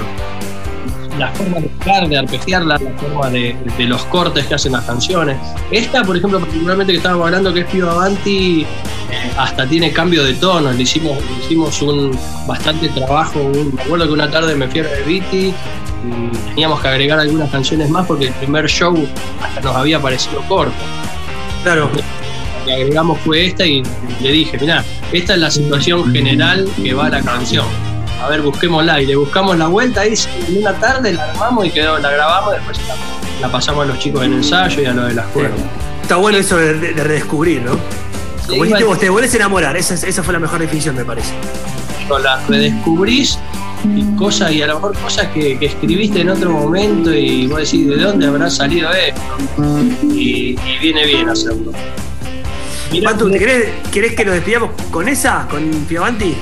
la 1.18 1.30
forma 1.32 1.60
de 1.60 1.68
tocar, 1.70 2.08
de 2.08 2.18
arpegiarla, 2.18 2.78
la 2.78 2.92
forma 2.92 3.30
de, 3.30 3.56
los 3.80 4.04
cortes 4.06 4.46
que 4.46 4.56
hacen 4.56 4.74
las 4.74 4.86
canciones. 4.86 5.38
Esta, 5.72 6.04
por 6.04 6.16
ejemplo, 6.16 6.40
particularmente 6.40 6.94
que 6.94 6.98
estábamos 6.98 7.26
hablando, 7.26 7.54
que 7.54 7.62
es 7.62 7.66
Pio 7.66 7.90
Avanti, 7.90 8.66
hasta 9.38 9.68
tiene 9.68 9.92
cambio 9.92 10.24
de 10.24 10.34
tono. 10.36 10.72
Le 10.72 10.84
hicimos, 10.84 11.18
hicimos 11.44 11.82
un 11.82 12.18
bastante 12.46 12.90
trabajo. 12.90 13.52
me 13.74 13.82
acuerdo 13.82 14.08
que 14.08 14.14
una 14.14 14.30
tarde 14.30 14.56
me 14.56 14.68
fui 14.68 14.82
a 14.82 14.86
Viti 15.06 15.48
y 15.48 15.54
teníamos 16.50 16.80
que 16.82 16.88
agregar 16.88 17.20
algunas 17.20 17.50
canciones 17.50 17.90
más 17.90 18.06
porque 18.06 18.28
el 18.28 18.34
primer 18.34 18.68
show 18.68 19.08
hasta 19.42 19.62
nos 19.62 19.76
había 19.76 20.02
parecido 20.02 20.42
corto. 20.48 20.74
Claro. 21.64 21.90
Lo 21.94 22.66
que 22.66 22.74
agregamos 22.74 23.20
fue 23.20 23.48
esta 23.48 23.66
y 23.66 23.84
le 24.22 24.32
dije, 24.32 24.58
mira, 24.60 24.84
esta 25.12 25.34
es 25.34 25.40
la 25.40 25.52
situación 25.52 26.12
general 26.12 26.68
que 26.84 26.94
va 26.94 27.06
a 27.06 27.10
la 27.10 27.22
canción 27.22 27.66
a 28.22 28.30
ver, 28.30 28.42
busquémosla. 28.42 29.02
Y 29.02 29.06
le 29.06 29.16
buscamos 29.16 29.58
la 29.58 29.68
vuelta 29.68 30.02
ahí 30.02 30.14
en 30.48 30.58
una 30.58 30.74
tarde, 30.74 31.14
la 31.14 31.32
armamos 31.32 31.66
y 31.66 31.72
quedó, 31.72 31.98
la 32.00 32.12
grabamos, 32.12 32.54
después 32.54 32.80
la, 33.42 33.50
pasamos 33.50 33.86
a 33.86 33.88
los 33.88 34.00
chicos 34.00 34.24
en 34.24 34.34
ensayo 34.34 34.82
y 34.82 34.86
a 34.86 34.94
lo 34.94 35.06
de 35.06 35.14
la 35.14 35.22
escuela. 35.24 35.50
Está 36.02 36.16
bueno 36.16 36.38
eso 36.38 36.58
de, 36.58 36.74
redescubrir, 36.74 37.62
¿no? 37.62 37.78
Como 38.48 38.64
dijiste 38.64 38.84
vos, 38.84 39.00
te 39.00 39.10
volvés 39.10 39.34
a 39.34 39.38
enamorar, 39.38 39.76
esa, 39.78 39.94
esa 39.94 40.24
fue 40.24 40.34
la 40.34 40.40
mejor 40.40 40.60
definición, 40.60 40.96
me 40.96 41.06
parece. 41.06 41.34
La 42.22 42.42
redescubrís 42.48 43.38
y 43.96 44.16
cosas, 44.16 44.52
y 44.52 44.62
a 44.62 44.68
lo 44.68 44.76
mejor 44.76 44.98
cosas 44.98 45.28
que, 45.28 45.58
escribiste 45.60 46.22
en 46.22 46.30
otro 46.30 46.52
momento 46.52 47.14
y 47.14 47.48
vos 47.48 47.60
decís, 47.60 47.88
¿de 47.88 47.98
dónde 47.98 48.28
habrá 48.28 48.50
salido 48.50 48.90
esto? 48.92 49.22
Y, 50.04 50.56
viene 50.82 51.06
bien 51.06 51.30
hacerlo. 51.30 51.72
¿te 52.90 53.40
querés, 53.40 53.70
querés, 53.92 54.16
que 54.16 54.26
nos 54.26 54.36
despidamos 54.36 54.72
con 54.90 55.08
esa, 55.08 55.48
con 55.50 55.70
Piavanti? 55.88 56.34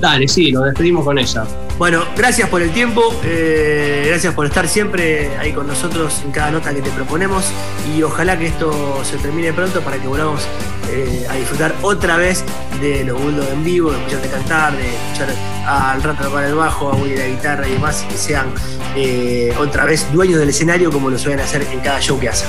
Dale, 0.00 0.28
sí, 0.28 0.52
nos 0.52 0.66
despedimos 0.66 1.04
con 1.04 1.18
esa. 1.18 1.46
Bueno, 1.78 2.04
gracias 2.16 2.48
por 2.48 2.62
el 2.62 2.70
tiempo, 2.70 3.14
eh, 3.22 4.06
gracias 4.08 4.32
por 4.32 4.46
estar 4.46 4.66
siempre 4.66 5.36
ahí 5.36 5.52
con 5.52 5.66
nosotros 5.66 6.22
en 6.24 6.32
cada 6.32 6.50
nota 6.50 6.72
que 6.72 6.80
te 6.80 6.88
proponemos 6.90 7.44
y 7.94 8.02
ojalá 8.02 8.38
que 8.38 8.46
esto 8.46 9.04
se 9.04 9.18
termine 9.18 9.52
pronto 9.52 9.82
para 9.82 9.98
que 9.98 10.08
volvamos 10.08 10.48
eh, 10.90 11.26
a 11.28 11.34
disfrutar 11.34 11.74
otra 11.82 12.16
vez 12.16 12.42
de 12.80 13.04
los 13.04 13.20
buldos 13.20 13.46
en 13.50 13.62
vivo, 13.62 13.90
de 13.90 13.98
escucharte 13.98 14.28
cantar, 14.28 14.74
de 14.74 14.88
escuchar 14.88 15.28
al 15.66 16.02
rato 16.02 16.24
tocar 16.24 16.44
el 16.44 16.54
bajo, 16.54 16.92
a 16.92 16.94
Willy 16.94 17.16
la 17.16 17.26
guitarra 17.26 17.68
y 17.68 17.72
demás, 17.72 18.04
y 18.04 18.12
que 18.12 18.16
sean 18.16 18.46
eh, 18.96 19.54
otra 19.58 19.84
vez 19.84 20.10
dueños 20.14 20.38
del 20.38 20.48
escenario 20.48 20.90
como 20.90 21.10
lo 21.10 21.18
suelen 21.18 21.40
hacer 21.40 21.66
en 21.70 21.80
cada 21.80 22.00
show 22.00 22.18
que 22.18 22.30
hacen. 22.30 22.48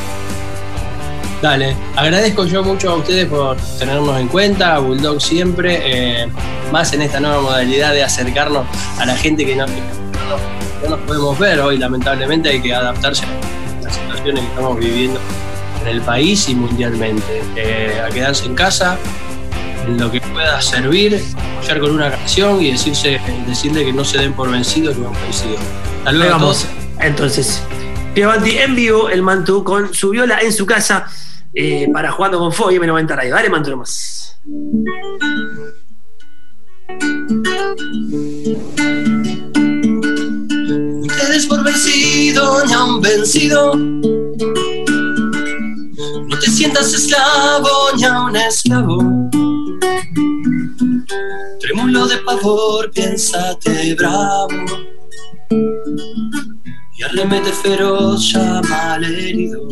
Dale, 1.42 1.76
agradezco 1.96 2.46
yo 2.48 2.64
mucho 2.64 2.90
a 2.90 2.96
ustedes 2.96 3.28
por 3.28 3.58
tenernos 3.78 4.20
en 4.20 4.28
cuenta, 4.28 4.76
a 4.76 4.80
Bulldog 4.80 5.22
siempre, 5.22 5.82
eh, 6.24 6.28
más 6.72 6.94
en 6.94 7.04
esta 7.04 7.20
nueva 7.20 7.42
modalidad 7.42 7.94
de 7.94 8.04
acercarnos 8.04 8.66
a 8.98 9.06
la 9.06 9.16
gente 9.16 9.46
que 9.46 9.56
no, 9.56 9.68
nos 10.90 11.00
podemos 11.02 11.38
ver 11.38 11.60
hoy, 11.60 11.78
lamentablemente 11.78 12.50
hay 12.50 12.60
que 12.60 12.74
adaptarse 12.74 13.24
a 13.26 13.84
las 13.84 13.94
situaciones 13.94 14.42
que 14.42 14.48
estamos 14.48 14.80
viviendo 14.80 15.20
en 15.84 15.88
el 15.88 16.02
país 16.02 16.50
y 16.50 16.56
mundialmente. 16.56 17.44
Eh, 17.56 18.02
a 18.04 18.10
quedarse 18.10 18.46
en 18.46 18.56
casa, 18.56 18.98
en 19.86 20.00
lo 20.00 20.10
que 20.10 20.20
pueda 20.22 20.60
servir, 20.60 21.24
apoyar 21.58 21.80
con 21.80 21.92
una 21.92 22.10
canción 22.10 22.60
y 22.64 22.72
decirse, 22.72 23.22
decirle 23.46 23.86
que 23.86 23.94
no 23.94 24.04
se 24.04 24.18
den 24.18 24.34
por 24.34 24.50
vencidos 24.50 24.98
que 24.98 25.06
han 25.06 25.14
vencido. 25.14 25.58
Hasta 26.00 26.12
luego 26.14 26.36
a 26.36 26.40
todos. 26.40 26.66
Entonces, 27.00 27.62
Piavanti 28.16 28.58
en 28.58 28.76
vivo, 28.76 29.10
el 29.10 29.22
Mantu 29.22 29.64
con 29.64 29.94
su 29.94 30.10
viola 30.10 30.40
en 30.42 30.52
su 30.52 30.66
casa 30.66 31.06
eh, 31.54 31.90
para 31.92 32.12
jugando 32.12 32.40
con 32.40 32.52
Fo 32.52 32.72
y 32.72 32.76
M90 32.78 33.16
Radio. 33.16 33.34
Dale, 33.34 33.50
Mantu 33.50 33.72
nomás. 33.72 34.40
Ustedes 41.02 41.46
por 41.48 41.64
vencido 41.64 42.66
ni 42.66 42.74
han 42.74 43.02
vencido. 43.02 43.76
No 46.16 46.40
te 46.40 46.50
sientas 46.50 46.94
esclavo 46.94 47.70
ni 47.96 48.04
a 48.04 48.22
un 48.22 48.36
esclavo. 48.36 48.98
Trémulo 51.60 52.08
de 52.08 52.18
pavor, 52.18 52.92
piénsate 52.92 53.96
bravo 53.96 54.48
y 56.98 57.04
arremete 57.04 57.52
feroz 57.52 58.32
llama 58.34 58.94
al 58.94 59.04
herido. 59.04 59.68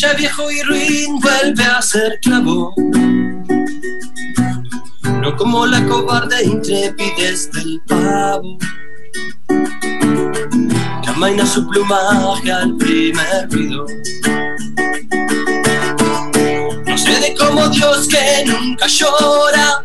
Ya 0.00 0.12
viejo 0.12 0.50
y 0.50 0.62
ruin 0.62 1.18
vuelve 1.18 1.64
a 1.64 1.82
ser 1.82 2.20
clavo. 2.22 2.72
No 5.20 5.36
como 5.36 5.66
la 5.66 5.84
cobarde 5.86 6.44
intrepidez 6.44 7.50
del 7.50 7.80
pavo, 7.88 8.58
que 11.02 11.08
amaina 11.08 11.44
su 11.44 11.66
plumaje 11.66 12.52
al 12.52 12.76
primer 12.76 13.50
ruido. 13.50 13.86
De 17.20 17.34
como 17.36 17.68
Dios 17.68 18.06
que 18.06 18.44
nunca 18.44 18.86
llora, 18.86 19.82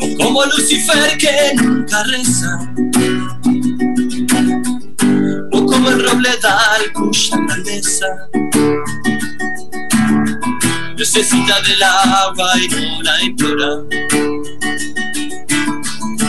o 0.00 0.16
como 0.18 0.44
Lucifer 0.44 1.16
que 1.16 1.54
nunca 1.54 2.02
reza, 2.04 2.58
como 5.82 5.96
el 5.96 6.08
robledal 6.08 6.92
cuya 6.92 7.36
necesita 10.96 11.60
del 11.62 11.82
agua 11.82 12.52
y 12.56 12.68
no 12.68 13.02
la 13.02 13.22
implora. 13.22 13.82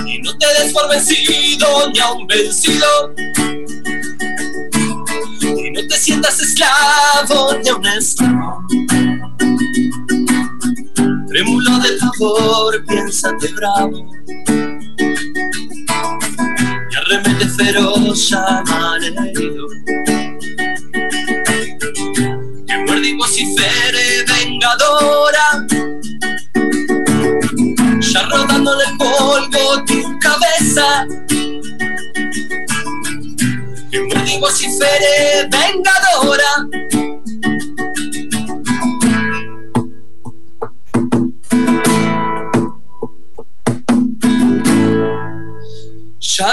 Y 0.08 0.20
no 0.22 0.38
te 0.38 0.48
des 0.60 0.74
por 0.74 0.90
vencido 0.90 1.92
ni 1.94 2.00
a 2.00 2.12
un 2.14 2.26
vencido. 2.26 3.14
Y 5.42 5.72
no 5.72 5.88
te 5.88 5.98
sientas 5.98 6.40
esclavo 6.40 7.54
ni 7.62 7.70
a 7.70 7.76
un 7.76 7.86
esclavo. 7.86 8.66
Trémulo 11.28 11.80
de 11.80 11.98
favor, 11.98 12.84
piénsate 12.86 13.48
bravo. 13.50 14.08
Y 17.14 17.16
arremete 17.16 17.48
feroz 17.48 18.32
herido. 18.32 19.68
Que 22.66 22.78
muerde 22.88 23.08
y 23.08 23.14
vocifere 23.14 24.26
vengadora. 24.28 25.68
Ya 28.00 28.24
rodando 28.24 28.74
en 28.74 28.90
el 28.90 28.98
polvo 28.98 29.86
tu 29.86 30.20
cabeza. 30.22 31.06
Que 33.92 34.00
muerde 34.02 34.34
y 34.34 34.40
vocifere 34.40 35.48
vengadora. 35.52 36.93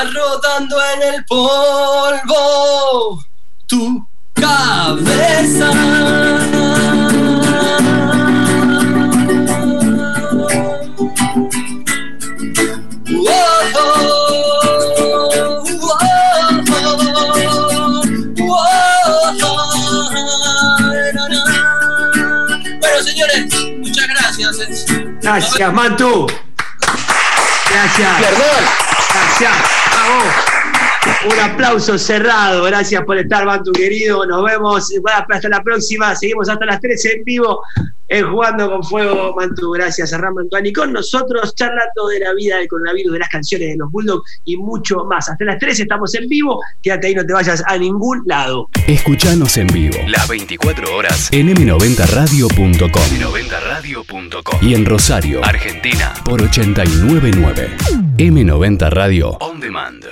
Ya 0.01 0.07
rodando 0.13 0.77
en 0.95 1.15
el 1.15 1.25
polvo 1.27 3.23
tu 3.67 4.07
cabeza. 4.33 5.71
Bueno, 22.81 23.03
señores, 23.03 23.55
muchas 23.79 24.09
gracias. 24.09 24.87
Gracias, 25.21 25.73
Mantu. 25.75 26.27
Gracias. 27.71 28.21
Perdón. 28.23 28.65
Gracias. 29.13 29.90
Un 31.31 31.39
aplauso 31.41 31.99
cerrado. 31.99 32.65
Gracias 32.65 33.03
por 33.05 33.19
estar, 33.19 33.45
Mantu 33.45 33.73
querido. 33.73 34.25
Nos 34.27 34.45
vemos. 34.45 34.93
Hasta 35.31 35.49
la 35.49 35.63
próxima. 35.63 36.15
Seguimos 36.15 36.49
hasta 36.49 36.65
las 36.67 36.81
13 36.81 37.13
en 37.17 37.25
vivo 37.25 37.63
en 38.11 38.31
Jugando 38.31 38.71
con 38.71 38.85
Fuego. 38.85 39.35
Mantu, 39.35 39.71
gracias 39.71 40.13
a 40.13 40.19
Ramón 40.19 40.43
Antuani 40.43 40.73
con 40.73 40.93
nosotros, 40.93 41.55
charlando 41.55 42.09
de 42.09 42.21
la 42.21 42.35
vida 42.35 42.59
del 42.59 42.69
coronavirus, 42.69 43.15
de 43.15 43.19
las 43.21 43.29
canciones 43.29 43.69
de 43.71 43.77
los 43.77 43.91
Bulldogs 43.91 44.41
y 44.45 44.57
mucho 44.57 45.05
más. 45.05 45.31
Hasta 45.31 45.45
las 45.45 45.59
13 45.59 45.83
estamos 45.83 46.15
en 46.15 46.29
vivo. 46.29 46.61
Quédate 46.83 47.07
ahí, 47.07 47.15
no 47.15 47.25
te 47.25 47.33
vayas 47.33 47.63
a 47.67 47.79
ningún 47.79 48.23
lado. 48.27 48.69
Escuchanos 48.87 49.57
en 49.57 49.69
vivo 49.69 49.97
las 50.09 50.29
24 50.29 50.95
horas 50.95 51.29
en 51.33 51.49
m90radio.com 51.55 53.03
m90radio.com 53.03 54.59
y 54.61 54.75
en 54.75 54.85
Rosario, 54.85 55.45
Argentina 55.45 56.13
por 56.25 56.43
899 56.43 57.77
M90 58.19 58.91
Radio 58.91 59.31
On 59.41 59.61
Demand. 59.61 60.05